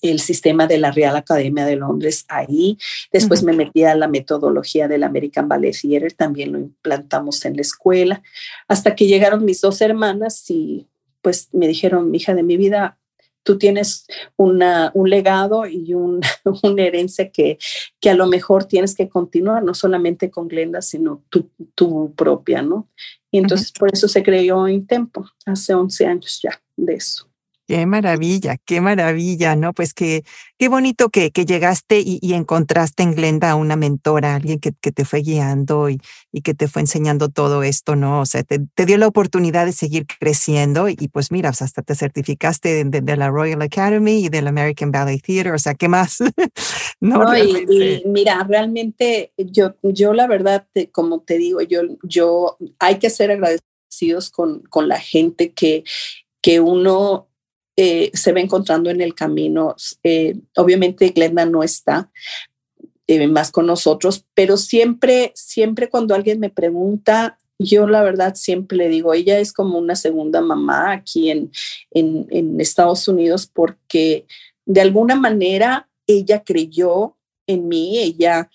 el 0.00 0.20
sistema 0.20 0.66
de 0.66 0.78
la 0.78 0.90
Real 0.90 1.16
Academia 1.16 1.64
de 1.64 1.76
Londres 1.76 2.24
ahí. 2.28 2.78
Después 3.12 3.42
me 3.42 3.52
metí 3.52 3.84
a 3.84 3.94
la 3.94 4.08
metodología 4.08 4.88
del 4.88 5.02
American 5.02 5.48
Ballet 5.48 5.76
Theater, 5.80 6.12
también 6.12 6.52
lo 6.52 6.58
implantamos 6.58 7.44
en 7.44 7.56
la 7.56 7.62
escuela, 7.62 8.22
hasta 8.68 8.94
que 8.94 9.06
llegaron 9.06 9.44
mis 9.44 9.60
dos 9.60 9.80
hermanas 9.80 10.48
y 10.50 10.88
pues 11.20 11.48
me 11.52 11.68
dijeron, 11.68 12.14
hija 12.14 12.34
de 12.34 12.42
mi 12.42 12.56
vida, 12.56 12.98
tú 13.42 13.58
tienes 13.58 14.06
una, 14.36 14.90
un 14.94 15.10
legado 15.10 15.66
y 15.66 15.94
un, 15.94 16.20
una 16.62 16.82
herencia 16.82 17.30
que, 17.30 17.58
que 18.00 18.10
a 18.10 18.14
lo 18.14 18.26
mejor 18.26 18.64
tienes 18.64 18.94
que 18.94 19.08
continuar, 19.08 19.62
no 19.62 19.74
solamente 19.74 20.30
con 20.30 20.48
Glenda, 20.48 20.82
sino 20.82 21.24
tu, 21.28 21.50
tu 21.74 22.14
propia, 22.14 22.62
¿no? 22.62 22.88
Y 23.30 23.38
entonces 23.38 23.72
por 23.72 23.92
eso 23.92 24.08
se 24.08 24.22
creó 24.22 24.68
Intempo, 24.68 25.26
hace 25.46 25.74
11 25.74 26.06
años 26.06 26.40
ya 26.42 26.60
de 26.76 26.94
eso. 26.94 27.31
Qué 27.72 27.86
maravilla, 27.86 28.58
qué 28.66 28.82
maravilla, 28.82 29.56
¿no? 29.56 29.72
Pues 29.72 29.94
qué, 29.94 30.24
qué 30.58 30.68
bonito 30.68 31.08
que, 31.08 31.30
que 31.30 31.46
llegaste 31.46 32.02
y, 32.04 32.34
encontraste 32.34 33.02
en 33.02 33.14
Glenda 33.14 33.54
una 33.54 33.76
mentora, 33.76 34.34
alguien 34.34 34.58
que, 34.58 34.72
que 34.78 34.92
te 34.92 35.06
fue 35.06 35.20
guiando 35.20 35.88
y, 35.88 35.98
y, 36.32 36.42
que 36.42 36.52
te 36.52 36.68
fue 36.68 36.82
enseñando 36.82 37.30
todo 37.30 37.62
esto, 37.62 37.96
¿no? 37.96 38.20
O 38.20 38.26
sea, 38.26 38.42
te, 38.42 38.60
dio 38.84 38.98
la 38.98 39.06
oportunidad 39.06 39.64
de 39.64 39.72
seguir 39.72 40.04
creciendo 40.06 40.90
y, 40.90 41.08
pues 41.10 41.32
mira, 41.32 41.48
hasta 41.48 41.80
te 41.80 41.94
certificaste 41.94 42.84
de, 42.84 43.16
la 43.16 43.30
Royal 43.30 43.62
Academy 43.62 44.26
y 44.26 44.28
del 44.28 44.48
American 44.48 44.92
Ballet 44.92 45.22
Theater, 45.22 45.54
o 45.54 45.58
sea, 45.58 45.72
¿qué 45.72 45.88
más? 45.88 46.18
no, 47.00 47.24
y, 47.38 48.02
mira, 48.04 48.46
realmente 48.46 49.32
yo, 49.38 49.76
yo 49.82 50.12
la 50.12 50.26
verdad, 50.26 50.66
como 50.92 51.20
te 51.20 51.38
digo, 51.38 51.62
yo, 51.62 51.80
yo 52.02 52.58
hay 52.78 52.98
que 52.98 53.08
ser 53.08 53.30
agradecidos 53.30 54.28
con, 54.28 54.60
con 54.60 54.88
la 54.88 55.00
gente 55.00 55.54
que, 55.54 55.84
que 56.42 56.60
uno 56.60 57.30
eh, 57.76 58.10
se 58.12 58.32
va 58.32 58.40
encontrando 58.40 58.90
en 58.90 59.00
el 59.00 59.14
camino. 59.14 59.74
Eh, 60.02 60.36
obviamente 60.56 61.08
Glenda 61.08 61.46
no 61.46 61.62
está 61.62 62.10
eh, 63.06 63.26
más 63.28 63.50
con 63.50 63.66
nosotros, 63.66 64.26
pero 64.34 64.56
siempre, 64.58 65.32
siempre 65.34 65.88
cuando 65.88 66.14
alguien 66.14 66.38
me 66.38 66.50
pregunta, 66.50 67.38
yo 67.58 67.86
la 67.86 68.02
verdad 68.02 68.34
siempre 68.34 68.76
le 68.76 68.88
digo, 68.88 69.14
ella 69.14 69.38
es 69.38 69.52
como 69.52 69.78
una 69.78 69.96
segunda 69.96 70.42
mamá 70.42 70.92
aquí 70.92 71.30
en, 71.30 71.50
en, 71.92 72.60
Estados 72.60 73.08
Unidos 73.08 73.48
porque 73.52 74.26
de 74.66 74.80
alguna 74.80 75.14
manera 75.14 75.88
ella 76.06 76.42
creyó 76.44 77.16
en 77.46 77.68
mí, 77.68 77.98
ella 77.98 78.50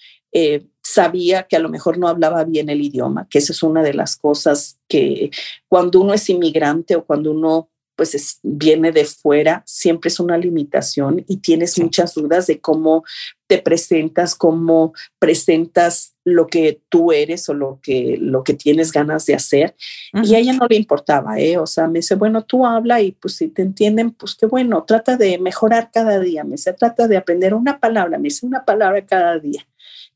sabía 0.83 1.43
que 1.43 1.55
a 1.55 1.59
lo 1.59 1.69
mejor 1.69 1.97
no 1.97 2.07
hablaba 2.07 2.43
bien 2.43 2.69
el 2.69 2.81
idioma, 2.81 3.27
que 3.29 3.39
esa 3.39 3.53
es 3.53 3.63
una 3.63 3.81
de 3.81 3.93
las 3.93 4.15
cosas 4.15 4.79
que 4.87 5.31
cuando 5.67 6.01
uno 6.01 6.13
es 6.13 6.29
inmigrante 6.29 6.95
o 6.95 7.05
cuando 7.05 7.31
uno 7.31 7.69
pues 7.97 8.39
viene 8.43 8.91
de 8.91 9.05
fuera, 9.05 9.63
siempre 9.65 10.09
es 10.09 10.19
una 10.19 10.37
limitación 10.37 11.25
y 11.27 11.37
tienes 11.37 11.79
muchas 11.79 12.13
dudas 12.13 12.45
de 12.45 12.61
cómo 12.61 13.03
te 13.47 13.57
presentas, 13.57 14.35
cómo 14.35 14.93
presentas 15.17 16.13
lo 16.23 16.45
que 16.45 16.79
tú 16.89 17.11
eres 17.11 17.49
o 17.49 17.55
lo 17.55 17.79
que, 17.81 18.17
lo 18.21 18.43
que 18.43 18.53
tienes 18.53 18.91
ganas 18.91 19.25
de 19.25 19.33
hacer. 19.33 19.75
Y 20.13 20.35
a 20.35 20.39
ella 20.39 20.53
no 20.53 20.67
le 20.69 20.75
importaba, 20.75 21.39
¿eh? 21.39 21.57
O 21.57 21.65
sea, 21.65 21.87
me 21.87 21.99
dice, 21.99 22.13
bueno, 22.13 22.45
tú 22.45 22.67
habla 22.67 23.01
y 23.01 23.13
pues 23.13 23.37
si 23.37 23.47
te 23.47 23.63
entienden, 23.63 24.11
pues 24.11 24.35
qué 24.35 24.45
bueno, 24.45 24.83
trata 24.83 25.17
de 25.17 25.39
mejorar 25.39 25.89
cada 25.91 26.19
día, 26.19 26.43
me 26.43 26.51
dice, 26.51 26.73
trata 26.73 27.07
de 27.07 27.17
aprender 27.17 27.55
una 27.55 27.79
palabra, 27.79 28.19
me 28.19 28.25
dice 28.25 28.45
una 28.45 28.63
palabra 28.63 29.03
cada 29.07 29.39
día. 29.39 29.67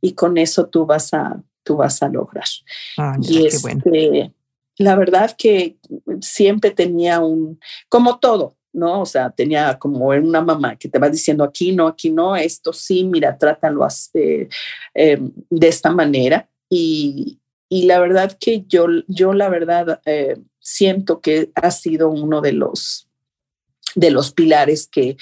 Y 0.02 0.13
con 0.13 0.38
eso 0.38 0.67
tú 0.67 0.86
vas 0.86 1.15
a, 1.15 1.41
tú 1.63 1.78
vas 1.78 2.04
a 2.04 2.10
lograr. 2.10 2.46
Ah, 2.98 3.17
y 3.20 3.50
qué 3.50 3.58
bueno 3.63 3.82
este, 3.86 4.34
la 4.82 4.96
verdad 4.96 5.36
que 5.38 5.78
siempre 6.22 6.72
tenía 6.72 7.20
un, 7.20 7.60
como 7.89 8.20
todo, 8.20 8.58
¿no? 8.74 9.02
O 9.02 9.06
sea, 9.06 9.30
tenía 9.30 9.78
como 9.80 10.08
una 10.08 10.41
mamá 10.41 10.76
que 10.76 10.89
te 10.89 11.00
va 11.00 11.10
diciendo 11.10 11.44
aquí 11.44 11.72
no, 11.74 11.88
aquí 11.88 12.10
no, 12.10 12.36
esto 12.36 12.74
sí, 12.74 13.04
mira, 13.04 13.38
trátalo 13.38 13.84
así, 13.84 14.48
eh, 14.94 15.20
de 15.50 15.67
esta 15.67 15.91
manera. 15.91 16.50
Y, 16.70 17.39
y, 17.70 17.84
la 17.84 18.00
verdad 18.00 18.38
que 18.39 18.63
yo, 18.67 18.86
yo 19.08 19.34
la 19.34 19.50
verdad, 19.50 20.02
eh, 20.06 20.38
siento 20.60 21.20
que 21.20 21.52
ha 21.56 21.72
sido 21.72 22.10
uno 22.10 22.39
de 22.39 22.54
los, 22.54 23.10
de 23.96 24.12
los 24.12 24.32
pilares 24.32 24.88
que, 24.88 25.17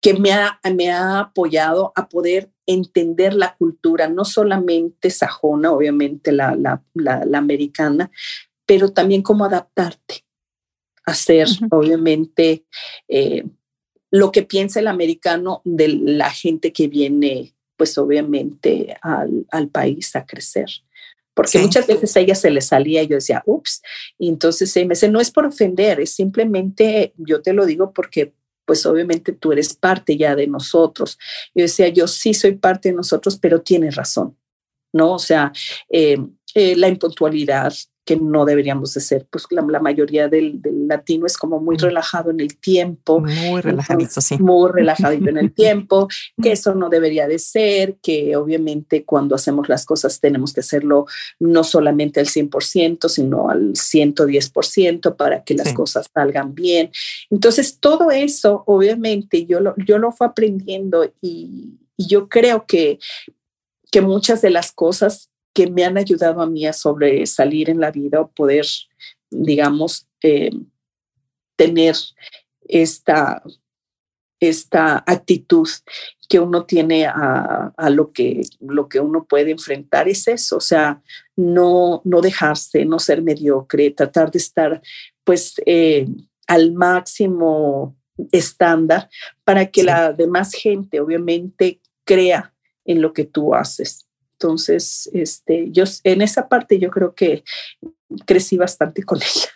que 0.00 0.14
me 0.14 0.32
ha, 0.32 0.60
me 0.74 0.90
ha 0.90 1.20
apoyado 1.20 1.92
a 1.96 2.08
poder 2.08 2.50
entender 2.66 3.32
la 3.32 3.56
cultura, 3.56 4.08
no 4.08 4.26
solamente 4.26 5.08
sajona, 5.08 5.72
obviamente 5.72 6.32
la, 6.32 6.54
la, 6.54 6.82
la 6.94 7.38
americana, 7.38 8.10
pero 8.68 8.92
también 8.92 9.22
cómo 9.22 9.46
adaptarte 9.46 10.26
a 11.06 11.14
ser, 11.14 11.48
obviamente, 11.70 12.66
eh, 13.08 13.46
lo 14.10 14.30
que 14.30 14.42
piensa 14.42 14.78
el 14.78 14.88
americano 14.88 15.62
de 15.64 15.88
la 15.88 16.30
gente 16.30 16.70
que 16.70 16.86
viene, 16.86 17.54
pues 17.78 17.96
obviamente, 17.96 18.94
al, 19.00 19.68
país 19.68 20.14
a 20.16 20.26
crecer. 20.26 20.66
Porque 21.32 21.60
muchas 21.60 21.86
veces 21.86 22.14
a 22.14 22.20
ella 22.20 22.34
se 22.34 22.50
le 22.50 22.60
salía 22.60 23.02
y 23.02 23.06
yo 23.06 23.14
decía, 23.14 23.42
ups, 23.46 23.80
y 24.18 24.28
entonces 24.28 24.70
se 24.70 24.84
me 24.84 24.90
dice, 24.90 25.08
no 25.08 25.18
es 25.18 25.30
por 25.30 25.46
ofender, 25.46 25.98
es 26.00 26.12
simplemente, 26.14 27.14
yo 27.16 27.40
te 27.40 27.54
lo 27.54 27.64
digo 27.64 27.94
porque 27.94 28.34
pues 28.66 28.84
obviamente 28.84 29.32
tú 29.32 29.52
eres 29.52 29.72
parte 29.72 30.18
ya 30.18 30.36
de 30.36 30.46
nosotros. 30.46 31.18
Yo 31.54 31.62
decía, 31.62 31.88
yo 31.88 32.06
sí 32.06 32.34
soy 32.34 32.56
parte 32.56 32.90
de 32.90 32.96
nosotros, 32.96 33.38
pero 33.40 33.62
tienes 33.62 33.96
razón, 33.96 34.36
¿no? 34.92 35.14
O 35.14 35.18
sea, 35.18 35.52
eh, 35.88 36.18
eh, 36.54 36.76
la 36.76 36.88
impuntualidad, 36.88 37.72
que 38.08 38.16
no 38.16 38.46
deberíamos 38.46 38.94
de 38.94 39.02
ser. 39.02 39.26
Pues 39.28 39.44
la, 39.50 39.60
mayoría 39.80 40.28
del, 40.28 40.62
latino 40.88 41.26
es 41.26 41.36
como 41.36 41.60
muy 41.60 41.76
mm. 41.76 41.80
relajado 41.80 42.30
en 42.30 42.40
el 42.40 42.56
tiempo. 42.56 43.20
Muy 43.20 43.60
relajadito, 43.60 44.22
sí. 44.22 44.38
Muy 44.38 44.70
relajadito 44.72 45.28
en 45.28 45.36
el 45.36 45.52
tiempo, 45.54 46.08
que 46.42 46.52
eso 46.52 46.74
no 46.74 46.88
debería 46.88 47.28
de 47.28 47.38
ser, 47.38 47.96
que 48.02 48.34
obviamente 48.34 49.04
cuando 49.04 49.34
hacemos 49.34 49.68
las 49.68 49.84
cosas 49.84 50.20
tenemos 50.20 50.54
que 50.54 50.60
hacerlo 50.60 51.04
no 51.38 51.64
solamente 51.64 52.18
al 52.18 52.28
100%, 52.28 53.10
sino 53.10 53.50
al 53.50 53.74
110% 53.74 55.14
para 55.14 55.44
que 55.44 55.52
las 55.52 55.74
cosas 55.74 56.06
salgan 56.10 56.54
bien. 56.54 56.90
Entonces, 57.28 57.78
todo 57.78 58.10
eso, 58.10 58.62
obviamente, 58.64 59.44
yo 59.44 59.60
lo, 59.60 59.74
yo 59.84 59.98
lo 59.98 60.12
fui 60.12 60.26
aprendiendo 60.26 61.12
y, 61.20 61.74
y 61.98 62.06
yo 62.06 62.30
creo 62.30 62.64
que, 62.64 62.98
que 63.90 64.00
muchas 64.00 64.40
de 64.40 64.48
las 64.48 64.72
cosas 64.72 65.27
que 65.58 65.68
me 65.68 65.84
han 65.84 65.98
ayudado 65.98 66.40
a 66.40 66.46
mí 66.46 66.66
a 66.66 66.72
sobresalir 66.72 67.68
en 67.68 67.80
la 67.80 67.90
vida 67.90 68.20
o 68.20 68.30
poder, 68.30 68.64
digamos, 69.28 70.06
eh, 70.22 70.52
tener 71.56 71.96
esta, 72.60 73.42
esta 74.38 75.02
actitud 75.04 75.68
que 76.28 76.38
uno 76.38 76.64
tiene 76.64 77.06
a, 77.06 77.90
lo, 77.90 78.12
que, 78.12 78.42
lo 78.60 78.88
que 78.88 79.00
uno 79.00 79.24
puede 79.24 79.50
enfrentar 79.50 80.08
es 80.08 80.28
eso, 80.28 80.58
o 80.58 80.60
sea, 80.60 81.02
no, 81.34 82.02
no 82.04 82.20
dejarse, 82.20 82.84
no 82.84 83.00
ser 83.00 83.20
mediocre, 83.20 83.90
tratar 83.90 84.30
de 84.30 84.38
estar 84.38 84.80
pues 85.24 85.54
eh, 85.66 86.06
al 86.46 86.70
máximo 86.72 87.96
estándar 88.30 89.10
para 89.42 89.66
que 89.66 89.82
la 89.82 90.12
demás 90.12 90.52
gente 90.52 91.00
obviamente 91.00 91.80
crea 92.04 92.54
en 92.84 93.02
lo 93.02 93.12
que 93.12 93.24
tú 93.24 93.56
haces. 93.56 94.07
Entonces, 94.40 95.10
este, 95.12 95.66
yo 95.72 95.82
en 96.04 96.22
esa 96.22 96.48
parte 96.48 96.78
yo 96.78 96.90
creo 96.90 97.12
que 97.12 97.42
crecí 98.24 98.56
bastante 98.56 99.02
con 99.02 99.18
ella. 99.22 99.48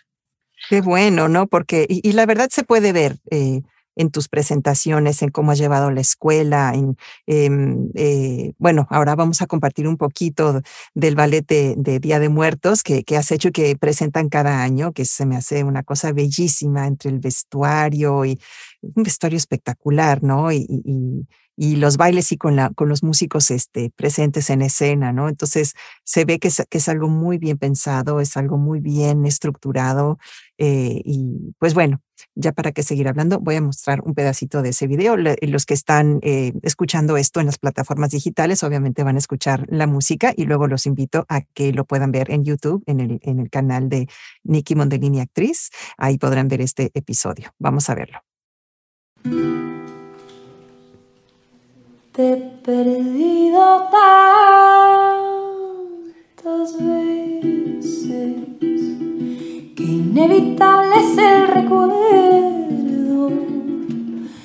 Qué 0.68 0.80
bueno, 0.80 1.28
¿no? 1.28 1.46
Porque, 1.46 1.86
y, 1.88 2.12
la 2.12 2.26
verdad 2.26 2.48
se 2.50 2.64
puede 2.64 2.92
ver 2.92 3.18
eh, 3.30 3.62
en 3.94 4.10
tus 4.10 4.28
presentaciones, 4.28 5.22
en 5.22 5.30
cómo 5.30 5.52
has 5.52 5.58
llevado 5.58 5.90
la 5.90 6.00
escuela, 6.00 6.72
en, 6.74 6.96
em, 7.26 7.90
eh, 7.94 8.54
bueno, 8.58 8.86
ahora 8.90 9.14
vamos 9.14 9.42
a 9.42 9.46
compartir 9.46 9.86
un 9.86 9.96
poquito 9.96 10.62
del 10.94 11.14
ballet 11.14 11.46
de, 11.46 12.00
Día 12.00 12.18
de 12.18 12.28
Muertos 12.28 12.82
que, 12.82 13.04
que, 13.04 13.16
has 13.16 13.30
hecho 13.30 13.48
y 13.48 13.52
que 13.52 13.76
presentan 13.76 14.28
cada 14.28 14.62
año, 14.62 14.92
que 14.92 15.04
se 15.04 15.26
me 15.26 15.36
hace 15.36 15.62
una 15.62 15.82
cosa 15.82 16.12
bellísima 16.12 16.86
entre 16.86 17.10
el 17.10 17.18
vestuario 17.18 18.24
y 18.24 18.40
un 18.80 19.02
vestuario 19.02 19.36
espectacular, 19.36 20.22
¿no? 20.22 20.50
y, 20.50 20.66
y 20.68 21.26
los 21.56 21.96
bailes 21.96 22.32
y 22.32 22.36
con, 22.36 22.56
la, 22.56 22.70
con 22.70 22.88
los 22.88 23.02
músicos 23.02 23.50
este, 23.50 23.90
presentes 23.94 24.50
en 24.50 24.62
escena, 24.62 25.12
¿no? 25.12 25.28
Entonces 25.28 25.74
se 26.04 26.24
ve 26.24 26.38
que 26.38 26.48
es, 26.48 26.62
que 26.68 26.78
es 26.78 26.88
algo 26.88 27.08
muy 27.08 27.38
bien 27.38 27.58
pensado, 27.58 28.20
es 28.20 28.36
algo 28.36 28.58
muy 28.58 28.80
bien 28.80 29.26
estructurado 29.26 30.18
eh, 30.58 31.02
y 31.04 31.54
pues 31.58 31.74
bueno, 31.74 32.00
ya 32.34 32.52
para 32.52 32.72
que 32.72 32.82
seguir 32.82 33.08
hablando, 33.08 33.40
voy 33.40 33.56
a 33.56 33.60
mostrar 33.60 34.00
un 34.02 34.14
pedacito 34.14 34.62
de 34.62 34.70
ese 34.70 34.86
video. 34.86 35.16
Los 35.16 35.66
que 35.66 35.74
están 35.74 36.20
eh, 36.22 36.52
escuchando 36.62 37.16
esto 37.16 37.40
en 37.40 37.46
las 37.46 37.58
plataformas 37.58 38.10
digitales, 38.10 38.62
obviamente 38.62 39.02
van 39.02 39.16
a 39.16 39.18
escuchar 39.18 39.66
la 39.68 39.86
música 39.86 40.32
y 40.36 40.44
luego 40.44 40.68
los 40.68 40.86
invito 40.86 41.26
a 41.28 41.42
que 41.42 41.72
lo 41.72 41.84
puedan 41.84 42.12
ver 42.12 42.30
en 42.30 42.44
YouTube, 42.44 42.82
en 42.86 43.00
el, 43.00 43.18
en 43.22 43.40
el 43.40 43.50
canal 43.50 43.88
de 43.88 44.08
Nikki 44.44 44.74
Mondellini 44.74 45.20
Actriz. 45.20 45.70
Ahí 45.96 46.18
podrán 46.18 46.48
ver 46.48 46.60
este 46.60 46.90
episodio. 46.94 47.52
Vamos 47.58 47.90
a 47.90 47.94
verlo. 47.94 49.61
He 52.24 52.36
perdido 52.62 53.88
tantas 56.40 56.70
veces 56.78 58.36
que 59.74 59.82
inevitable 59.82 60.94
es 61.00 61.18
el 61.18 61.48
recuerdo 61.48 63.32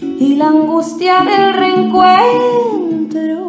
y 0.01 0.35
la 0.37 0.47
angustia 0.47 1.19
del 1.19 1.53
reencuentro 1.53 3.47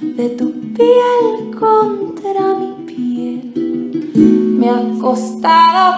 de 0.00 0.28
tu 0.30 0.52
piel 0.72 1.54
contra 1.60 2.54
mi 2.54 2.72
piel. 2.86 4.10
Me 4.58 4.70
ha 4.70 4.82
costado 4.98 5.91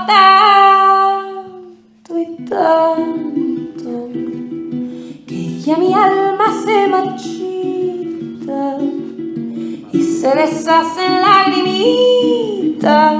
se 10.64 10.70
deshacen 10.70 11.20
lagrimitas 11.20 13.12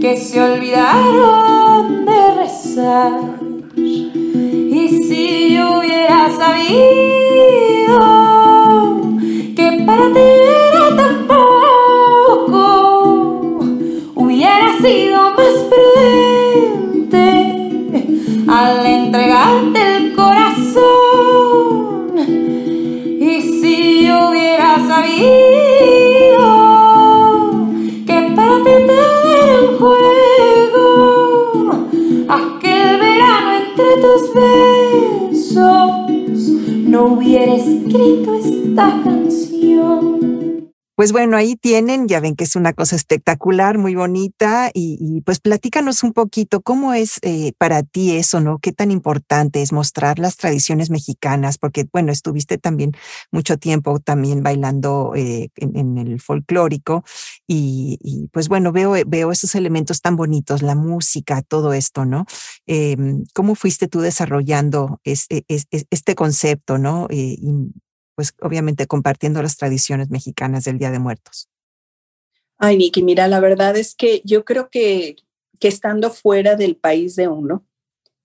que 0.00 0.16
se 0.16 0.40
olvidaron 0.40 2.04
de 2.04 2.34
rezar. 2.36 3.20
Y 3.76 4.88
si 5.08 5.54
yo 5.56 5.80
hubiera 5.80 6.30
sabido 6.30 7.05
Pues 41.06 41.12
bueno, 41.12 41.36
ahí 41.36 41.54
tienen, 41.54 42.08
ya 42.08 42.18
ven 42.18 42.34
que 42.34 42.42
es 42.42 42.56
una 42.56 42.72
cosa 42.72 42.96
espectacular, 42.96 43.78
muy 43.78 43.94
bonita, 43.94 44.72
y, 44.74 45.20
pues 45.20 45.38
platícanos 45.38 46.02
un 46.02 46.12
poquito 46.12 46.62
cómo 46.62 46.94
es 46.94 47.20
eh, 47.22 47.52
para 47.58 47.84
ti 47.84 48.16
eso, 48.16 48.40
¿no? 48.40 48.58
¿Qué 48.58 48.72
tan 48.72 48.90
importante 48.90 49.62
es 49.62 49.72
mostrar 49.72 50.18
las 50.18 50.36
tradiciones 50.36 50.90
mexicanas? 50.90 51.58
Porque 51.58 51.86
bueno, 51.92 52.10
estuviste 52.10 52.58
también 52.58 52.90
mucho 53.30 53.56
tiempo 53.56 54.00
también 54.00 54.42
bailando 54.42 55.12
eh, 55.14 55.50
en, 55.54 55.96
el 55.96 56.20
folclórico, 56.20 57.04
y, 57.46 58.28
pues 58.32 58.48
bueno, 58.48 58.72
veo, 58.72 58.94
veo 59.06 59.30
esos 59.30 59.54
elementos 59.54 60.00
tan 60.00 60.16
bonitos, 60.16 60.60
la 60.60 60.74
música, 60.74 61.40
todo 61.42 61.72
esto, 61.72 62.04
¿no? 62.04 62.26
Em, 62.66 63.22
¿Cómo 63.32 63.54
fuiste 63.54 63.86
tú 63.86 64.00
desarrollando 64.00 65.00
este 65.04 66.14
concepto, 66.16 66.78
¿no? 66.78 67.06
Eh, 67.10 67.38
pues 68.16 68.34
obviamente 68.40 68.86
compartiendo 68.86 69.42
las 69.42 69.56
tradiciones 69.56 70.10
mexicanas 70.10 70.64
del 70.64 70.78
Día 70.78 70.90
de 70.90 70.98
Muertos. 70.98 71.48
Ay, 72.58 72.78
Niki, 72.78 73.02
mira, 73.02 73.28
la 73.28 73.38
verdad 73.38 73.76
es 73.76 73.94
que 73.94 74.22
yo 74.24 74.44
creo 74.44 74.70
que, 74.70 75.16
que 75.60 75.68
estando 75.68 76.10
fuera 76.10 76.56
del 76.56 76.76
país 76.76 77.14
de 77.14 77.28
uno, 77.28 77.64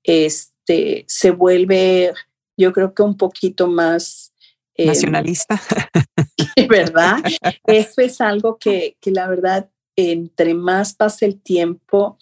este, 0.03 1.03
se 1.07 1.31
vuelve, 1.31 2.13
yo 2.57 2.71
creo 2.71 2.93
que 2.93 3.03
un 3.03 3.17
poquito 3.17 3.67
más... 3.67 4.33
Em, 4.75 4.87
Nacionalista. 4.87 5.61
¿Verdad? 6.69 7.17
Eso 7.65 8.01
es 8.01 8.21
algo 8.21 8.57
que, 8.57 8.95
que 9.01 9.11
la 9.11 9.27
verdad, 9.27 9.69
entre 9.97 10.53
más 10.53 10.93
pasa 10.93 11.25
el 11.25 11.41
tiempo, 11.41 12.17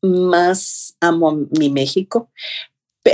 más 0.00 0.96
amo 1.00 1.46
mi 1.58 1.68
México 1.68 2.30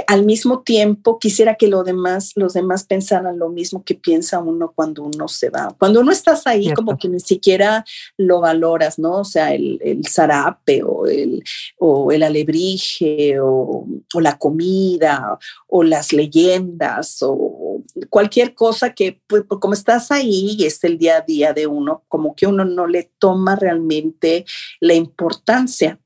al 0.08 0.24
mismo 0.24 0.62
tiempo 0.62 1.18
quisiera 1.18 1.54
que 1.54 1.68
lo 1.68 1.84
demás, 1.84 2.32
los 2.34 2.54
demás 2.54 2.84
pensaran 2.84 3.38
lo 3.38 3.50
mismo 3.50 3.84
que 3.84 3.94
piensa 3.94 4.40
uno 4.40 4.72
cuando 4.74 5.04
uno 5.04 5.28
se 5.28 5.48
va. 5.48 5.74
Cuando 5.78 6.00
uno 6.00 6.10
estás 6.10 6.46
ahí, 6.46 6.72
como 6.74 6.98
que 6.98 7.08
ni 7.08 7.20
siquiera 7.20 7.84
lo 8.16 8.40
valoras, 8.40 8.98
¿no? 8.98 9.20
O 9.20 9.24
sea, 9.24 9.54
el, 9.54 9.78
el 9.82 10.04
zarape 10.06 10.82
o 10.82 11.06
el, 11.06 11.42
o 11.78 12.10
el 12.10 12.24
alebrije 12.24 13.38
o, 13.40 13.86
o, 14.12 14.20
la 14.20 14.38
comida 14.38 15.38
o 15.68 15.84
las 15.84 16.12
leyendas 16.12 17.18
o 17.20 17.82
cualquier 18.10 18.54
cosa 18.54 18.92
que, 18.92 19.20
pues, 19.26 19.44
pues, 19.48 19.60
como 19.60 19.74
estás 19.74 20.10
ahí 20.10 20.56
y 20.58 20.64
es 20.64 20.82
el 20.84 20.98
día 20.98 21.18
a 21.18 21.20
día 21.20 21.52
de 21.52 21.66
uno, 21.66 22.04
como 22.08 22.34
que 22.34 22.46
uno 22.46 22.64
no 22.64 22.86
le 22.86 23.12
toma 23.18 23.54
realmente 23.56 24.44
la 24.80 24.94
importancia. 24.94 26.00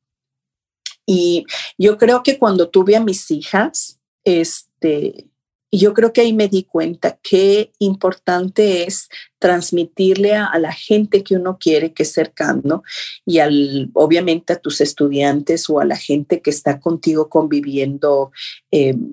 Y 1.12 1.44
yo 1.76 1.98
creo 1.98 2.22
que 2.22 2.38
cuando 2.38 2.68
tuve 2.68 2.94
a 2.94 3.02
mis 3.02 3.32
hijas, 3.32 3.98
este, 4.22 5.26
yo 5.72 5.92
creo 5.92 6.12
que 6.12 6.20
ahí 6.20 6.32
me 6.32 6.46
di 6.46 6.62
cuenta 6.62 7.18
qué 7.20 7.72
importante 7.80 8.84
es 8.84 9.08
transmitirle 9.40 10.34
a, 10.34 10.56
la 10.60 10.70
gente 10.70 11.24
que 11.24 11.34
uno 11.34 11.58
quiere 11.58 11.92
que 11.92 12.04
es 12.04 12.12
cercano 12.12 12.84
y 13.26 13.40
al, 13.40 13.90
obviamente 13.94 14.52
a 14.52 14.60
tus 14.60 14.80
estudiantes 14.80 15.68
o 15.68 15.80
a 15.80 15.84
la 15.84 15.96
gente 15.96 16.40
que 16.42 16.50
está 16.50 16.78
contigo 16.78 17.28
conviviendo 17.28 18.30
em, 18.70 19.10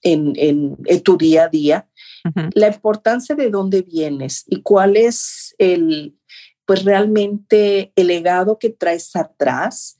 en, 0.00 0.32
en, 0.36 1.02
tu 1.02 1.18
día 1.18 1.44
a 1.44 1.48
día, 1.48 1.86
la 2.54 2.68
importancia 2.68 3.34
de 3.34 3.50
dónde 3.50 3.82
vienes 3.82 4.44
y 4.46 4.62
cuál 4.62 4.96
es 4.96 5.54
el, 5.58 6.16
pues 6.64 6.84
realmente 6.84 7.92
el 7.94 8.06
legado 8.06 8.58
que 8.58 8.70
traes 8.70 9.14
atrás 9.14 9.98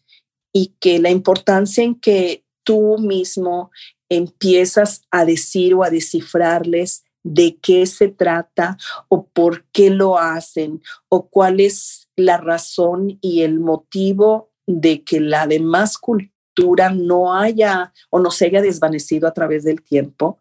y 0.52 0.74
que 0.80 0.98
la 0.98 1.10
importancia 1.10 1.82
en 1.82 1.94
que 1.94 2.44
tú 2.64 2.98
mismo 2.98 3.70
empiezas 4.08 5.02
a 5.10 5.24
decir 5.24 5.74
o 5.74 5.82
a 5.82 5.90
descifrarles 5.90 7.04
de 7.24 7.56
qué 7.60 7.86
se 7.86 8.08
trata 8.08 8.76
o 9.08 9.26
por 9.26 9.64
qué 9.72 9.90
lo 9.90 10.18
hacen 10.18 10.82
o 11.08 11.28
cuál 11.28 11.60
es 11.60 12.08
la 12.16 12.36
razón 12.36 13.18
y 13.20 13.42
el 13.42 13.60
motivo 13.60 14.50
de 14.66 15.02
que 15.02 15.20
la 15.20 15.46
demás 15.46 15.98
cultura 15.98 16.90
no 16.90 17.34
haya 17.34 17.92
o 18.10 18.18
no 18.18 18.30
se 18.30 18.46
haya 18.46 18.60
desvanecido 18.60 19.26
a 19.26 19.32
través 19.32 19.64
del 19.64 19.82
tiempo. 19.82 20.38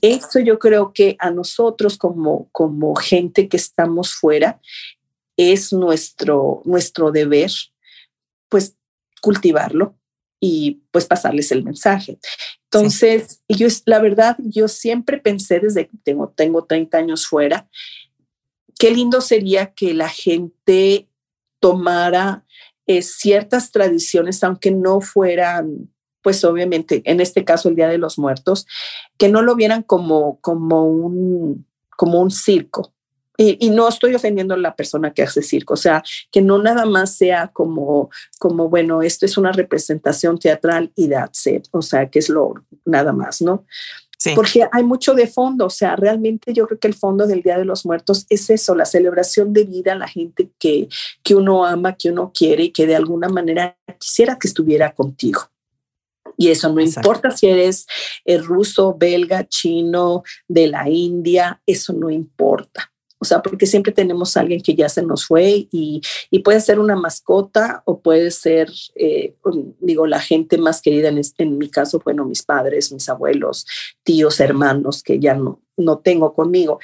Eso 0.00 0.38
yo 0.38 0.58
creo 0.58 0.92
que 0.92 1.16
a 1.18 1.30
nosotros 1.30 1.96
como, 1.98 2.48
como 2.52 2.94
gente 2.94 3.48
que 3.48 3.56
estamos 3.56 4.14
fuera 4.14 4.60
es 5.36 5.72
nuestro, 5.72 6.62
nuestro 6.64 7.10
deber, 7.10 7.50
pues 8.48 8.76
cultivarlo 9.20 9.96
y 10.40 10.82
pues 10.90 11.06
pasarles 11.06 11.52
el 11.52 11.62
mensaje. 11.62 12.18
Entonces, 12.64 13.42
yo 13.48 13.66
yo 13.68 13.74
la 13.86 13.98
verdad, 13.98 14.36
yo 14.38 14.68
siempre 14.68 15.18
pensé 15.18 15.60
desde 15.60 15.86
que 15.88 15.96
tengo, 16.02 16.28
tengo 16.30 16.64
30 16.64 16.98
años 16.98 17.26
fuera, 17.26 17.68
qué 18.78 18.90
lindo 18.90 19.20
sería 19.20 19.74
que 19.74 19.92
la 19.92 20.08
gente 20.08 21.08
tomara 21.60 22.46
eh, 22.86 23.02
ciertas 23.02 23.70
tradiciones, 23.70 24.42
aunque 24.42 24.70
no 24.70 25.00
fueran, 25.00 25.92
pues 26.22 26.42
obviamente, 26.44 27.02
en 27.04 27.20
este 27.20 27.44
caso 27.44 27.68
el 27.68 27.76
Día 27.76 27.88
de 27.88 27.98
los 27.98 28.18
Muertos, 28.18 28.66
que 29.18 29.28
no 29.28 29.42
lo 29.42 29.54
vieran 29.54 29.82
como, 29.82 30.40
como, 30.40 30.84
un, 30.84 31.66
como 31.96 32.20
un 32.20 32.30
circo, 32.30 32.94
y, 33.42 33.70
no 33.70 33.88
estoy 33.88 34.14
ofendiendo 34.14 34.52
a 34.52 34.58
la 34.58 34.76
persona 34.76 35.12
que 35.14 35.22
hace 35.22 35.42
circo, 35.42 35.72
o 35.72 35.78
sea, 35.78 36.02
que 36.30 36.42
no 36.42 36.62
nada 36.62 36.84
más 36.84 37.16
sea 37.16 37.48
como, 37.48 38.10
como 38.38 38.68
bueno, 38.68 39.00
esto 39.00 39.24
es 39.24 39.38
una 39.38 39.50
representación 39.50 40.38
teatral 40.38 40.92
y 40.94 41.08
that's 41.08 41.46
it, 41.46 41.66
o 41.70 41.80
sea, 41.80 42.10
que 42.10 42.18
es 42.18 42.28
lo 42.28 42.54
nada 42.84 43.12
más, 43.12 43.40
¿no? 43.40 43.64
Sí. 44.18 44.32
Porque 44.34 44.68
hay 44.70 44.84
mucho 44.84 45.14
de 45.14 45.26
fondo, 45.26 45.64
o 45.64 45.70
sea, 45.70 45.96
realmente 45.96 46.52
yo 46.52 46.66
creo 46.66 46.78
que 46.78 46.88
el 46.88 46.94
fondo 46.94 47.26
del 47.26 47.40
Día 47.40 47.56
de 47.56 47.64
los 47.64 47.86
Muertos 47.86 48.26
es 48.28 48.50
eso, 48.50 48.74
la 48.74 48.84
celebración 48.84 49.54
de 49.54 49.64
vida 49.64 49.92
a 49.92 49.96
la 49.96 50.06
gente 50.06 50.50
que, 50.58 50.90
que 51.22 51.34
uno 51.34 51.64
ama, 51.64 51.94
que 51.94 52.10
uno 52.10 52.32
quiere 52.34 52.64
y 52.64 52.70
que 52.70 52.86
de 52.86 52.96
alguna 52.96 53.30
manera 53.30 53.78
quisiera 53.98 54.38
que 54.38 54.48
estuviera 54.48 54.92
contigo. 54.94 55.48
Y 56.36 56.48
eso 56.48 56.70
no 56.70 56.82
importa 56.82 57.30
si 57.30 57.46
eres 57.46 57.86
eh, 58.26 58.36
ruso, 58.36 58.94
belga, 58.98 59.48
chino, 59.48 60.22
de 60.46 60.66
la 60.66 60.88
India, 60.88 61.62
eso 61.66 61.94
no 61.94 62.10
importa. 62.10 62.89
O 63.20 63.26
sea, 63.26 63.42
porque 63.42 63.66
siempre 63.66 63.92
tenemos 63.92 64.36
a 64.36 64.40
alguien 64.40 64.62
que 64.62 64.74
ya 64.74 64.88
se 64.88 65.02
nos 65.02 65.26
fue 65.26 65.68
y, 65.70 66.00
y 66.30 66.38
puede 66.38 66.60
ser 66.60 66.80
una 66.80 66.96
mascota 66.96 67.82
o 67.84 68.00
puede 68.00 68.30
ser, 68.30 68.70
eh, 68.94 69.34
digo, 69.78 70.06
la 70.06 70.20
gente 70.20 70.56
más 70.56 70.80
querida, 70.80 71.08
en, 71.08 71.20
en, 71.36 71.58
mi 71.58 71.68
caso, 71.68 72.00
bueno, 72.02 72.24
mis 72.24 72.42
padres, 72.42 72.90
mis 72.92 73.08
abuelos, 73.10 73.66
tíos, 74.02 74.40
hermanos 74.40 75.02
que 75.02 75.20
ya 75.20 75.34
no, 75.34 75.60
no 75.76 75.98
tengo 75.98 76.32
conmigo. 76.32 76.80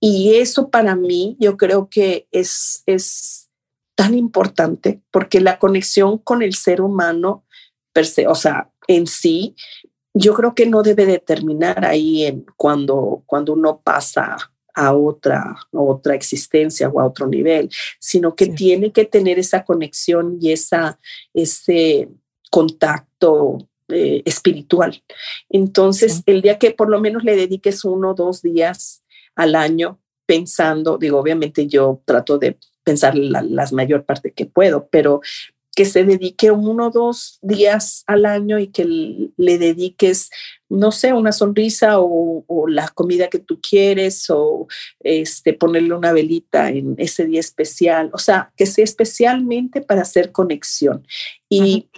Y 0.00 0.34
eso 0.34 0.70
para 0.70 0.96
mí 0.96 1.36
yo 1.38 1.56
creo 1.56 1.88
que 1.88 2.26
es, 2.32 2.82
es 2.86 3.48
tan 3.94 4.14
importante 4.14 5.00
porque 5.12 5.40
la 5.40 5.60
conexión 5.60 6.18
con 6.18 6.42
el 6.42 6.54
ser 6.54 6.80
humano, 6.80 7.44
o 8.28 8.34
sea, 8.34 8.70
en 8.88 9.06
sí, 9.06 9.54
yo 10.14 10.34
creo 10.34 10.54
que 10.54 10.66
no 10.66 10.82
debe 10.82 11.06
de 11.06 11.18
terminar 11.18 11.84
ahí 11.84 12.24
en 12.24 12.44
cuando, 12.56 13.22
cuando 13.26 13.52
uno 13.52 13.80
pasa 13.84 14.36
a 14.76 14.94
otra, 14.94 15.56
otra 15.72 16.14
existencia 16.14 16.88
o 16.88 17.00
a 17.00 17.06
otro 17.06 17.26
nivel, 17.26 17.70
sino 17.98 18.36
que 18.36 18.46
tiene 18.46 18.92
que 18.92 19.06
tener 19.06 19.38
esa 19.38 19.64
conexión 19.64 20.38
y 20.40 20.52
esa, 20.52 21.00
ese 21.32 22.10
contacto 22.50 23.66
eh, 23.88 24.22
espiritual. 24.26 25.02
Entonces, 25.48 26.22
el 26.26 26.42
día 26.42 26.58
que 26.58 26.72
por 26.72 26.90
lo 26.90 27.00
menos 27.00 27.24
le 27.24 27.36
dediques 27.36 27.84
uno 27.84 28.10
o 28.10 28.14
dos 28.14 28.42
días 28.42 29.02
al 29.34 29.54
año 29.54 29.98
pensando, 30.26 30.98
digo, 30.98 31.18
obviamente 31.18 31.66
yo 31.66 32.02
trato 32.04 32.36
de 32.36 32.58
pensar 32.84 33.16
la, 33.16 33.42
mayor 33.72 34.04
parte 34.04 34.32
que 34.32 34.44
puedo, 34.44 34.88
pero 34.88 35.20
que 35.76 35.84
se 35.84 36.04
dedique 36.04 36.50
uno 36.50 36.86
o 36.86 36.90
dos 36.90 37.38
días 37.42 38.02
al 38.06 38.24
año 38.24 38.58
y 38.58 38.68
que 38.68 38.86
le 39.36 39.58
dediques, 39.58 40.30
no 40.70 40.90
sé, 40.90 41.12
una 41.12 41.32
sonrisa 41.32 41.98
o, 42.00 42.44
la 42.66 42.88
comida 42.88 43.28
que 43.28 43.38
tú 43.38 43.60
quieres 43.60 44.24
o 44.30 44.66
este, 45.00 45.52
ponerle 45.52 45.92
una 45.92 46.14
velita 46.14 46.70
en 46.70 46.94
ese 46.96 47.26
día 47.26 47.40
especial. 47.40 48.08
O 48.14 48.18
sea, 48.18 48.50
que 48.56 48.64
sea 48.64 48.84
especialmente 48.84 49.82
para 49.82 50.00
hacer 50.00 50.32
conexión. 50.32 51.06
Y, 51.50 51.90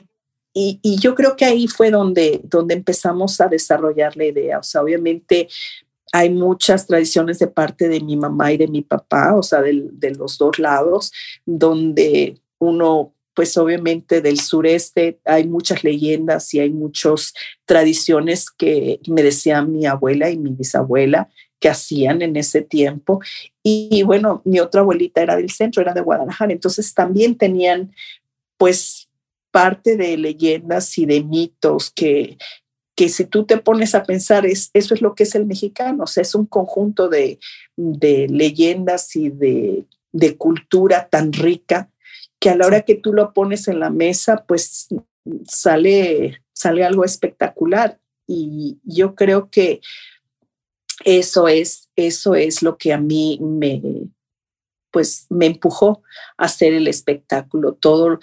y, 0.52 0.98
yo 0.98 1.14
creo 1.14 1.36
que 1.36 1.44
ahí 1.44 1.68
fue 1.68 1.92
donde, 1.92 2.40
donde 2.42 2.74
empezamos 2.74 3.40
a 3.40 3.46
desarrollar 3.46 4.16
la 4.16 4.24
idea. 4.24 4.58
O 4.58 4.64
sea, 4.64 4.82
obviamente 4.82 5.46
hay 6.10 6.30
muchas 6.30 6.88
tradiciones 6.88 7.38
de 7.38 7.46
parte 7.46 7.88
de 7.88 8.00
mi 8.00 8.16
mamá 8.16 8.52
y 8.52 8.56
de 8.56 8.66
mi 8.66 8.82
papá, 8.82 9.36
o 9.36 9.42
sea, 9.44 9.62
de, 9.62 9.88
de 9.92 10.16
los 10.16 10.36
dos 10.36 10.58
lados, 10.58 11.12
donde 11.46 12.40
uno 12.58 13.14
pues 13.38 13.56
obviamente 13.56 14.20
del 14.20 14.40
sureste 14.40 15.20
hay 15.24 15.46
muchas 15.46 15.84
leyendas 15.84 16.52
y 16.54 16.58
hay 16.58 16.70
muchas 16.70 17.34
tradiciones 17.66 18.50
que 18.50 18.98
me 19.06 19.22
decía 19.22 19.62
mi 19.62 19.86
abuela 19.86 20.28
y 20.28 20.36
mi 20.36 20.50
bisabuela 20.50 21.28
que 21.60 21.68
hacían 21.68 22.20
en 22.20 22.34
ese 22.34 22.62
tiempo. 22.62 23.20
Y, 23.62 24.02
bueno, 24.02 24.42
mi 24.44 24.58
otra 24.58 24.80
abuelita 24.80 25.22
era 25.22 25.36
del 25.36 25.50
centro, 25.50 25.80
era 25.80 25.94
de 25.94 26.00
Guadalajara, 26.00 26.52
entonces 26.52 26.92
también 26.94 27.38
tenían 27.38 27.94
pues 28.56 29.08
parte 29.52 29.96
de 29.96 30.16
leyendas 30.16 30.98
y 30.98 31.06
de 31.06 31.22
mitos 31.22 31.92
que, 31.92 32.38
que 32.96 33.08
si 33.08 33.24
tú 33.24 33.44
te 33.44 33.58
pones 33.58 33.94
a 33.94 34.02
pensar, 34.02 34.46
es, 34.46 34.70
eso 34.74 34.94
es 34.94 35.00
lo 35.00 35.14
que 35.14 35.22
es 35.22 35.36
el 35.36 35.46
mexicano, 35.46 36.02
o 36.02 36.06
sea, 36.08 36.22
es 36.22 36.34
un 36.34 36.46
conjunto 36.46 37.08
de, 37.08 37.38
de 37.76 38.26
leyendas 38.28 39.14
y 39.14 39.28
de, 39.28 39.84
de 40.10 40.36
cultura 40.36 41.08
tan 41.08 41.32
rica 41.32 41.88
que 42.40 42.50
a 42.50 42.56
la 42.56 42.66
hora 42.66 42.82
que 42.82 42.94
tú 42.94 43.12
lo 43.12 43.32
pones 43.32 43.68
en 43.68 43.80
la 43.80 43.90
mesa, 43.90 44.44
pues 44.46 44.88
sale, 45.46 46.42
sale 46.52 46.84
algo 46.84 47.04
espectacular. 47.04 47.98
Y 48.26 48.78
yo 48.84 49.14
creo 49.14 49.50
que 49.50 49.80
eso 51.04 51.48
es, 51.48 51.88
eso 51.96 52.34
es 52.34 52.62
lo 52.62 52.76
que 52.76 52.92
a 52.92 52.98
mí 52.98 53.38
me, 53.40 53.82
pues 54.90 55.26
me 55.30 55.46
empujó 55.46 56.02
a 56.36 56.44
hacer 56.44 56.74
el 56.74 56.88
espectáculo. 56.88 57.72
Todo, 57.74 58.20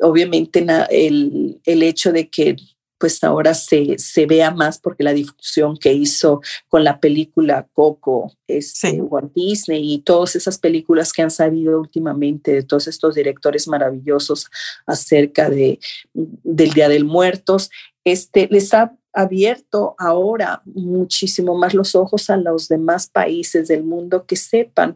obviamente, 0.00 0.64
el, 0.90 1.60
el 1.64 1.82
hecho 1.82 2.12
de 2.12 2.28
que 2.28 2.56
pues 3.02 3.24
ahora 3.24 3.52
se, 3.52 3.98
se, 3.98 4.26
vea 4.26 4.52
más 4.52 4.78
porque 4.78 5.02
la 5.02 5.12
difusión 5.12 5.76
que 5.76 5.92
hizo 5.92 6.40
con 6.68 6.84
la 6.84 7.00
película 7.00 7.66
Coco, 7.72 8.32
este, 8.46 8.92
Walt 9.02 9.32
Disney 9.34 9.94
y 9.94 9.98
todas 10.02 10.36
esas 10.36 10.56
películas 10.56 11.12
que 11.12 11.22
han 11.22 11.32
salido 11.32 11.80
últimamente 11.80 12.52
de 12.52 12.62
todos 12.62 12.86
estos 12.86 13.16
directores 13.16 13.66
maravillosos 13.66 14.48
acerca 14.86 15.50
de, 15.50 15.80
del 16.14 16.70
Día 16.74 16.88
del 16.88 17.04
Muertos, 17.04 17.70
este, 18.04 18.46
les 18.52 18.72
ha 18.72 18.94
abierto 19.12 19.96
ahora 19.98 20.62
muchísimo 20.64 21.58
más 21.58 21.74
los 21.74 21.96
ojos 21.96 22.30
a 22.30 22.36
los 22.36 22.68
demás 22.68 23.08
países 23.08 23.66
del 23.66 23.82
mundo 23.82 24.26
que 24.26 24.36
sepan 24.36 24.94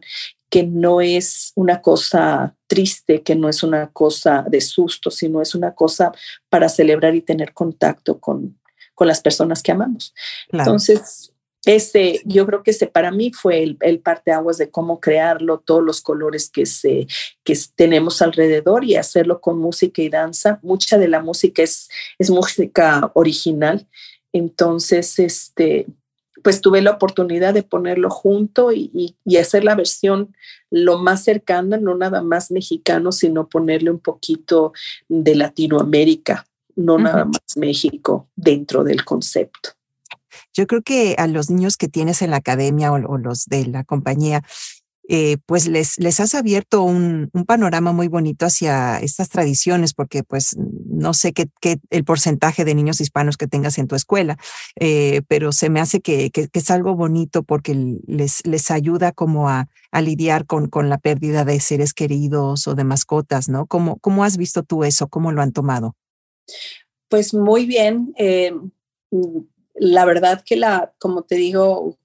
que 0.49 0.63
no 0.63 1.01
es 1.01 1.51
una 1.55 1.81
cosa 1.81 2.55
triste, 2.67 3.21
que 3.21 3.35
no 3.35 3.49
es 3.49 3.63
una 3.63 3.89
cosa 3.91 4.45
de 4.47 4.61
susto, 4.61 5.11
sino 5.11 5.41
es 5.41 5.55
una 5.55 5.73
cosa 5.73 6.11
para 6.49 6.69
celebrar 6.69 7.15
y 7.15 7.21
tener 7.21 7.53
contacto 7.53 8.19
con, 8.19 8.57
con 8.95 9.07
las 9.07 9.21
personas 9.21 9.61
que 9.61 9.71
amamos. 9.71 10.13
Entonces, 10.51 11.33
ese, 11.65 12.21
yo 12.23 12.45
creo 12.45 12.63
que 12.63 12.71
ese 12.71 12.87
para 12.87 13.11
mí 13.11 13.31
fue 13.33 13.61
el, 13.61 13.77
el 13.81 13.99
parteaguas 13.99 14.57
de 14.57 14.69
cómo 14.69 15.01
crearlo, 15.01 15.59
todos 15.59 15.83
los 15.83 16.01
colores 16.01 16.49
que, 16.49 16.65
se, 16.65 17.07
que 17.43 17.57
tenemos 17.75 18.21
alrededor 18.21 18.85
y 18.85 18.95
hacerlo 18.95 19.41
con 19.41 19.59
música 19.59 20.01
y 20.01 20.07
danza. 20.07 20.59
Mucha 20.63 20.97
de 20.97 21.09
la 21.09 21.21
música 21.21 21.61
es, 21.61 21.89
es 22.17 22.29
música 22.29 23.11
original. 23.15 23.85
Entonces, 24.31 25.19
este, 25.19 25.87
pues 26.43 26.61
tuve 26.61 26.81
la 26.81 26.91
oportunidad 26.91 27.53
de 27.53 27.63
ponerlo 27.63 28.09
junto 28.09 28.71
y, 28.71 29.15
hacer 29.39 29.63
la 29.63 29.75
versión 29.75 30.35
lo 30.69 30.97
más 30.97 31.23
cercana, 31.23 31.77
no 31.77 31.95
nada 31.95 32.21
más 32.21 32.51
mexicano, 32.51 33.11
sino 33.11 33.47
ponerle 33.47 33.91
un 33.91 33.99
poquito 33.99 34.73
de 35.07 35.35
Latinoamérica, 35.35 36.45
no 36.75 36.97
nada 36.97 37.25
más 37.25 37.41
México 37.55 38.27
dentro 38.35 38.83
del 38.83 39.05
concepto. 39.05 39.71
Yo 40.53 40.67
creo 40.67 40.81
que 40.81 41.15
a 41.17 41.27
los 41.27 41.49
niños 41.49 41.77
que 41.77 41.87
tienes 41.87 42.21
en 42.21 42.31
la 42.31 42.37
academia 42.37 42.91
o 42.91 43.17
los 43.17 43.45
de 43.45 43.65
la 43.67 43.83
compañía, 43.83 44.43
eh, 45.09 45.37
pues 45.45 45.67
les, 45.67 45.97
les 45.99 46.19
has 46.19 46.35
abierto 46.35 46.83
un, 46.83 47.31
panorama 47.47 47.93
muy 47.93 48.09
bonito 48.09 48.45
hacia 48.45 48.99
estas 48.99 49.29
tradiciones, 49.29 49.93
porque 49.93 50.23
pues 50.23 50.55
no 50.57 51.13
sé 51.13 51.33
qué, 51.33 51.47
el 51.89 52.03
porcentaje 52.03 52.65
de 52.65 52.75
niños 52.75 52.99
hispanos 52.99 53.37
que 53.37 53.47
tengas 53.47 53.77
en 53.77 53.87
tu 53.87 53.95
escuela, 53.95 54.37
eh, 54.79 55.21
pero 55.27 55.51
se 55.51 55.69
me 55.69 55.79
hace 55.79 56.01
que, 56.01 56.31
es 56.33 56.71
algo 56.71 56.95
bonito 56.95 57.43
porque 57.43 57.95
les, 58.07 58.45
les 58.45 58.71
ayuda 58.71 59.11
como 59.11 59.49
a, 59.49 59.67
lidiar 60.01 60.45
con, 60.45 60.67
con 60.67 60.89
la 60.89 60.99
pérdida 60.99 61.43
de 61.43 61.59
seres 61.59 61.93
queridos 61.93 62.67
o 62.67 62.75
de 62.75 62.83
mascotas, 62.83 63.49
¿no? 63.49 63.65
¿Cómo, 63.65 63.97
cómo 63.97 64.23
has 64.23 64.37
visto 64.37 64.61
tú 64.61 64.83
eso? 64.83 65.07
¿Cómo 65.07 65.31
lo 65.31 65.41
han 65.41 65.53
tomado? 65.53 65.95
Pues 67.09 67.33
muy 67.33 67.65
bien. 67.65 68.13
Eh, 68.17 68.53
la 69.79 70.05
verdad 70.05 70.43
que 70.45 70.55
la, 70.55 70.93
como 70.99 71.23
te 71.23 71.35
digo 71.35 71.97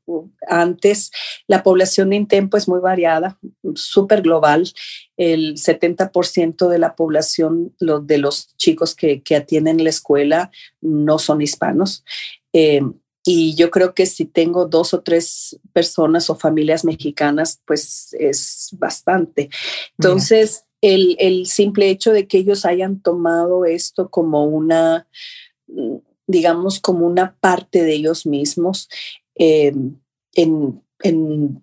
antes, 0.47 1.11
la 1.47 1.63
población 1.63 2.11
de 2.11 2.17
Intempo 2.17 2.57
es 2.57 2.69
muy 2.69 2.81
variada, 2.81 3.39
súper 3.75 4.23
global. 4.23 4.71
El 5.17 5.55
70% 5.55 6.69
de 6.69 6.79
la 6.79 6.95
población 6.95 7.75
de 7.79 8.19
los 8.19 8.55
chicos 8.57 8.95
que, 8.95 9.23
atienden 9.35 9.83
la 9.83 9.91
escuela 9.91 10.51
no 10.81 11.19
son 11.19 11.41
hispanos. 11.41 12.05
Eh, 12.53 12.83
y 13.25 13.55
yo 13.55 13.71
creo 13.71 13.95
que 13.95 14.05
si 14.07 14.25
tengo 14.25 14.67
dos 14.67 14.95
o 14.95 15.01
tres 15.01 15.59
personas 15.73 16.29
o 16.29 16.35
familias 16.35 16.85
mexicanas, 16.85 17.61
pues 17.65 18.15
es 18.19 18.71
bastante. 18.73 19.49
Entonces, 19.97 20.65
el, 20.81 21.17
el 21.21 21.47
simple 21.47 21.89
hecho 21.89 22.13
de 22.13 22.27
que 22.27 22.39
ellos 22.39 22.65
hayan 22.65 23.01
tomado 23.01 23.65
esto 23.65 24.11
como 24.11 24.45
una 24.45 25.07
digamos, 26.27 26.81
como 26.81 27.07
una 27.07 27.37
parte 27.41 27.83
de 27.83 27.95
ellos 27.95 28.27
mismos. 28.27 28.89
Eh, 29.35 29.73
en, 30.35 31.63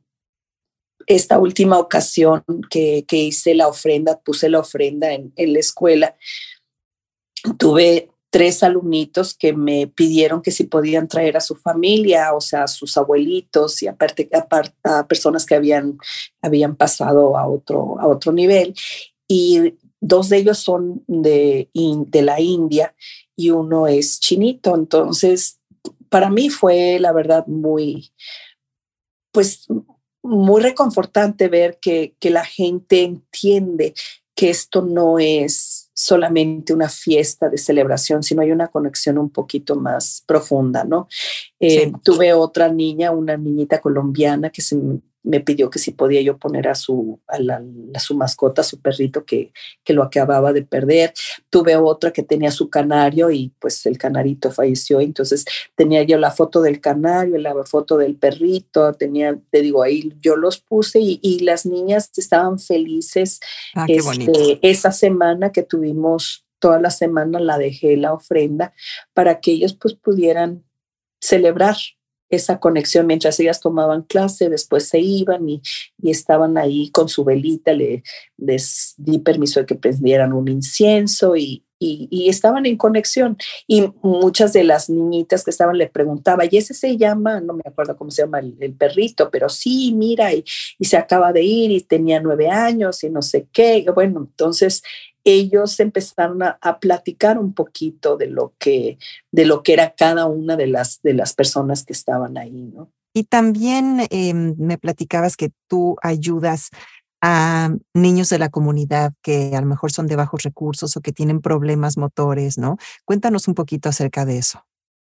esta 1.08 1.40
última 1.40 1.80
ocasión 1.80 2.44
que, 2.70 3.04
hice 3.10 3.56
la 3.56 3.68
ofrenda, 3.68 4.20
puse 4.20 4.48
la 4.48 4.60
ofrenda 4.60 5.12
en, 5.12 5.34
la 5.36 5.60
escuela, 5.60 6.16
tuve 7.58 8.12
tres 8.30 8.62
alumnitos 8.62 9.34
que 9.34 9.54
me 9.54 9.88
pidieron 9.88 10.44
que 10.44 10.52
si 10.52 10.66
podían 10.66 11.08
traer 11.08 11.36
a 11.36 11.42
su 11.42 11.56
familia, 11.56 12.36
o 12.36 12.42
sea, 12.42 12.66
a 12.66 12.68
sus 12.68 12.96
abuelitos 12.96 13.82
y 13.82 13.88
aparte, 13.88 14.30
a 14.84 15.08
personas 15.08 15.48
que 15.48 15.56
habían, 15.56 15.98
habían 16.44 16.76
pasado 16.76 17.36
a 17.38 17.48
otro, 17.48 18.00
a 18.00 18.08
otro 18.08 18.32
nivel. 18.32 18.76
Y 19.28 19.74
dos 20.00 20.30
de 20.30 20.38
ellos 20.38 20.60
son 20.60 21.04
de, 21.08 21.70
de 21.74 22.22
la 22.22 22.40
India 22.40 22.94
y 23.40 23.52
uno 23.52 23.88
es 23.88 24.20
chinito. 24.20 24.76
Entonces, 24.76 25.62
para 26.10 26.30
mí 26.30 26.50
fue 26.50 27.00
la 27.00 27.14
verdad 27.14 27.48
muy, 27.48 28.12
pues, 29.32 29.66
muy 30.22 30.62
reconfortante 30.62 31.48
ver 31.48 31.80
que, 31.80 32.16
que 32.20 32.32
la 32.32 32.44
gente 32.44 33.04
entiende 33.04 33.94
que 34.36 34.50
esto 34.50 34.82
no 34.82 35.20
es 35.20 35.90
solamente 35.94 36.74
una 36.74 36.90
fiesta 36.90 37.48
de 37.48 37.58
celebración, 37.58 38.24
sino 38.24 38.42
hay 38.42 38.52
una 38.52 38.68
conexión 38.68 39.18
un 39.18 39.30
poquito 39.30 39.76
más 39.76 40.22
profunda, 40.26 40.84
¿no? 40.84 41.08
Eh, 41.62 41.94
tuve 42.04 42.34
otra 42.34 42.70
niña, 42.70 43.12
una 43.12 43.38
niñita 43.38 43.80
colombiana 43.80 44.50
que 44.50 44.62
se 44.62 44.78
me 45.24 45.42
pidió 45.42 45.70
que 45.70 45.80
si 45.80 45.92
podía 45.92 46.22
yo 46.22 46.38
poner 46.38 46.68
a 46.68 46.76
su, 46.76 47.20
a, 47.28 48.00
su 48.00 48.16
mascota, 48.16 48.62
a 48.62 48.66
su 48.66 48.80
perrito 48.82 49.26
que, 49.26 49.52
que, 49.84 49.94
lo 49.94 50.04
acababa 50.04 50.54
de 50.54 50.64
perder. 50.64 51.14
Tuve 51.50 51.76
otra 51.76 52.12
que 52.12 52.24
tenía 52.24 52.52
su 52.52 52.70
canario 52.70 53.30
y 53.30 53.54
pues 53.60 53.86
el 53.86 53.98
canarito 53.98 54.52
falleció. 54.52 55.02
Entonces 55.02 55.46
tenía 55.76 56.04
yo 56.04 56.18
la 56.18 56.32
foto 56.32 56.62
del 56.62 56.80
canario, 56.80 57.38
la 57.38 57.54
foto 57.66 57.98
del 57.98 58.16
perrito, 58.16 58.94
tenía, 58.94 59.38
te 59.52 59.62
digo, 59.62 59.84
ahí 59.84 60.14
yo 60.22 60.36
los 60.36 60.60
puse 60.60 61.00
y, 61.02 61.40
las 61.40 61.66
niñas 61.66 62.12
estaban 62.18 62.60
felices. 62.60 63.40
Ah, 63.74 63.86
este, 63.88 64.60
esa 64.62 64.92
semana 64.92 65.52
que 65.52 65.64
tuvimos, 65.64 66.46
toda 66.60 66.80
la 66.80 66.92
semana 66.92 67.40
la 67.40 67.58
dejé 67.58 67.96
la 67.98 68.14
ofrenda 68.14 68.74
para 69.14 69.40
que 69.40 69.52
ellos 69.52 69.74
pues 69.74 69.94
pudieran 69.96 70.64
celebrar 71.22 71.76
esa 72.30 72.60
conexión 72.60 73.08
mientras 73.08 73.40
ellas 73.40 73.60
tomaban 73.60 74.04
clase, 74.04 74.50
después 74.50 74.88
se 74.88 75.00
iban 75.00 75.50
y, 75.50 75.62
estaban 76.04 76.58
ahí 76.58 76.90
con 76.92 77.10
su 77.10 77.24
velita, 77.24 77.74
le, 77.74 78.04
les 78.38 78.94
di 78.98 79.20
permiso 79.20 79.60
de 79.60 79.66
que 79.66 79.76
prendieran 79.76 80.34
un 80.34 80.48
incienso 80.48 81.36
y, 81.36 81.64
estaban 81.82 82.66
en 82.66 82.76
conexión. 82.76 83.38
Y 83.66 83.86
muchas 84.02 84.52
de 84.52 84.66
las 84.66 84.90
niñitas 84.90 85.46
que 85.46 85.52
estaban 85.52 85.78
le 85.78 85.88
preguntaba, 85.88 86.44
¿y 86.44 86.58
ese 86.58 86.74
se 86.74 86.98
llama? 86.98 87.40
No 87.40 87.54
me 87.54 87.62
acuerdo 87.66 87.96
cómo 87.96 88.12
se 88.12 88.24
llama 88.24 88.40
el, 88.40 88.74
perrito, 88.74 89.30
pero 89.32 89.48
sí, 89.48 89.94
mira, 89.96 90.34
y, 90.34 90.44
y, 90.78 90.86
se 90.86 90.98
acaba 90.98 91.32
de 91.32 91.42
ir 91.44 91.72
y 91.72 91.80
tenía 91.80 92.20
nueve 92.20 92.50
años 92.50 93.02
y 93.06 93.10
no 93.10 93.22
sé 93.22 93.48
qué. 93.54 93.86
Bueno, 93.96 94.28
entonces 94.30 94.84
ellos 95.34 95.80
empezaron 95.80 96.42
a, 96.44 96.80
platicar 96.80 97.38
un 97.38 97.54
poquito 97.54 98.18
de 98.18 98.28
lo 98.28 98.54
que 98.58 98.98
de 99.32 99.46
lo 99.46 99.64
que 99.64 99.74
era 99.74 99.94
cada 99.96 100.26
una 100.26 100.56
de 100.56 100.68
las 100.68 101.02
de 101.02 101.14
las 101.14 101.34
personas 101.34 101.84
que 101.84 101.94
estaban 101.94 102.38
ahí, 102.38 102.72
¿no? 102.74 102.92
Y 103.14 103.24
también 103.24 104.08
em, 104.12 104.56
me 104.58 104.78
platicabas 104.78 105.36
que 105.36 105.50
tú 105.68 105.96
ayudas 106.02 106.70
a 107.22 107.76
niños 107.94 108.30
de 108.30 108.40
la 108.40 108.50
comunidad 108.50 109.14
que 109.22 109.56
a 109.56 109.62
lo 109.62 109.68
mejor 109.68 109.92
son 109.92 110.08
de 110.08 110.16
bajos 110.16 110.44
recursos 110.44 110.96
o 110.96 111.02
que 111.02 111.12
tienen 111.12 111.42
problemas 111.42 111.98
motores, 111.98 112.58
¿no? 112.58 112.78
Cuéntanos 113.04 113.48
un 113.48 113.56
poquito 113.56 113.90
acerca 113.90 114.26
de 114.26 114.38
eso. 114.38 114.66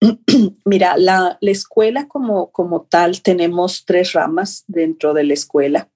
Mira, 0.64 0.96
la, 0.96 1.38
la 1.40 1.50
escuela 1.50 2.08
como, 2.08 2.50
como 2.50 2.82
tal, 2.82 3.22
tenemos 3.22 3.84
tres 3.84 4.14
ramas 4.14 4.64
dentro 4.66 5.14
de 5.14 5.24
la 5.24 5.34
escuela 5.34 5.91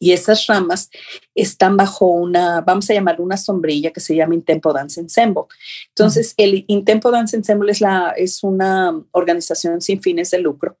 y 0.00 0.12
esas 0.12 0.46
ramas 0.46 0.90
están 1.34 1.76
bajo 1.76 2.06
una, 2.06 2.62
vamos 2.62 2.88
a 2.88 2.94
llamar 2.94 3.20
una 3.20 3.36
sombrilla 3.36 3.92
que 3.92 4.00
se 4.00 4.16
llama 4.16 4.34
Intempo 4.34 4.72
Dance 4.72 4.98
Ensemble. 4.98 5.44
Entonces, 5.88 6.34
el 6.38 6.64
Intempo 6.68 7.10
Dance 7.10 7.36
Ensemble 7.36 7.70
es, 7.70 7.82
la, 7.82 8.14
es 8.16 8.42
una 8.42 9.00
organización 9.12 9.80
sin 9.82 10.02
fines 10.02 10.30
de 10.30 10.40
lucro 10.40 10.78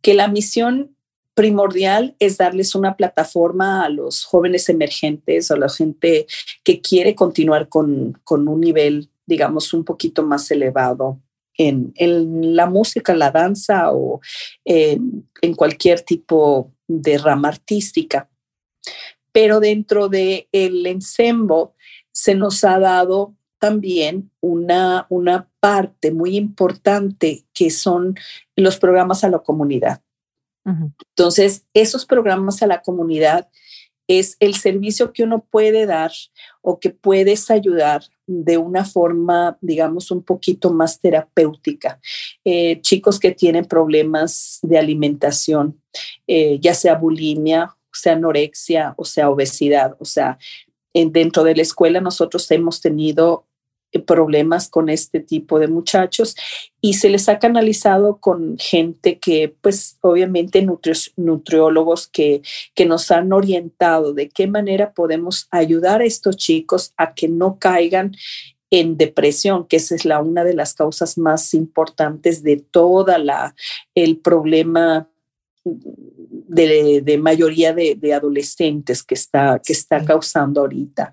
que 0.00 0.14
la 0.14 0.28
misión 0.28 0.96
primordial 1.34 2.16
es 2.18 2.38
darles 2.38 2.74
una 2.74 2.96
plataforma 2.96 3.84
a 3.84 3.88
los 3.90 4.24
jóvenes 4.24 4.68
emergentes 4.68 5.50
o 5.50 5.54
a 5.54 5.58
la 5.58 5.68
gente 5.68 6.26
que 6.62 6.80
quiere 6.80 7.14
continuar 7.14 7.68
con, 7.68 8.18
con 8.24 8.48
un 8.48 8.60
nivel, 8.60 9.10
digamos, 9.26 9.74
un 9.74 9.84
poquito 9.84 10.22
más 10.22 10.50
elevado 10.50 11.20
en, 11.56 11.92
en, 11.96 12.56
la 12.56 12.66
música, 12.66 13.14
la 13.14 13.30
danza 13.30 13.92
o 13.92 14.20
en 14.64 15.54
cualquier 15.54 16.00
tipo 16.00 16.72
de 16.86 17.18
rama 17.18 17.48
artística 17.48 18.28
pero 19.32 19.60
dentro 19.60 20.08
del 20.08 20.48
el 20.52 20.86
ensemble 20.86 21.70
se 22.12 22.34
nos 22.34 22.62
ha 22.64 22.78
dado 22.78 23.34
también 23.58 24.30
una, 24.40 25.06
una 25.08 25.48
parte 25.58 26.12
muy 26.12 26.36
importante 26.36 27.44
que 27.52 27.70
son 27.70 28.14
los 28.56 28.78
programas 28.78 29.24
a 29.24 29.30
la 29.30 29.38
comunidad. 29.38 30.02
Entonces, 30.66 31.66
esos 31.74 32.06
programas 32.06 32.62
a 32.62 32.66
la 32.66 32.80
comunidad 32.80 33.48
es 34.06 34.36
el 34.40 34.54
servicio 34.54 35.12
que 35.12 35.22
uno 35.22 35.44
puede 35.50 35.86
dar 35.86 36.12
o 36.62 36.78
que 36.78 36.90
puedes 36.90 37.50
ayudar 37.50 38.02
de 38.26 38.58
una 38.58 38.84
forma, 38.84 39.58
digamos, 39.60 40.10
un 40.10 40.22
poquito 40.22 40.72
más 40.72 41.00
terapéutica. 41.00 42.00
Eh, 42.44 42.80
chicos 42.82 43.18
que 43.18 43.32
tienen 43.32 43.64
problemas 43.64 44.58
de 44.62 44.78
alimentación, 44.78 45.80
eh, 46.26 46.58
ya 46.60 46.74
sea 46.74 46.96
bulimia 46.96 47.76
sea 47.96 48.14
anorexia 48.14 48.94
o 48.96 49.04
sea 49.04 49.30
obesidad. 49.30 49.96
O 49.98 50.04
sea, 50.04 50.38
en, 50.92 51.12
dentro 51.12 51.44
de 51.44 51.56
la 51.56 51.62
escuela 51.62 52.00
nosotros 52.00 52.50
hemos 52.50 52.80
tenido 52.80 53.46
eh, 53.94 54.00
problemas 54.00 54.68
con 54.68 54.88
este 54.88 55.20
tipo 55.20 55.58
de 55.58 55.68
muchachos 55.68 56.34
y 56.80 56.94
se 56.94 57.10
les 57.10 57.28
ha 57.28 57.38
canalizado 57.38 58.16
con 58.16 58.56
gente 58.58 59.18
que, 59.18 59.54
pues 59.60 59.98
obviamente 60.00 60.66
nutriólogos 61.16 62.08
que, 62.08 62.42
que 62.74 62.86
nos 62.86 63.10
han 63.10 63.32
orientado 63.32 64.12
de 64.12 64.28
qué 64.28 64.46
manera 64.48 64.92
podemos 64.92 65.46
ayudar 65.50 66.00
a 66.00 66.04
estos 66.04 66.36
chicos 66.36 66.92
a 66.96 67.14
que 67.14 67.28
no 67.28 67.58
caigan 67.58 68.16
en 68.70 68.96
depresión, 68.96 69.66
que 69.68 69.76
esa 69.76 69.94
es 69.94 70.04
la 70.04 70.20
una 70.20 70.42
de 70.42 70.54
las 70.54 70.74
causas 70.74 71.16
más 71.16 71.54
importantes 71.54 72.42
de 72.42 72.56
toda 72.56 73.18
la 73.18 73.54
el 73.94 74.18
problema 74.18 75.08
de, 76.46 77.18
mayoría 77.20 77.72
de, 77.72 78.14
adolescentes 78.14 79.02
que 79.02 79.14
está, 79.14 79.60
que 79.64 79.72
está 79.72 80.04
causando 80.04 80.60
ahorita. 80.60 81.12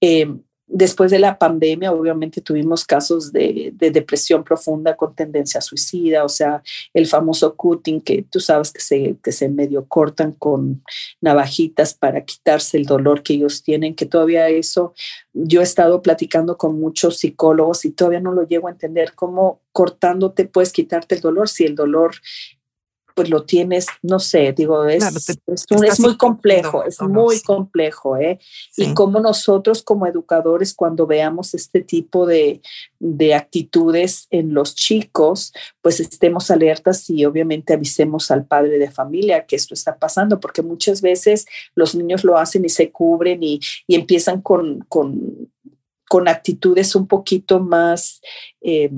Eh, 0.00 0.28
después 0.72 1.10
de 1.10 1.18
la 1.18 1.38
pandemia, 1.38 1.92
obviamente 1.92 2.40
tuvimos 2.40 2.84
casos 2.84 3.30
de, 3.32 3.72
depresión 3.76 4.42
profunda 4.42 4.96
con 4.96 5.14
tendencia 5.14 5.60
suicida, 5.60 6.24
o 6.24 6.28
sea, 6.28 6.62
el 6.94 7.06
famoso 7.06 7.54
cutting 7.54 8.00
que 8.00 8.22
tú 8.22 8.40
sabes 8.40 8.72
que 8.72 8.80
se, 8.80 9.16
que 9.22 9.32
se 9.32 9.48
medio 9.48 9.86
cortan 9.86 10.32
con 10.32 10.82
navajitas 11.20 11.92
para 11.94 12.24
quitarse 12.24 12.78
el 12.78 12.86
dolor 12.86 13.22
que 13.22 13.34
ellos 13.34 13.62
tienen, 13.62 13.94
que 13.94 14.06
todavía 14.06 14.48
eso, 14.48 14.94
yo 15.34 15.60
he 15.60 15.64
estado 15.64 16.00
platicando 16.00 16.56
con 16.56 16.80
muchos 16.80 17.18
psicólogos 17.18 17.84
y 17.84 17.90
todavía 17.90 18.20
no 18.20 18.32
lo 18.32 18.46
llego 18.46 18.68
a 18.68 18.72
entender 18.72 19.12
cómo 19.14 19.60
cortándote 19.72 20.46
puedes 20.46 20.72
quitarte 20.72 21.16
el 21.16 21.20
dolor 21.20 21.48
si 21.48 21.64
el 21.64 21.74
dolor 21.74 22.14
pues 23.14 23.30
lo 23.30 23.44
tienes, 23.44 23.86
no 24.02 24.18
sé, 24.18 24.52
digo, 24.52 24.86
es, 24.86 25.04
es, 25.46 26.00
muy 26.00 26.16
complejo, 26.16 26.84
es 26.84 27.00
muy 27.00 27.40
complejo, 27.40 28.16
¿eh? 28.16 28.38
Y 28.76 28.94
como 28.94 29.20
nosotros 29.20 29.82
como 29.82 30.06
educadores, 30.06 30.74
cuando 30.74 31.06
veamos 31.06 31.54
este 31.54 31.82
tipo 31.82 32.26
de, 32.26 32.60
de, 32.98 33.34
actitudes 33.34 34.26
en 34.30 34.54
los 34.54 34.74
chicos, 34.74 35.52
pues 35.80 36.00
estemos 36.00 36.50
alertas 36.50 37.08
y 37.10 37.24
obviamente 37.24 37.72
avisemos 37.74 38.30
al 38.30 38.44
padre 38.46 38.78
de 38.78 38.90
familia 38.90 39.46
que 39.46 39.56
esto 39.56 39.74
está 39.74 39.96
pasando, 39.96 40.40
porque 40.40 40.62
muchas 40.62 41.02
veces 41.02 41.46
los 41.74 41.94
niños 41.94 42.24
lo 42.24 42.38
hacen 42.38 42.64
y 42.64 42.68
se 42.68 42.90
cubren 42.90 43.42
y, 43.42 43.60
y 43.86 43.94
empiezan 43.94 44.40
con, 44.40 44.80
con, 44.88 45.50
con, 46.08 46.28
actitudes 46.28 46.94
un 46.94 47.06
poquito 47.06 47.60
más... 47.60 48.20
Eh, 48.60 48.90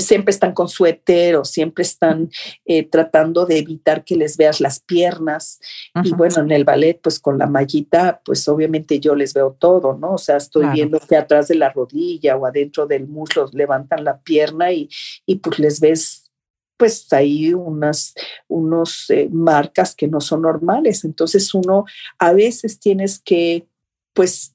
siempre 0.00 0.30
están 0.30 0.52
con 0.52 0.68
suéter 0.68 1.36
o 1.36 1.44
siempre 1.44 1.82
están 1.82 2.30
eh, 2.64 2.88
tratando 2.88 3.46
de 3.46 3.58
evitar 3.58 4.04
que 4.04 4.16
les 4.16 4.36
veas 4.36 4.60
las 4.60 4.80
piernas. 4.80 5.60
Y 6.02 6.12
bueno, 6.12 6.40
en 6.40 6.50
el 6.50 6.64
ballet, 6.64 7.00
pues 7.00 7.18
con 7.18 7.38
la 7.38 7.46
mallita, 7.46 8.20
pues 8.24 8.46
obviamente 8.48 9.00
yo 9.00 9.14
les 9.14 9.34
veo 9.34 9.52
todo, 9.58 9.96
¿no? 9.96 10.14
O 10.14 10.18
sea, 10.18 10.36
estoy 10.36 10.66
viendo 10.68 10.98
que 11.00 11.16
atrás 11.16 11.48
de 11.48 11.54
la 11.56 11.70
rodilla 11.70 12.36
o 12.36 12.46
adentro 12.46 12.86
del 12.86 13.06
muslo 13.06 13.48
levantan 13.52 14.04
la 14.04 14.20
pierna 14.20 14.72
y, 14.72 14.88
y 15.26 15.36
pues 15.36 15.58
les 15.58 15.80
ves 15.80 16.24
pues 16.76 17.12
ahí 17.12 17.54
unas 17.54 18.14
unos 18.48 19.08
eh, 19.10 19.28
marcas 19.30 19.94
que 19.94 20.08
no 20.08 20.20
son 20.20 20.42
normales. 20.42 21.04
Entonces 21.04 21.52
uno 21.54 21.84
a 22.18 22.32
veces 22.32 22.80
tienes 22.80 23.18
que 23.18 23.66
pues 24.12 24.53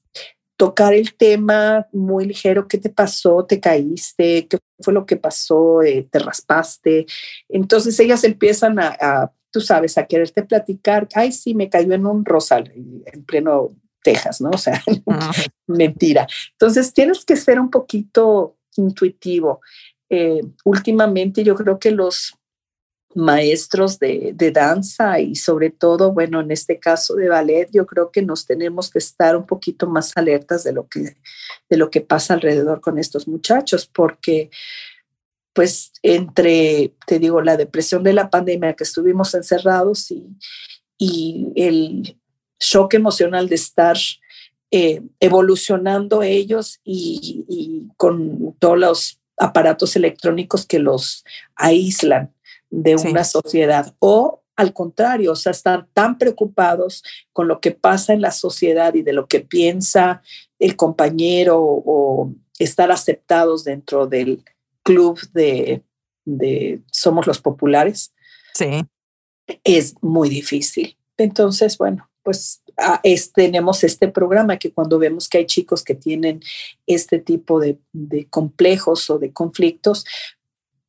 tocar 0.60 0.92
el 0.92 1.14
tema 1.14 1.86
muy 1.90 2.26
ligero, 2.26 2.68
¿qué 2.68 2.76
te 2.76 2.90
pasó? 2.90 3.46
¿Te 3.46 3.58
caíste? 3.58 4.46
¿Qué 4.46 4.58
fue 4.80 4.92
lo 4.92 5.06
que 5.06 5.16
pasó? 5.16 5.80
Eh, 5.80 6.06
¿Te 6.10 6.18
raspaste? 6.18 7.06
Entonces 7.48 7.98
ellas 7.98 8.24
empiezan 8.24 8.78
a, 8.78 9.32
tú 9.50 9.62
sabes, 9.62 9.96
a 9.96 10.04
quererte 10.04 10.42
platicar, 10.42 11.08
ay, 11.14 11.32
sí, 11.32 11.54
me 11.54 11.70
cayó 11.70 11.94
en 11.94 12.04
un 12.04 12.26
rosal 12.26 12.70
en 12.74 13.24
pleno 13.24 13.70
Texas, 14.02 14.42
¿no? 14.42 14.50
O 14.50 14.58
sea, 14.58 14.82
mentira. 15.66 16.26
Entonces 16.50 16.92
tienes 16.92 17.24
que 17.24 17.36
ser 17.36 17.58
un 17.58 17.70
poquito 17.70 18.58
intuitivo. 18.76 19.62
Eh, 20.10 20.42
últimamente 20.66 21.42
yo 21.42 21.54
creo 21.54 21.78
que 21.78 21.90
los 21.90 22.34
maestros 23.14 23.98
de, 23.98 24.34
danza 24.54 25.20
y 25.20 25.34
sobre 25.34 25.70
todo, 25.70 26.12
bueno, 26.12 26.40
en 26.40 26.50
este 26.50 26.78
caso 26.78 27.14
de 27.14 27.28
ballet, 27.28 27.68
yo 27.72 27.86
creo 27.86 28.10
que 28.10 28.22
nos 28.22 28.46
tenemos 28.46 28.90
que 28.90 28.98
estar 28.98 29.36
un 29.36 29.46
poquito 29.46 29.88
más 29.88 30.16
alertas 30.16 30.62
de 30.62 30.72
lo 30.72 30.86
que, 30.88 31.16
de 31.68 31.76
lo 31.76 31.90
que 31.90 32.00
pasa 32.00 32.34
alrededor 32.34 32.80
con 32.80 32.98
estos 32.98 33.26
muchachos, 33.26 33.86
porque 33.92 34.50
pues 35.52 35.92
entre, 36.02 36.94
te 37.06 37.18
digo, 37.18 37.42
la 37.42 37.56
depresión 37.56 38.04
de 38.04 38.12
la 38.12 38.30
pandemia 38.30 38.74
que 38.74 38.84
estuvimos 38.84 39.34
encerrados 39.34 40.10
y, 40.12 40.28
y 40.96 41.48
el 41.56 42.16
shock 42.60 42.94
emocional 42.94 43.48
de 43.48 43.56
estar 43.56 43.96
eh, 44.70 45.02
evolucionando 45.18 46.22
ellos 46.22 46.78
y, 46.84 47.44
y 47.48 47.88
con 47.96 48.54
todos 48.60 48.78
los 48.78 49.20
aparatos 49.36 49.96
electrónicos 49.96 50.64
que 50.64 50.78
los 50.78 51.24
aíslan 51.56 52.32
de 52.70 52.96
una 52.96 53.24
sociedad 53.24 53.94
o 53.98 54.40
al 54.60 54.74
contrario, 54.74 55.32
o 55.32 55.36
sea, 55.36 55.52
están 55.52 55.88
tan 55.94 56.18
preocupados 56.18 57.02
con 57.32 57.48
lo 57.48 57.60
que 57.60 57.70
pasa 57.70 58.12
en 58.12 58.20
la 58.20 58.30
sociedad 58.30 58.92
y 58.94 59.02
de 59.02 59.14
lo 59.14 59.26
que 59.26 59.40
piensa 59.40 60.22
el 60.58 60.76
compañero 60.76 61.58
o 61.62 62.34
estar 62.58 62.92
aceptados 62.92 63.64
dentro 63.64 64.06
del 64.06 64.44
club 64.82 65.18
de, 65.32 65.82
Somos 66.92 67.26
los 67.26 67.40
Populares. 67.40 68.12
Sí. 68.52 68.84
Es 69.64 69.94
muy 70.02 70.28
difícil. 70.28 70.96
Entonces, 71.16 71.78
bueno, 71.78 72.10
pues 72.22 72.62
ah, 72.76 73.00
tenemos 73.34 73.82
este 73.82 74.08
programa 74.08 74.58
que 74.58 74.72
cuando 74.72 74.98
vemos 74.98 75.28
que 75.28 75.38
hay 75.38 75.46
chicos 75.46 75.82
que 75.82 75.94
tienen 75.94 76.42
este 76.86 77.18
tipo 77.18 77.60
de, 77.60 77.78
de 77.92 78.26
complejos 78.28 79.08
o 79.08 79.18
de 79.18 79.32
conflictos, 79.32 80.04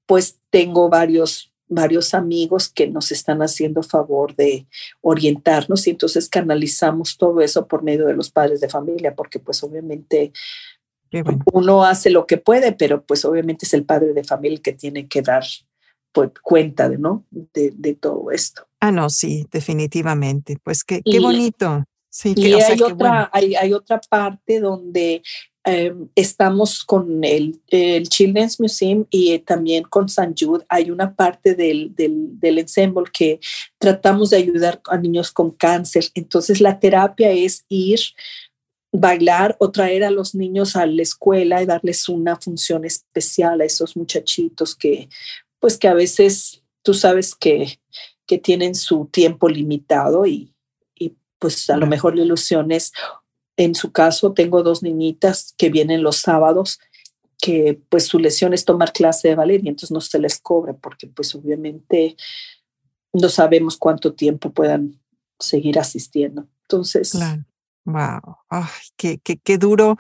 pues 0.06 0.40
tengo 0.50 0.90
varios 0.90 1.51
varios 1.72 2.14
amigos 2.14 2.70
que 2.70 2.88
nos 2.88 3.12
están 3.12 3.42
haciendo 3.42 3.82
favor 3.82 4.36
de 4.36 4.68
orientarnos 5.00 5.88
y 5.88 5.92
entonces 5.92 6.28
canalizamos 6.28 7.18
todo 7.18 7.40
eso 7.40 7.66
por 7.66 7.82
medio 7.82 8.06
de 8.08 8.14
los 8.14 8.30
padres 8.30 8.60
de 8.60 8.70
familia, 8.70 9.16
porque 9.16 9.40
pues 9.40 9.64
obviamente 9.64 10.34
uno 11.54 11.84
hace 11.84 12.10
lo 12.10 12.28
que 12.28 12.38
puede, 12.38 12.74
pero 12.74 13.04
pues 13.04 13.24
obviamente 13.24 13.66
es 13.66 13.74
el 13.74 13.86
padre 13.86 14.14
de 14.14 14.24
familia 14.24 14.58
el 14.58 14.62
que 14.62 14.74
tiene 14.74 15.08
que 15.08 15.22
dar 15.22 15.44
pues, 16.12 16.32
cuenta 16.42 16.90
de, 16.90 16.98
¿no? 16.98 17.26
De, 17.32 17.98
todo 18.00 18.32
esto. 18.32 18.68
Ah, 18.82 18.92
no, 18.92 19.10
sí, 19.10 19.48
definitivamente. 19.50 20.58
Pues 20.62 20.84
qué, 20.84 21.02
qué 21.04 21.20
bonito. 21.20 21.86
Sí, 22.10 22.34
y 22.36 22.54
hay, 22.54 22.82
otra, 22.82 23.30
hay, 23.32 23.56
hay, 23.56 23.72
otra 23.72 24.02
parte 24.10 24.60
donde 24.60 25.22
Em, 25.64 26.10
estamos 26.16 26.84
con 26.84 27.24
el, 27.24 27.62
el, 27.68 28.10
Children's 28.10 28.60
Museum 28.60 29.06
y 29.12 29.38
también 29.40 29.84
con 29.84 30.10
San 30.10 30.34
Jude. 30.36 30.66
Hay 30.68 30.90
una 30.90 31.14
parte 31.14 31.54
del, 31.54 31.94
del, 31.94 32.40
del, 32.40 32.58
ensemble 32.58 33.04
que 33.14 33.40
tratamos 33.78 34.32
de 34.32 34.38
ayudar 34.38 34.82
a 34.90 34.98
niños 34.98 35.32
con 35.32 35.52
cáncer. 35.52 36.06
Entonces 36.16 36.62
la 36.62 36.80
terapia 36.80 37.30
es 37.30 37.64
ir, 37.70 38.00
bailar 38.92 39.56
o 39.60 39.70
traer 39.70 40.04
a 40.04 40.10
los 40.10 40.34
niños 40.34 40.76
a 40.76 40.88
la 40.88 41.04
escuela 41.04 41.62
y 41.62 41.68
darles 41.68 42.10
una 42.10 42.38
función 42.38 42.84
especial 42.84 43.62
a 43.62 43.66
esos 43.66 43.96
muchachitos 43.96 44.76
que, 44.76 45.10
pues 45.60 45.78
que 45.78 45.88
a 45.88 45.94
veces 45.94 46.64
tú 46.82 46.96
sabes 46.96 47.36
que, 47.36 47.80
que 48.26 48.40
tienen 48.40 48.74
su 48.74 49.06
tiempo 49.12 49.48
limitado 49.48 50.26
y, 50.26 50.56
y 50.96 51.16
pues 51.38 51.70
a 51.70 51.78
lo 51.78 51.86
mejor 51.86 52.16
la 52.16 52.24
ilusión 52.24 52.72
es 52.72 52.92
en 53.58 53.76
su 53.76 53.92
caso, 53.92 54.34
tengo 54.34 54.64
dos 54.64 54.84
niñitas 54.84 55.54
que 55.58 55.70
vienen 55.70 56.04
los 56.04 56.18
sábados, 56.18 56.80
que 57.38 57.80
pues 57.90 58.06
su 58.06 58.20
lesión 58.20 58.54
es 58.54 58.66
tomar 58.66 58.94
clase 58.94 59.30
de 59.30 59.36
ballet 59.36 59.64
y 59.64 59.70
entonces 59.70 59.92
no 59.92 60.02
se 60.02 60.20
les 60.20 60.40
cobra 60.40 60.74
porque 60.74 61.08
pues 61.08 61.34
obviamente 61.36 62.16
no 63.14 63.30
sabemos 63.30 63.78
cuánto 63.78 64.14
tiempo 64.14 64.52
puedan 64.52 65.00
seguir 65.40 65.80
asistiendo. 65.80 66.48
Entonces... 66.64 67.18
Wow, 67.84 68.38
Ay, 68.48 68.70
qué, 68.96 69.18
qué, 69.24 69.38
qué, 69.38 69.58
duro 69.58 69.98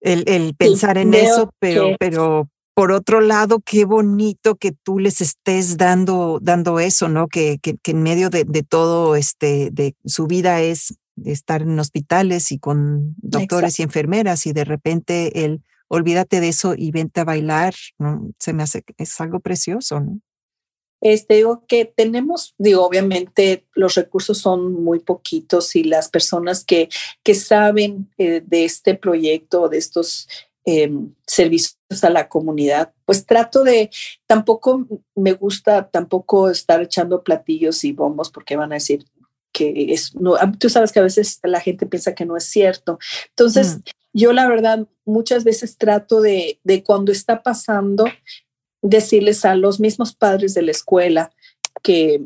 el, 0.00 0.22
el 0.28 0.54
pensar 0.54 0.96
en 0.96 1.12
eso, 1.12 1.50
pero, 1.58 1.96
pero 1.98 2.48
por 2.72 2.92
otro 2.92 3.20
lado, 3.20 3.60
qué 3.64 3.84
bonito 3.84 4.54
que 4.54 4.70
tú 4.70 5.00
les 5.00 5.20
estés 5.20 5.76
dando, 5.76 6.38
dando 6.40 6.78
eso, 6.78 7.08
¿no? 7.08 7.26
Que, 7.26 7.58
que, 7.60 7.76
que 7.82 7.90
en 7.90 8.04
medio 8.04 8.30
de, 8.30 8.44
de, 8.44 8.62
todo 8.62 9.16
este, 9.16 9.70
de 9.72 9.96
su 10.04 10.28
vida 10.28 10.60
es 10.60 10.94
estar 11.24 11.62
en 11.62 11.78
hospitales 11.78 12.52
y 12.52 12.58
con 12.58 13.14
doctores 13.18 13.78
y 13.78 13.82
enfermeras 13.82 14.46
y 14.46 14.52
de 14.52 14.64
repente 14.64 15.44
el 15.44 15.62
olvídate 15.88 16.40
de 16.40 16.48
eso 16.48 16.74
y 16.76 16.90
vente 16.90 17.20
a 17.20 17.24
bailar, 17.24 17.74
¿no? 17.98 18.30
Se 18.38 18.52
me 18.52 18.62
hace, 18.62 18.84
es 18.98 19.20
algo 19.20 19.40
precioso, 19.40 20.00
¿no? 20.00 20.20
Este, 21.00 21.34
digo 21.34 21.64
que 21.68 21.84
tenemos, 21.84 22.54
digo, 22.58 22.84
obviamente 22.84 23.66
los 23.74 23.94
recursos 23.94 24.38
son 24.38 24.72
muy 24.72 24.98
poquitos 24.98 25.76
y 25.76 25.84
las 25.84 26.08
personas 26.08 26.64
que, 26.64 26.88
que 27.22 27.34
saben 27.34 28.10
eh, 28.18 28.42
de 28.44 28.64
este 28.64 28.94
proyecto, 28.94 29.68
de 29.68 29.78
estos 29.78 30.28
em, 30.64 31.14
servicios 31.24 31.76
a 32.02 32.10
la 32.10 32.28
comunidad, 32.28 32.92
pues 33.04 33.24
trato 33.24 33.62
de, 33.62 33.90
tampoco 34.26 34.86
me 35.14 35.32
gusta 35.32 35.88
tampoco 35.88 36.50
estar 36.50 36.82
echando 36.82 37.22
platillos 37.22 37.84
y 37.84 37.92
bombos 37.92 38.30
porque 38.30 38.56
van 38.56 38.72
a 38.72 38.76
decir, 38.76 39.04
que 39.52 39.92
es, 39.92 40.14
no, 40.14 40.36
tú 40.58 40.68
sabes 40.68 40.92
que 40.92 41.00
a 41.00 41.04
veces 41.04 41.40
la 41.42 41.60
gente 41.60 41.86
piensa 41.86 42.14
que 42.14 42.26
no 42.26 42.36
es 42.36 42.44
cierto. 42.44 42.98
Entonces, 43.30 43.76
mm. 43.76 43.80
yo 44.12 44.32
la 44.32 44.48
verdad 44.48 44.86
muchas 45.04 45.44
veces 45.44 45.76
trato 45.76 46.20
de, 46.20 46.60
de 46.64 46.82
cuando 46.82 47.12
está 47.12 47.42
pasando, 47.42 48.06
decirles 48.82 49.44
a 49.44 49.54
los 49.56 49.80
mismos 49.80 50.14
padres 50.14 50.54
de 50.54 50.62
la 50.62 50.70
escuela 50.70 51.32
que 51.82 52.20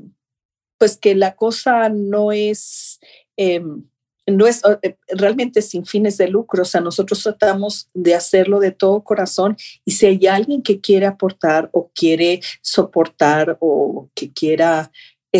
pues 0.82 0.96
que 0.96 1.14
la 1.14 1.36
cosa 1.36 1.88
no 1.90 2.32
es, 2.32 2.98
em, 3.36 3.84
no 4.26 4.48
es 4.48 4.62
eh, 4.82 4.96
realmente 5.10 5.62
sin 5.62 5.86
fines 5.86 6.18
de 6.18 6.26
lucro, 6.26 6.62
o 6.62 6.64
sea, 6.64 6.80
nosotros 6.80 7.22
tratamos 7.22 7.88
de 7.94 8.16
hacerlo 8.16 8.58
de 8.58 8.72
todo 8.72 9.04
corazón 9.04 9.56
y 9.84 9.92
si 9.92 10.06
hay 10.06 10.26
alguien 10.26 10.60
que 10.60 10.80
quiere 10.80 11.06
aportar 11.06 11.70
o 11.72 11.92
quiere 11.94 12.40
soportar 12.62 13.58
o 13.60 14.08
que 14.16 14.32
quiera 14.32 14.90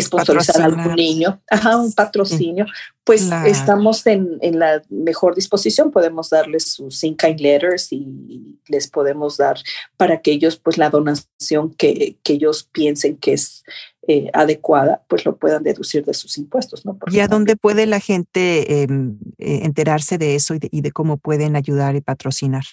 sponsorizar 0.01 0.61
a 0.61 0.65
algún 0.65 0.95
niño, 0.95 1.41
ajá, 1.49 1.77
un 1.77 1.93
patrocinio, 1.93 2.65
pues 3.03 3.29
estamos 3.45 4.05
en, 4.07 4.37
en, 4.41 4.59
la 4.59 4.81
mejor 4.89 5.35
disposición, 5.35 5.91
podemos 5.91 6.29
darles 6.29 6.73
sus 6.73 7.03
in 7.03 7.17
letters 7.37 7.91
y 7.91 8.59
les 8.67 8.87
podemos 8.87 9.37
dar 9.37 9.57
para 9.97 10.21
que 10.21 10.31
ellos, 10.31 10.57
pues 10.57 10.77
la 10.77 10.89
donación 10.89 11.73
que, 11.75 12.17
que 12.23 12.33
ellos 12.33 12.67
piensen 12.71 13.17
que 13.17 13.33
es 13.33 13.63
eh, 14.07 14.29
adecuada, 14.33 15.03
pues 15.07 15.25
lo 15.25 15.37
puedan 15.37 15.63
deducir 15.63 16.03
de 16.03 16.13
sus 16.13 16.37
impuestos, 16.37 16.85
¿no? 16.85 16.97
¿Y 17.11 17.19
a 17.19 17.27
dónde 17.27 17.55
puede 17.55 17.85
la 17.85 17.99
gente 17.99 18.83
em, 18.83 19.17
eh, 19.37 19.61
enterarse 19.63 20.17
de 20.17 20.35
eso 20.35 20.55
y 20.55 20.59
de, 20.59 20.69
y 20.71 20.81
de 20.81 20.91
cómo 20.91 21.17
pueden 21.17 21.55
ayudar 21.55 21.95
y 21.95 22.01
patrocinar? 22.01 22.63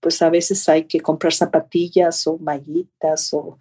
pues 0.00 0.22
a 0.22 0.30
veces 0.30 0.66
hay 0.70 0.84
que 0.84 1.00
comprar 1.00 1.34
zapatillas 1.34 2.26
o 2.26 2.38
mallitas 2.38 3.34
o, 3.34 3.58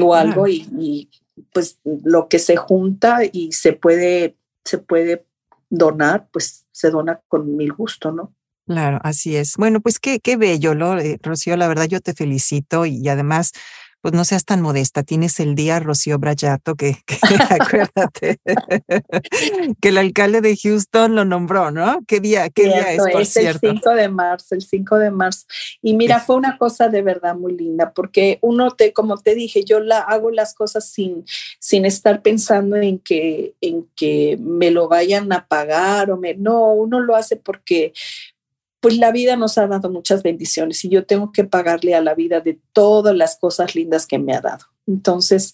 o 0.00 0.14
algo 0.14 0.48
y 0.48 1.08
pues 1.52 1.78
lo 1.84 2.28
que 2.28 2.38
se 2.38 2.56
junta 2.56 3.20
y 3.30 3.52
se 3.52 3.72
puede, 3.72 4.36
se 4.64 4.78
puede 4.78 5.26
donar, 5.68 6.28
pues 6.32 6.66
se 6.72 6.90
dona 6.90 7.20
con 7.28 7.56
mil 7.56 7.72
gusto, 7.72 8.12
¿no? 8.12 8.34
Claro, 8.66 9.00
así 9.02 9.36
es. 9.36 9.56
Bueno, 9.56 9.80
pues 9.80 9.98
qué, 9.98 10.20
qué 10.20 10.36
bello, 10.36 10.74
lo, 10.74 10.98
eh, 10.98 11.18
Rocío, 11.22 11.56
la 11.56 11.66
verdad 11.66 11.88
yo 11.88 12.00
te 12.00 12.14
felicito 12.14 12.86
y 12.86 13.08
además 13.08 13.52
pues 14.00 14.14
no 14.14 14.24
seas 14.24 14.44
tan 14.44 14.62
modesta, 14.62 15.02
tienes 15.02 15.40
el 15.40 15.54
día 15.54 15.78
Rocío 15.80 16.18
Brayato, 16.18 16.74
que, 16.74 16.96
acuérdate, 17.50 18.38
que 19.80 19.88
el 19.88 19.98
alcalde 19.98 20.40
de 20.40 20.56
Houston 20.56 21.14
lo 21.14 21.24
nombró, 21.24 21.70
¿no? 21.70 22.00
¿Qué 22.06 22.20
día, 22.20 22.48
qué 22.50 22.64
día 22.64 22.92
es, 22.92 23.02
es 23.36 23.36
el 23.36 23.58
5 23.58 23.90
de 23.90 24.08
marzo, 24.08 24.54
el 24.54 24.62
5 24.62 24.98
de 24.98 25.10
marzo. 25.10 25.46
Y 25.82 25.94
mira, 25.94 26.20
fue 26.20 26.36
una 26.36 26.56
cosa 26.56 26.88
de 26.88 27.02
verdad 27.02 27.34
muy 27.34 27.56
linda, 27.56 27.92
porque 27.92 28.38
uno, 28.40 28.70
te, 28.70 28.92
como 28.92 29.18
te 29.18 29.34
dije, 29.34 29.64
yo 29.64 29.80
la, 29.80 29.98
hago 29.98 30.30
las 30.30 30.54
cosas 30.54 30.88
sin, 30.88 31.24
sin 31.58 31.84
estar 31.84 32.22
pensando 32.22 32.76
en 32.76 32.98
que, 32.98 33.54
en 33.60 33.88
que 33.96 34.38
me 34.40 34.70
lo 34.70 34.88
vayan 34.88 35.32
a 35.32 35.46
pagar 35.46 36.10
o 36.10 36.16
me, 36.16 36.34
no, 36.34 36.72
uno 36.72 37.00
lo 37.00 37.16
hace 37.16 37.36
porque 37.36 37.92
pues 38.80 38.96
la 38.96 39.12
vida 39.12 39.36
nos 39.36 39.58
ha 39.58 39.66
dado 39.66 39.90
muchas 39.90 40.22
bendiciones 40.22 40.84
y 40.84 40.88
yo 40.88 41.04
tengo 41.04 41.32
que 41.32 41.44
pagarle 41.44 41.94
a 41.94 42.00
la 42.00 42.14
vida 42.14 42.40
de 42.40 42.58
todas 42.72 43.14
las 43.14 43.38
cosas 43.38 43.74
lindas 43.74 44.06
que 44.06 44.18
me 44.18 44.34
ha 44.34 44.40
dado. 44.40 44.64
Entonces, 44.86 45.52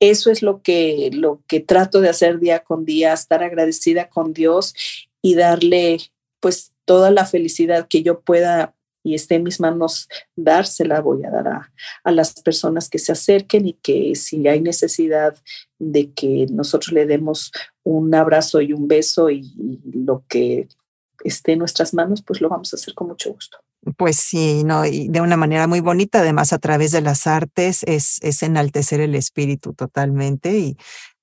eso 0.00 0.30
es 0.30 0.42
lo 0.42 0.60
que, 0.60 1.10
lo 1.12 1.42
que 1.46 1.60
trato 1.60 2.00
de 2.00 2.08
hacer 2.08 2.40
día 2.40 2.60
con 2.60 2.84
día, 2.84 3.12
estar 3.12 3.42
agradecida 3.42 4.08
con 4.08 4.32
Dios 4.32 4.74
y 5.22 5.36
darle 5.36 5.98
pues 6.40 6.72
toda 6.84 7.10
la 7.10 7.24
felicidad 7.24 7.86
que 7.88 8.02
yo 8.02 8.20
pueda 8.20 8.74
y 9.04 9.14
esté 9.14 9.34
en 9.34 9.42
mis 9.42 9.60
manos 9.60 10.08
dársela, 10.34 11.00
voy 11.00 11.24
a 11.24 11.30
dar 11.30 11.46
a, 11.46 11.72
a, 12.04 12.10
las 12.10 12.40
personas 12.40 12.88
que 12.88 12.98
se 12.98 13.12
acerquen 13.12 13.66
y 13.68 13.74
que 13.74 14.14
si 14.14 14.48
hay 14.48 14.62
necesidad 14.62 15.36
de 15.78 16.12
que 16.12 16.46
nosotros 16.50 16.92
le 16.92 17.04
demos 17.04 17.52
un 17.82 18.14
abrazo 18.14 18.62
y 18.62 18.72
un 18.72 18.88
beso 18.88 19.28
y 19.28 19.52
lo 19.92 20.24
que 20.26 20.68
esté 21.24 21.52
en 21.52 21.58
nuestras 21.58 21.94
manos, 21.94 22.22
pues 22.22 22.40
lo 22.40 22.48
vamos 22.48 22.72
a 22.72 22.76
hacer 22.76 22.94
con 22.94 23.08
mucho 23.08 23.32
gusto. 23.32 23.58
Pues 23.96 24.16
sí, 24.16 24.62
no, 24.64 24.82
de 24.82 25.20
una 25.20 25.36
manera 25.36 25.66
muy 25.66 25.80
bonita, 25.80 26.20
además 26.20 26.52
a 26.52 26.58
través 26.58 26.92
de 26.92 27.00
las 27.00 27.26
artes 27.26 27.82
es, 27.82 28.18
es 28.22 28.42
enaltecer 28.42 29.00
el 29.00 29.14
espíritu 29.14 29.74
totalmente 29.74 30.56
y, 30.56 30.76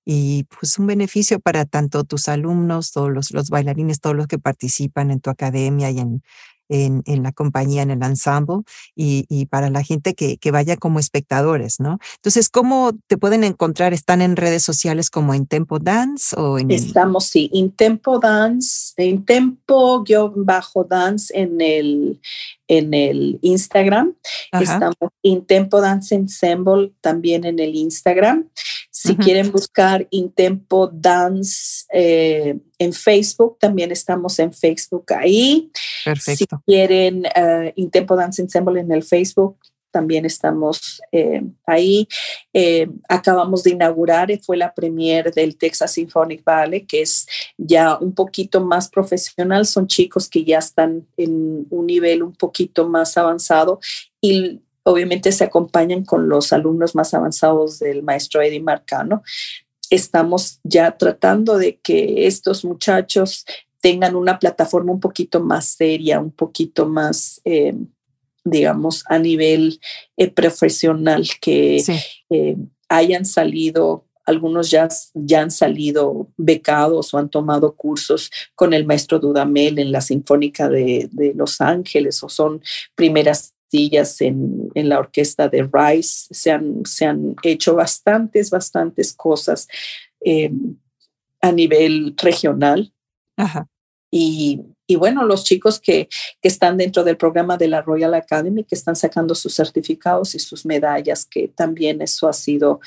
y 0.06 0.44
pues 0.44 0.78
un 0.78 0.88
beneficio 0.88 1.40
para 1.40 1.66
tanto 1.66 2.04
tus 2.04 2.28
alumnos, 2.28 2.92
todos 2.92 3.12
los, 3.12 3.32
los 3.32 3.50
bailarines, 3.50 4.00
todos 4.00 4.16
los 4.16 4.28
que 4.28 4.38
participan 4.40 5.10
en 5.10 5.22
tu 5.22 5.30
academia 5.30 5.90
y 5.90 6.00
en, 6.00 6.24
en, 6.72 7.04
en 7.06 7.22
la 7.22 7.34
compañía, 7.34 7.84
en 7.84 7.92
el 7.92 8.02
ensemble 8.02 8.64
y, 8.96 9.26
y 9.30 9.46
para 9.46 9.70
la 9.70 9.84
gente 9.84 10.16
que, 10.16 10.38
que, 10.38 10.52
vaya 10.52 10.78
como 10.78 11.00
espectadores, 11.00 11.80
¿no? 11.80 12.00
Entonces, 12.16 12.50
¿cómo 12.50 12.94
te 13.08 13.18
pueden 13.18 13.44
encontrar? 13.44 13.94
¿Están 13.94 14.22
en 14.22 14.38
redes 14.38 14.64
sociales 14.64 15.10
como 15.10 15.34
en 15.34 15.46
Tempo 15.46 15.80
Dance 15.80 16.36
o 16.40 16.58
en...? 16.58 16.72
Estamos, 16.72 17.26
sí, 17.26 17.50
en 17.54 17.72
Tempo 17.72 18.20
Dance, 18.20 18.94
en 18.98 19.26
Tempo-Dance 19.26 21.34
en 21.34 21.62
el, 21.62 22.20
en 22.68 22.94
el 22.94 23.40
Instagram. 23.42 24.16
Estamos 24.54 24.96
en 25.24 25.46
Tempo 25.46 25.82
Dance 25.82 26.16
Ensemble 26.16 26.94
también 27.02 27.46
en 27.46 27.60
el 27.60 27.76
Instagram. 27.76 28.50
Si 29.04 29.16
quieren 29.16 29.52
buscar 29.52 30.08
Intempo 30.12 30.88
Dance 30.88 31.86
eh, 31.92 32.56
en 32.78 32.94
Facebook, 32.94 33.58
también 33.60 33.92
estamos 33.92 34.38
en 34.38 34.54
Facebook 34.54 35.12
ahí. 35.14 35.72
Perfecto. 36.06 36.58
Si 36.58 36.72
quieren 36.72 37.26
uh, 37.26 37.72
Intempo 37.76 38.16
Dance 38.16 38.44
Ensemble 38.44 38.80
en 38.80 38.92
el 38.92 39.02
Facebook, 39.02 39.58
también 39.90 40.26
estamos 40.26 41.02
eh, 41.12 41.42
ahí. 41.66 42.08
Eh, 42.54 42.88
acabamos 43.10 43.64
de 43.64 43.72
inaugurar, 43.72 44.30
fue 44.44 44.56
la 44.56 44.72
premier 44.72 45.34
del 45.34 45.58
Texas 45.58 45.94
Symphonic 45.94 46.44
Ballet, 46.44 46.86
que 46.86 47.02
es 47.02 47.28
ya 47.58 47.98
un 47.98 48.14
poquito 48.14 48.64
más 48.64 48.88
profesional. 48.88 49.66
Son 49.66 49.88
chicos 49.88 50.30
que 50.30 50.44
ya 50.44 50.60
están 50.60 51.08
en 51.18 51.66
un 51.72 51.88
nivel 51.88 52.22
un 52.22 52.34
poquito 52.34 52.88
más 52.88 53.18
avanzado 53.18 53.80
y 54.22 54.62
obviamente 54.84 55.32
se 55.32 55.44
acompañan 55.44 56.04
con 56.04 56.30
los 56.30 56.54
alumnos 56.54 56.96
más 56.96 57.14
avanzados 57.14 57.80
del 57.80 58.04
maestro 58.04 58.42
Eddie 58.42 58.62
Marcano. 58.62 59.24
Estamos 59.90 60.60
ya 60.64 60.98
tratando 60.98 61.58
de 61.58 61.78
que 61.78 62.28
estos 62.28 62.64
muchachos 62.64 63.46
tengan 63.82 64.16
una 64.16 64.40
plataforma 64.40 64.92
un 64.92 65.00
poquito 65.00 65.42
más 65.42 65.66
seria, 65.66 66.20
un 66.20 66.32
poquito 66.32 66.88
más, 66.88 67.42
eh, 67.46 67.76
digamos, 68.44 69.04
a 69.08 69.20
nivel 69.20 69.80
eh, 70.18 70.30
profesional, 70.30 71.28
que 71.42 71.84
eh, 72.30 72.58
hayan 72.88 73.26
salido 73.26 74.06
algunos 74.24 74.70
ya, 74.70 74.88
ya, 75.16 75.42
han 75.42 75.52
salido 75.52 76.30
becados 76.38 77.14
o 77.14 77.18
han 77.18 77.30
tomado 77.30 77.76
cursos 77.76 78.30
con 78.56 78.74
el 78.74 78.86
maestro 78.86 79.20
Dudamel 79.20 79.80
en 79.80 79.92
la 79.92 80.00
Sinfónica 80.00 80.70
de, 80.70 81.10
de 81.12 81.34
Los 81.34 81.60
Ángeles 81.60 82.24
o 82.24 82.30
son 82.30 82.62
primeras 82.96 83.56
en, 83.72 84.70
en, 84.76 84.90
la 84.90 85.00
orquesta 85.00 85.48
de 85.48 85.70
Rice. 85.72 86.28
Se 86.32 86.52
han, 86.52 86.86
se 86.86 87.06
han 87.06 87.36
hecho 87.44 87.76
bastantes, 87.76 88.50
bastantes 88.50 89.14
cosas 89.14 89.68
eh, 90.24 90.52
a 91.42 91.52
nivel 91.52 92.16
regional. 92.18 92.94
Y, 94.12 94.62
y, 94.86 94.96
bueno, 94.98 95.26
los 95.26 95.44
chicos 95.44 95.80
que, 95.80 96.10
que, 96.42 96.48
están 96.48 96.78
dentro 96.78 97.04
del 97.04 97.18
programa 97.18 97.58
de 97.58 97.70
la 97.70 97.82
Royal 97.82 98.14
Academy, 98.14 98.64
que 98.64 98.76
están 98.76 98.96
sacando 98.96 99.34
sus 99.34 99.56
certificados 99.56 100.36
y 100.36 100.40
sus 100.40 100.66
medallas, 100.66 101.26
que 101.26 101.48
también 101.48 102.02
eso 102.02 102.28
ha 102.28 102.34
sido 102.34 102.82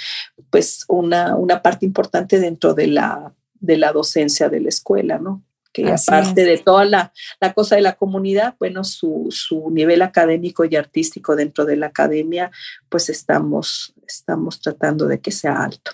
pues 0.51 0.85
una, 0.87 1.35
una 1.35 1.62
parte 1.62 1.87
importante 1.87 2.39
dentro 2.39 2.74
de 2.74 2.89
la, 2.89 3.35
de 3.55 3.78
la 3.78 3.93
docencia 3.93 4.49
de 4.49 4.61
la 4.61 4.68
escuela, 4.68 5.18
¿no? 5.18 5.43
Que 5.75 5.91
aparte 5.91 6.45
de 6.45 6.57
toda 6.59 6.85
la, 6.85 7.12
la, 7.41 7.53
cosa 7.53 7.75
de 7.75 7.83
la 7.83 7.97
comunidad, 7.97 8.55
bueno, 8.61 8.85
su, 8.85 9.27
su, 9.31 9.70
nivel 9.70 10.03
académico 10.03 10.64
y 10.64 10.77
artístico 10.77 11.35
dentro 11.35 11.64
de 11.64 11.77
la 11.77 11.87
academia, 11.87 12.53
pues 12.89 13.11
estamos, 13.11 13.93
estamos 14.07 14.61
tratando 14.61 15.07
de 15.07 15.20
que 15.20 15.33
sea 15.33 15.62
alto. 15.64 15.91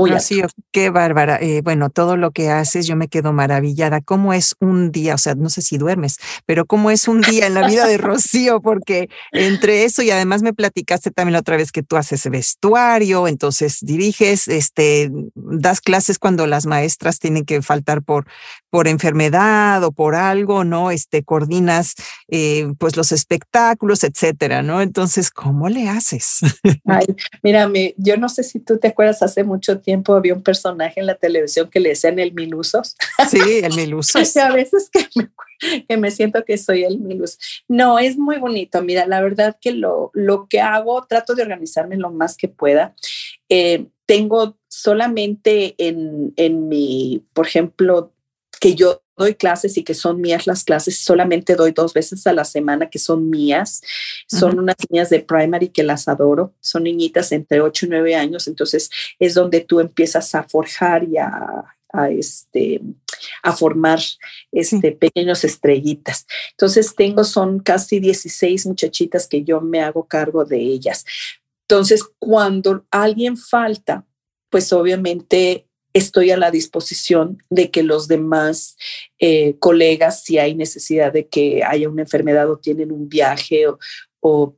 Muy 0.00 0.10
Rocío, 0.10 0.46
qué 0.72 0.90
bárbara. 0.90 1.38
Eh, 1.40 1.60
bueno, 1.62 1.90
todo 1.90 2.16
lo 2.16 2.30
que 2.30 2.50
haces, 2.50 2.86
yo 2.86 2.96
me 2.96 3.08
quedo 3.08 3.32
maravillada. 3.32 4.00
¿Cómo 4.00 4.32
es 4.32 4.56
un 4.60 4.90
día? 4.90 5.14
O 5.14 5.18
sea, 5.18 5.34
no 5.34 5.50
sé 5.50 5.62
si 5.62 5.78
duermes, 5.78 6.16
pero 6.46 6.64
¿cómo 6.64 6.90
es 6.90 7.06
un 7.08 7.20
día 7.20 7.46
en 7.46 7.54
la 7.54 7.66
vida 7.66 7.86
de 7.86 7.98
Rocío? 7.98 8.60
Porque 8.60 9.08
entre 9.32 9.84
eso 9.84 10.02
y 10.02 10.10
además 10.10 10.42
me 10.42 10.54
platicaste 10.54 11.10
también 11.10 11.34
la 11.34 11.40
otra 11.40 11.56
vez 11.56 11.72
que 11.72 11.82
tú 11.82 11.96
haces 11.96 12.28
vestuario, 12.30 13.28
entonces 13.28 13.78
diriges, 13.82 14.48
este, 14.48 15.10
das 15.34 15.80
clases 15.80 16.18
cuando 16.18 16.46
las 16.46 16.66
maestras 16.66 17.18
tienen 17.18 17.44
que 17.44 17.62
faltar 17.62 18.02
por, 18.02 18.26
por 18.70 18.88
enfermedad 18.88 19.82
o 19.84 19.92
por 19.92 20.14
algo, 20.14 20.64
¿no? 20.64 20.90
Este, 20.90 21.22
coordinas 21.22 21.94
eh, 22.28 22.72
pues 22.78 22.96
los 22.96 23.12
espectáculos, 23.12 24.04
etcétera, 24.04 24.62
¿no? 24.62 24.80
Entonces, 24.80 25.30
¿cómo 25.30 25.68
le 25.68 25.88
haces? 25.88 26.40
Ay, 26.86 27.06
mírame, 27.42 27.94
yo 27.98 28.16
no 28.16 28.28
sé 28.28 28.42
si 28.42 28.60
tú 28.60 28.78
te 28.78 28.88
acuerdas 28.88 29.22
hace 29.22 29.44
mucho 29.44 29.78
tiempo 29.80 29.89
había 30.06 30.34
un 30.34 30.42
personaje 30.42 31.00
en 31.00 31.06
la 31.06 31.14
televisión 31.14 31.68
que 31.70 31.80
le 31.80 31.90
decían 31.90 32.18
el 32.18 32.32
Milusos. 32.32 32.96
Sí, 33.28 33.60
el 33.62 33.74
Milusos. 33.74 34.36
a 34.36 34.52
veces 34.52 34.90
que 34.90 35.06
me, 35.14 35.30
que 35.88 35.96
me, 35.96 36.10
siento 36.10 36.44
que 36.44 36.58
soy 36.58 36.84
el 36.84 36.98
Milus. 36.98 37.38
No, 37.68 37.98
es 37.98 38.16
muy 38.16 38.38
bonito. 38.38 38.82
Mira, 38.82 39.06
la 39.06 39.20
verdad 39.20 39.56
que 39.60 39.72
lo, 39.72 40.10
lo 40.14 40.46
que 40.48 40.60
hago, 40.60 41.06
trato 41.06 41.34
de 41.34 41.42
organizarme 41.42 41.96
lo 41.96 42.10
más 42.10 42.36
que 42.36 42.48
pueda. 42.48 42.94
Eh, 43.48 43.86
tengo 44.06 44.58
solamente 44.68 45.74
en, 45.78 46.32
en 46.36 46.68
mi, 46.68 47.24
por 47.32 47.46
ejemplo, 47.46 48.12
que 48.60 48.74
yo 48.74 49.02
doy 49.20 49.34
clases 49.34 49.76
y 49.76 49.84
que 49.84 49.94
son 49.94 50.20
mías 50.20 50.46
las 50.46 50.64
clases, 50.64 50.98
solamente 50.98 51.54
doy 51.54 51.72
dos 51.72 51.92
veces 51.92 52.26
a 52.26 52.32
la 52.32 52.44
semana 52.44 52.88
que 52.88 52.98
son 52.98 53.28
mías. 53.28 53.82
Son 54.26 54.58
unas 54.58 54.76
niñas 54.88 55.10
de 55.10 55.20
primary 55.20 55.68
que 55.68 55.82
las 55.82 56.08
adoro, 56.08 56.54
son 56.60 56.84
niñitas 56.84 57.30
entre 57.32 57.60
8 57.60 57.86
y 57.86 57.88
9 57.90 58.14
años, 58.14 58.48
entonces 58.48 58.90
es 59.18 59.34
donde 59.34 59.60
tú 59.60 59.78
empiezas 59.80 60.34
a 60.34 60.42
forjar 60.42 61.04
y 61.04 61.18
a, 61.18 61.64
este 62.10 62.80
a 63.42 63.52
formar 63.52 63.98
este 64.52 64.92
pequeños 64.92 65.44
estrellitas. 65.44 66.26
Entonces 66.52 66.94
tengo 66.94 67.24
son 67.24 67.58
casi 67.58 68.00
16 68.00 68.66
muchachitas 68.66 69.26
que 69.26 69.42
yo 69.44 69.60
me 69.60 69.80
hago 69.80 70.06
cargo 70.06 70.44
de 70.44 70.58
ellas. 70.58 71.04
Entonces, 71.68 72.04
cuando 72.18 72.86
alguien 72.90 73.36
falta, 73.36 74.06
pues 74.50 74.72
obviamente 74.72 75.69
estoy 75.92 76.30
a 76.30 76.36
la 76.36 76.50
disposición 76.50 77.42
de 77.50 77.70
que 77.70 77.82
los 77.82 78.08
demás 78.08 78.76
eh, 79.18 79.56
colegas, 79.58 80.22
si 80.22 80.38
hay 80.38 80.54
necesidad 80.54 81.12
de 81.12 81.26
que 81.28 81.62
haya 81.64 81.88
una 81.88 82.02
enfermedad 82.02 82.50
o 82.50 82.58
tienen 82.58 82.92
un 82.92 83.08
viaje 83.08 83.66
o, 83.66 83.78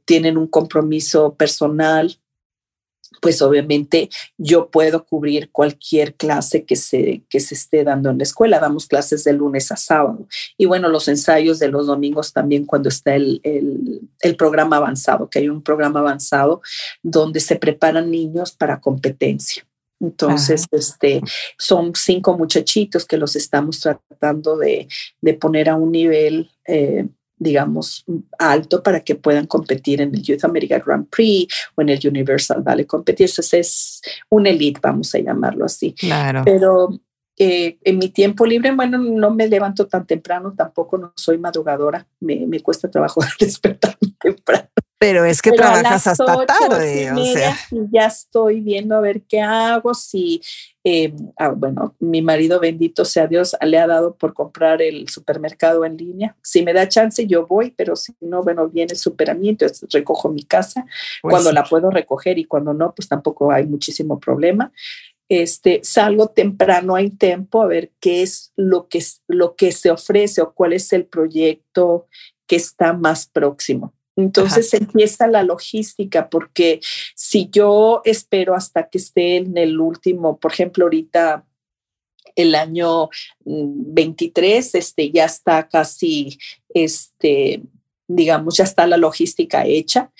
tienen 0.05 0.37
un 0.37 0.49
compromiso 0.49 1.37
personal, 1.37 2.19
pues 3.21 3.41
obviamente 3.41 4.11
yo 4.37 4.71
puedo 4.71 5.07
cubrir 5.07 5.53
cualquier 5.53 6.17
clase 6.17 6.65
que 6.65 6.75
se, 6.75 7.23
que 7.29 7.39
se 7.39 7.55
esté 7.55 7.85
dando 7.85 8.11
en 8.11 8.19
la 8.19 8.25
escuela. 8.25 8.59
Damos 8.59 8.87
clases 8.87 9.23
de 9.23 9.33
lunes 9.35 9.71
a 9.71 9.77
sábado. 9.77 10.27
Y 10.59 10.67
bueno, 10.67 10.89
los 10.89 11.07
ensayos 11.07 11.61
de 11.61 11.69
los 11.69 11.87
domingos 11.87 12.33
también 12.33 12.67
cuando 12.67 12.89
está 12.89 13.15
el, 13.15 13.41
el 13.45 14.37
programa 14.37 14.79
avanzado, 14.79 15.31
que 15.31 15.39
hay 15.39 15.49
un 15.49 15.63
programa 15.63 16.01
avanzado 16.01 16.63
donde 17.05 17.39
se 17.39 17.55
preparan 17.55 18.11
niños 18.11 18.51
para 18.51 18.81
competencia. 18.81 19.65
Entonces, 20.03 20.67
este, 20.73 21.23
son 21.57 21.93
cinco 21.95 22.37
muchachitos 22.37 23.07
que 23.07 23.17
los 23.17 23.37
estamos 23.37 23.81
tratando 23.81 24.57
de, 24.59 24.89
de 25.21 25.35
poner 25.35 25.71
a 25.71 25.77
un 25.77 25.93
nivel, 25.93 26.51
eh, 26.67 27.07
digamos, 27.39 28.05
alto 28.39 28.83
para 28.83 29.01
que 29.01 29.15
puedan 29.15 29.47
competir 29.47 30.01
en 30.01 30.15
el 30.15 30.23
Youth 30.23 30.45
America 30.45 30.83
Grand 30.85 31.09
Prix 31.09 31.55
o 31.77 31.83
en 31.83 31.91
el 31.91 32.01
Universal 32.05 32.63
Ballet 32.63 32.87
Competitions. 32.87 33.55
Es 33.55 34.03
un 34.29 34.47
elite, 34.47 34.81
vamos 34.83 35.15
a 35.15 35.21
llamarlo 35.21 35.65
así. 35.65 35.93
Claro. 35.93 36.43
Pero 36.45 37.01
eh, 37.39 37.79
en 37.83 37.99
mi 37.99 38.09
tiempo 38.09 38.45
libre, 38.45 38.73
bueno, 38.73 38.99
no 38.99 39.31
me 39.31 39.47
levanto 39.47 39.87
tan 39.87 40.07
temprano, 40.07 40.53
tampoco 40.57 40.99
no 40.99 41.13
soy 41.17 41.39
madrugadora, 41.39 42.07
me, 42.21 42.47
me 42.47 42.61
cuesta 42.61 42.91
trabajo 42.91 43.21
despertarme 43.41 44.15
temprano 44.21 44.69
pero 45.03 45.25
es 45.25 45.43
que 45.43 45.51
trabajas 45.51 46.07
hasta 46.07 46.47
tarde. 46.47 47.11
O 47.11 47.25
sea. 47.25 47.59
Ya 47.91 48.07
estoy 48.07 48.61
viendo 48.61 48.95
a 48.95 49.01
ver 49.01 49.23
qué 49.23 49.41
hago. 49.41 49.95
Si, 49.95 50.41
eh, 50.85 51.13
ah, 51.37 51.49
bueno, 51.49 51.97
mi 51.99 52.23
marido, 52.23 52.61
bendito 52.61 53.05
sea 53.05 53.27
Dios, 53.27 53.57
le 53.63 53.79
ha 53.81 53.89
dado 53.89 54.15
por 54.15 54.33
comprar 54.33 54.81
el 54.81 55.09
supermercado 55.09 55.85
en 55.85 55.97
línea. 55.97 56.37
Si 56.41 56.63
me 56.63 56.73
da 56.73 56.89
chance, 56.89 57.27
yo 57.27 57.49
voy, 57.49 57.73
pero 57.77 57.97
si 57.97 58.15
no, 58.21 58.45
bueno, 58.45 58.69
viene 58.69 58.93
el 58.93 58.99
superamiento, 58.99 59.67
recojo 59.91 60.29
mi 60.29 60.45
casa 60.45 60.87
pues 61.21 61.33
cuando 61.33 61.51
la 61.51 61.65
puedo 61.65 61.91
recoger 61.91 62.39
y 62.39 62.45
cuando 62.45 62.73
no, 62.73 62.95
pues 62.95 63.09
tampoco 63.09 63.51
hay 63.51 63.67
muchísimo 63.67 64.21
problema. 64.21 64.71
Este, 65.29 65.81
salgo 65.83 66.29
temprano 66.29 66.95
a 66.95 67.01
tiempo 67.19 67.61
a 67.61 67.67
ver 67.67 67.91
qué 67.99 68.23
es 68.23 68.53
lo 68.55 68.87
que, 68.87 69.03
lo 69.27 69.57
que 69.57 69.73
se 69.73 69.91
ofrece 69.91 70.43
o 70.43 70.53
cuál 70.53 70.75
es 70.75 70.93
el 70.93 71.07
proyecto 71.07 72.07
que 72.47 72.55
está 72.55 72.93
más 72.93 73.27
próximo 73.27 73.93
entonces 74.17 74.73
empieza 74.75 75.27
la 75.27 75.43
logística, 75.43 76.29
porque 76.29 76.81
si 77.15 77.49
yo 77.51 78.03
espero 78.05 78.55
hasta 78.55 78.89
que 78.89 78.99
esté 78.99 79.37
en 79.37 79.57
el 79.57 79.81
último, 79.81 80.39
por 80.39 80.53
ejemplo, 80.53 80.85
ahorita 80.85 81.47
el 82.37 82.55
año 82.55 83.09
23, 83.45 84.75
mm, 84.75 84.77
este, 84.77 85.11
ya 85.11 85.25
está 85.25 85.69
casi, 85.69 86.39
este, 86.75 87.63
digamos, 88.09 88.57
ya 88.57 88.65
está 88.65 88.87
la 88.87 88.97
logística 88.97 89.65
hecha. 89.67 90.11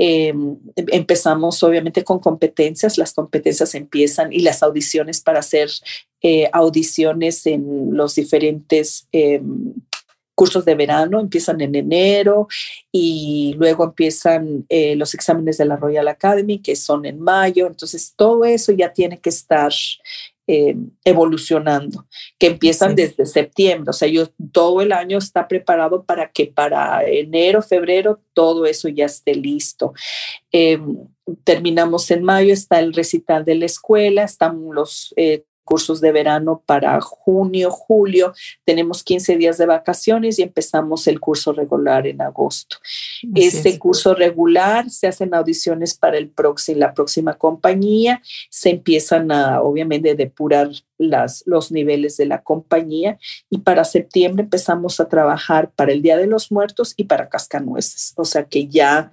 Em, 0.00 0.56
empezamos 0.76 1.60
obviamente 1.64 2.04
con 2.04 2.20
competencias, 2.20 2.98
las 2.98 3.12
competencias 3.12 3.74
empiezan 3.74 4.32
y 4.32 4.40
las 4.40 4.62
audiciones 4.62 5.20
para 5.20 5.40
hacer 5.40 5.70
eh, 6.22 6.48
audiciones 6.52 7.46
en 7.46 7.96
los 7.96 8.14
diferentes... 8.14 9.08
Em, 9.12 9.74
cursos 10.38 10.64
de 10.64 10.76
verano 10.76 11.18
empiezan 11.18 11.60
en 11.60 11.74
enero 11.74 12.46
y 12.92 13.54
luego 13.58 13.82
empiezan 13.82 14.64
eh, 14.68 14.94
los 14.94 15.12
exámenes 15.12 15.58
de 15.58 15.64
la 15.64 15.74
Royal 15.74 16.06
Academy, 16.06 16.60
que 16.60 16.76
son 16.76 17.06
en 17.06 17.18
mayo. 17.18 17.66
Entonces, 17.66 18.14
todo 18.14 18.44
eso 18.44 18.70
ya 18.70 18.92
tiene 18.92 19.18
que 19.18 19.30
estar 19.30 19.72
eh, 20.46 20.76
evolucionando, 21.04 22.06
que 22.38 22.46
empiezan 22.46 22.94
desde 22.94 23.26
septiembre. 23.26 23.90
O 23.90 23.92
sea, 23.92 24.06
yo 24.06 24.28
todo 24.52 24.80
el 24.80 24.92
año 24.92 25.18
está 25.18 25.48
preparado 25.48 26.04
para 26.04 26.30
que 26.30 26.46
para 26.46 27.02
enero, 27.02 27.60
febrero, 27.60 28.20
todo 28.32 28.64
eso 28.64 28.88
ya 28.88 29.06
esté 29.06 29.34
listo. 29.34 29.92
Em, 30.52 30.98
terminamos 31.42 32.08
en 32.12 32.22
mayo, 32.22 32.52
está 32.52 32.78
el 32.78 32.94
recital 32.94 33.44
de 33.44 33.56
la 33.56 33.66
escuela, 33.66 34.22
están 34.22 34.68
los 34.72 35.12
eh, 35.16 35.42
cursos 35.68 36.00
de 36.00 36.12
verano 36.12 36.62
para 36.64 36.98
junio, 37.02 37.70
julio. 37.70 38.32
Tenemos 38.64 39.04
15 39.04 39.36
días 39.36 39.58
de 39.58 39.66
vacaciones 39.66 40.38
y 40.38 40.42
empezamos 40.42 41.06
el 41.06 41.20
curso 41.20 41.52
regular 41.52 42.06
en 42.06 42.22
agosto. 42.22 42.78
este 43.34 43.78
curso 43.78 44.14
regular 44.14 44.88
se 44.88 45.08
hacen 45.08 45.34
audiciones 45.34 45.92
para 45.92 46.16
el 46.16 46.30
próximo, 46.30 46.78
la 46.78 46.94
próxima 46.94 47.34
compañía. 47.34 48.22
Se 48.48 48.70
empiezan 48.70 49.30
a, 49.30 49.60
obviamente, 49.60 50.14
depurar 50.14 50.70
las, 50.96 51.44
los 51.46 51.70
niveles 51.70 52.16
de 52.16 52.26
la 52.26 52.42
compañía 52.42 53.18
y 53.50 53.58
para 53.58 53.84
septiembre 53.84 54.42
empezamos 54.44 55.00
a 55.00 55.08
trabajar 55.08 55.70
para 55.70 55.92
el 55.92 56.02
Día 56.02 56.16
de 56.16 56.26
los 56.26 56.50
Muertos 56.50 56.94
y 56.96 57.04
para 57.04 57.28
Cascanueces. 57.28 58.14
O 58.16 58.24
sea 58.24 58.44
que 58.44 58.66
ya, 58.66 59.10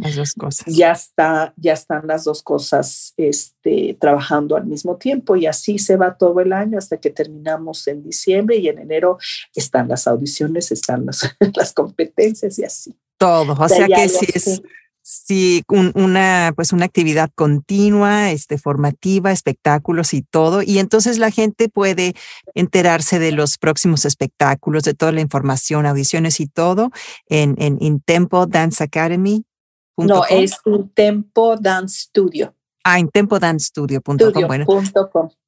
ya, 0.66 0.92
está, 0.92 1.54
ya 1.58 1.74
están 1.74 2.08
las 2.08 2.24
dos 2.24 2.42
cosas 2.42 3.14
este, 3.18 3.98
trabajando 4.00 4.56
al 4.56 4.66
mismo 4.66 4.96
tiempo 4.96 5.36
y 5.36 5.46
así 5.46 5.78
se 5.78 5.96
va 5.96 6.18
todo 6.18 6.34
el 6.46 6.54
año 6.54 6.78
hasta 6.78 6.98
que 6.98 7.10
terminamos 7.10 7.88
en 7.88 8.04
diciembre 8.04 8.58
y 8.58 8.70
en 8.70 8.80
enero 8.80 9.18
están 9.54 9.88
las 9.88 10.08
audiciones, 10.08 10.72
están 10.72 11.06
las, 11.06 11.22
las 11.56 11.74
competencias 11.74 12.58
y 12.60 12.64
así. 12.64 12.96
Todo, 13.18 13.54
o 13.54 13.70
sea, 13.70 13.88
que 13.88 14.10
sí 14.10 14.26
es 14.34 14.62
Sí, 15.08 15.62
una, 15.70 16.52
pues 16.56 16.74
una 16.74 16.86
actividad 16.86 17.30
continua, 17.36 18.32
este, 18.32 18.58
formativa, 18.58 19.32
espectáculos 19.32 20.16
y 20.16 20.24
todo. 20.24 20.64
Y 20.64 20.80
entonces 20.80 21.20
la 21.20 21.30
gente 21.30 21.70
puede 21.70 22.16
enterarse 22.56 23.20
de 23.20 23.32
los 23.32 23.60
próximos 23.60 24.06
espectáculos, 24.06 24.82
de 24.82 24.96
toda 24.96 25.12
la 25.12 25.22
información, 25.22 25.86
audiciones 25.86 26.40
y 26.40 26.48
todo 26.48 26.90
en, 27.28 27.54
en 27.60 27.78
Intempo 27.82 28.48
Dance 28.48 28.84
Academy. 28.84 29.46
No, 29.96 30.26
es 30.26 30.58
Intempo 30.66 31.56
Dance 31.56 32.06
Studio. 32.08 32.56
Ah, 32.88 33.00
en 33.00 33.10
tempodancestudio.com. 33.10 34.46
Bueno, 34.46 34.68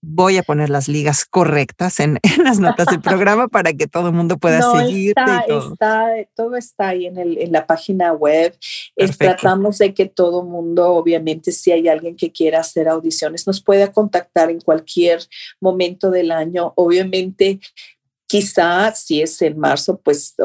voy 0.01 0.37
a 0.37 0.41
poner 0.41 0.71
las 0.71 0.87
ligas 0.87 1.23
correctas 1.23 1.99
en, 1.99 2.17
las 2.43 2.59
notas 2.59 2.87
del 2.87 2.99
programa 2.99 3.47
para 3.47 3.73
que 3.73 3.85
todo 3.85 4.07
el 4.07 4.15
mundo 4.15 4.39
pueda 4.39 4.59
seguir. 4.71 5.13
todo. 5.13 5.73
Está, 5.73 6.07
todo 6.35 6.55
está 6.55 6.87
ahí 6.87 7.05
en, 7.05 7.19
el, 7.19 7.37
en 7.37 7.51
la 7.51 7.67
página 7.67 8.11
web. 8.11 8.57
tratamos 9.19 9.77
de 9.77 9.93
que 9.93 10.07
todo 10.07 10.41
el 10.41 10.47
mundo, 10.47 10.91
obviamente, 10.93 11.51
si 11.51 11.71
hay 11.71 11.87
alguien 11.87 12.15
que 12.15 12.31
quiera 12.31 12.61
hacer 12.61 12.87
audiciones, 12.87 13.45
nos 13.45 13.61
pueda 13.61 13.91
contactar 13.91 14.49
en 14.49 14.59
cualquier 14.59 15.19
momento 15.61 16.09
del 16.09 16.31
año. 16.31 16.73
Obviamente, 16.75 17.59
Quizá 18.27 18.93
si 18.93 19.21
es 19.21 19.41
en 19.41 19.57
marzo, 19.57 20.01
pues 20.03 20.35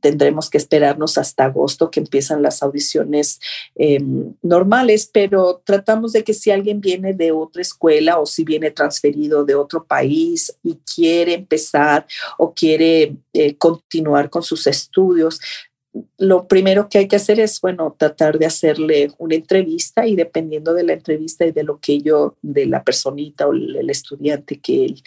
tendremos 0.00 0.48
que 0.48 0.56
esperarnos 0.56 1.18
hasta 1.18 1.44
agosto 1.44 1.90
que 1.90 2.00
empiezan 2.00 2.40
las 2.42 2.62
audiciones 2.62 3.40
em, 3.74 4.34
normales, 4.42 5.10
pero 5.12 5.60
tratamos 5.62 6.12
de 6.12 6.24
que 6.24 6.32
si 6.32 6.50
alguien 6.50 6.80
viene 6.80 7.12
de 7.12 7.32
otra 7.32 7.60
escuela 7.60 8.18
o 8.18 8.24
si 8.24 8.42
viene 8.42 8.70
transferido 8.70 9.44
de 9.44 9.54
otro 9.54 9.84
país 9.84 10.56
y 10.62 10.78
quiere 10.94 11.34
empezar 11.34 12.06
o 12.38 12.54
quiere 12.54 13.16
eh, 13.34 13.54
continuar 13.58 14.30
con 14.30 14.42
sus 14.42 14.66
estudios, 14.66 15.38
lo 16.18 16.46
primero 16.46 16.88
que 16.88 16.98
hay 16.98 17.08
que 17.08 17.16
hacer 17.16 17.40
es, 17.40 17.60
bueno, 17.60 17.94
tratar 17.98 18.38
de 18.38 18.46
hacerle 18.46 19.12
una 19.18 19.34
entrevista 19.34 20.06
y 20.06 20.16
dependiendo 20.16 20.74
de 20.74 20.84
la 20.84 20.94
entrevista 20.94 21.44
y 21.46 21.52
de 21.52 21.64
lo 21.64 21.80
que 21.80 22.00
yo, 22.00 22.36
de 22.42 22.66
la 22.66 22.82
personita 22.82 23.46
o 23.46 23.52
el 23.52 23.88
estudiante 23.90 24.58
que 24.58 24.84
él 24.86 25.02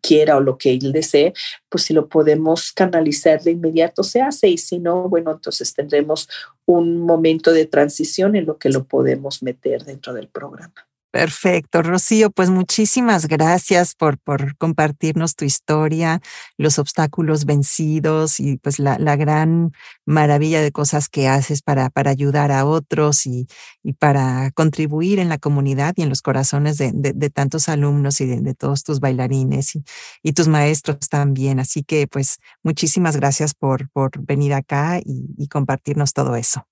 quiera 0.00 0.36
o 0.36 0.40
lo 0.40 0.58
que 0.58 0.72
él 0.72 0.92
desee, 0.92 1.32
pues 1.68 1.84
si 1.84 1.94
lo 1.94 2.08
podemos 2.08 2.72
canalizar 2.72 3.42
de 3.42 3.52
inmediato 3.52 4.02
se 4.02 4.20
hace 4.20 4.48
y 4.48 4.58
si 4.58 4.78
no, 4.78 5.08
bueno, 5.08 5.32
entonces 5.32 5.74
tendremos 5.74 6.28
un 6.64 6.98
momento 6.98 7.52
de 7.52 7.66
transición 7.66 8.36
en 8.36 8.46
lo 8.46 8.58
que 8.58 8.70
lo 8.70 8.84
podemos 8.84 9.42
meter 9.42 9.84
dentro 9.84 10.12
del 10.12 10.28
programa. 10.28 10.86
Perfecto, 11.16 11.80
Rocío, 11.80 12.30
pues 12.30 12.50
muchísimas 12.50 13.26
gracias 13.26 13.94
por, 13.94 14.18
por 14.18 14.54
compartirnos 14.58 15.34
tu 15.34 15.46
historia, 15.46 16.20
los 16.58 16.78
obstáculos 16.78 17.46
vencidos 17.46 18.38
y 18.38 18.58
pues 18.58 18.78
la, 18.78 18.98
la 18.98 19.16
gran 19.16 19.72
maravilla 20.04 20.60
de 20.60 20.72
cosas 20.72 21.08
que 21.08 21.26
haces 21.26 21.62
para, 21.62 21.88
para 21.88 22.10
ayudar 22.10 22.52
a 22.52 22.66
otros 22.66 23.24
y, 23.24 23.46
y, 23.82 23.94
para 23.94 24.50
contribuir 24.50 25.18
en 25.18 25.30
la 25.30 25.38
comunidad 25.38 25.94
y 25.96 26.02
en 26.02 26.10
los 26.10 26.20
corazones 26.20 26.76
de, 26.76 26.92
de, 26.92 27.30
tantos 27.30 27.70
alumnos 27.70 28.20
y 28.20 28.26
de, 28.26 28.54
todos 28.54 28.84
tus 28.84 29.00
bailarines 29.00 29.74
y, 29.74 29.84
y, 30.22 30.34
tus 30.34 30.48
maestros 30.48 31.08
también. 31.08 31.60
Así 31.60 31.82
que 31.82 32.06
pues 32.06 32.40
muchísimas 32.62 33.16
gracias 33.16 33.54
por, 33.54 33.88
por 33.88 34.10
venir 34.20 34.52
acá 34.52 35.00
y 35.02 35.48
compartirnos 35.48 36.12
todo 36.12 36.36
eso. 36.36 36.66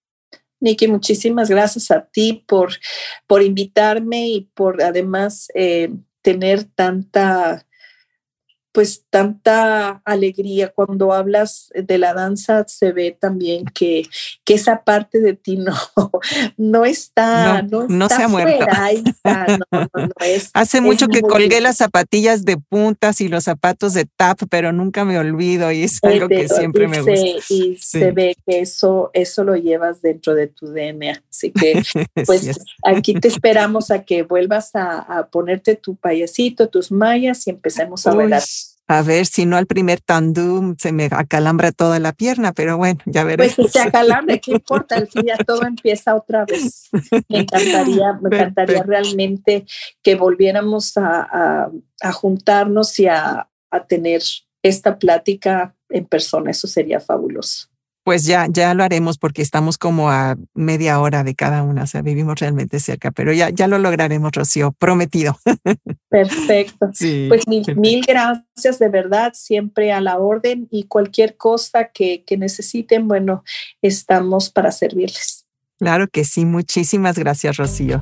Nikki, 0.64 0.88
muchísimas 0.88 1.50
gracias 1.50 1.90
a 1.90 2.06
ti 2.06 2.44
por, 2.48 2.72
por 3.26 3.42
invitarme 3.42 4.28
y 4.28 4.40
por 4.54 4.82
además 4.82 5.48
eh, 5.54 5.90
tener 6.22 6.64
tanta 6.64 7.66
pues 8.74 9.04
tanta 9.08 10.02
alegría. 10.04 10.72
Cuando 10.74 11.12
hablas 11.12 11.70
de 11.72 11.96
la 11.96 12.12
danza 12.12 12.64
se 12.66 12.90
ve 12.90 13.16
también 13.18 13.66
que, 13.66 14.02
que 14.44 14.54
esa 14.54 14.82
parte 14.82 15.20
de 15.20 15.34
ti 15.34 15.56
no, 15.56 15.72
no 16.56 16.84
está, 16.84 17.62
no, 17.62 17.86
no, 17.86 18.08
se 18.08 18.24
ha 18.24 18.26
muerto. 18.26 18.66
Hace 20.54 20.80
mucho 20.80 21.06
que 21.06 21.22
colgué 21.22 21.60
las 21.60 21.76
zapatillas 21.76 22.44
de 22.44 22.56
puntas 22.56 23.20
y 23.20 23.28
los 23.28 23.44
zapatos 23.44 23.94
de 23.94 24.06
tap, 24.06 24.40
pero 24.50 24.72
nunca 24.72 25.04
me 25.04 25.18
olvido 25.18 25.70
y 25.70 25.84
es 25.84 26.02
algo 26.02 26.26
que 26.26 26.48
siempre 26.48 26.88
me 26.88 27.00
gusta. 27.00 27.44
Y 27.48 27.76
se 27.76 28.10
ve 28.10 28.36
que 28.44 28.58
eso, 28.58 29.10
eso 29.12 29.44
lo 29.44 29.54
llevas 29.54 30.02
dentro 30.02 30.34
de 30.34 30.48
tu 30.48 30.66
DNA. 30.66 31.22
Así 31.30 31.52
que 31.52 31.80
pues 32.26 32.58
aquí 32.82 33.14
te 33.14 33.28
esperamos 33.28 33.92
a 33.92 34.02
que 34.02 34.24
vuelvas 34.24 34.72
a, 34.74 35.28
ponerte 35.30 35.76
tu 35.76 35.94
payasito, 35.94 36.68
tus 36.68 36.90
mallas 36.90 37.46
y 37.46 37.50
empecemos 37.50 38.04
a 38.08 38.14
bailar 38.14 38.42
a 38.86 39.02
ver 39.02 39.26
si 39.26 39.46
no 39.46 39.56
al 39.56 39.66
primer 39.66 40.00
tandú 40.00 40.74
se 40.78 40.92
me 40.92 41.08
acalambra 41.10 41.72
toda 41.72 41.98
la 41.98 42.12
pierna, 42.12 42.52
pero 42.52 42.76
bueno, 42.76 43.00
ya 43.06 43.24
veremos. 43.24 43.54
Pues 43.54 43.66
si 43.66 43.72
se 43.72 43.80
acalambra, 43.80 44.38
¿qué 44.38 44.50
importa? 44.54 44.96
Al 44.96 45.08
fin 45.08 45.24
ya 45.26 45.36
todo 45.38 45.62
empieza 45.64 46.14
otra 46.14 46.44
vez. 46.44 46.90
Me 47.28 47.40
encantaría, 47.40 48.12
me 48.20 48.36
encantaría 48.36 48.82
realmente 48.82 49.64
que 50.02 50.14
volviéramos 50.14 50.92
a, 50.96 51.70
juntarnos 52.12 52.98
y 52.98 53.06
a 53.06 53.48
tener 53.88 54.22
esta 54.62 54.98
plática 54.98 55.74
en 55.88 56.04
persona. 56.04 56.50
Eso 56.50 56.66
sería 56.66 57.00
fabuloso 57.00 57.73
pues 58.04 58.24
ya, 58.24 58.46
ya 58.50 58.74
lo 58.74 58.84
haremos 58.84 59.16
porque 59.16 59.40
estamos 59.40 59.78
como 59.78 60.10
a 60.10 60.36
media 60.52 61.00
hora 61.00 61.24
de 61.24 61.34
cada 61.34 61.62
una, 61.62 61.84
o 61.84 61.86
sea, 61.86 62.02
vivimos 62.02 62.38
realmente 62.38 62.78
cerca, 62.78 63.10
pero 63.10 63.32
ya, 63.32 63.48
ya 63.48 63.66
lo 63.66 63.78
lograremos, 63.78 64.30
Rocío, 64.32 64.72
prometido. 64.72 65.38
Perfecto. 66.10 66.90
pues 67.28 67.48
mil, 67.48 68.04
gracias 68.06 68.78
de 68.78 68.88
verdad, 68.90 69.32
siempre 69.34 69.90
a 69.90 70.02
la 70.02 70.18
orden 70.18 70.68
y 70.70 70.84
cualquier 70.84 71.36
cosa 71.36 71.90
que, 71.92 72.24
que 72.24 72.36
necesiten, 72.36 73.08
bueno, 73.08 73.42
estamos 73.80 74.50
para 74.50 74.70
servirles. 74.70 75.46
Claro 75.78 76.06
que 76.08 76.24
sí, 76.24 76.44
muchísimas 76.44 77.18
gracias, 77.18 77.56
Rocío. 77.56 78.00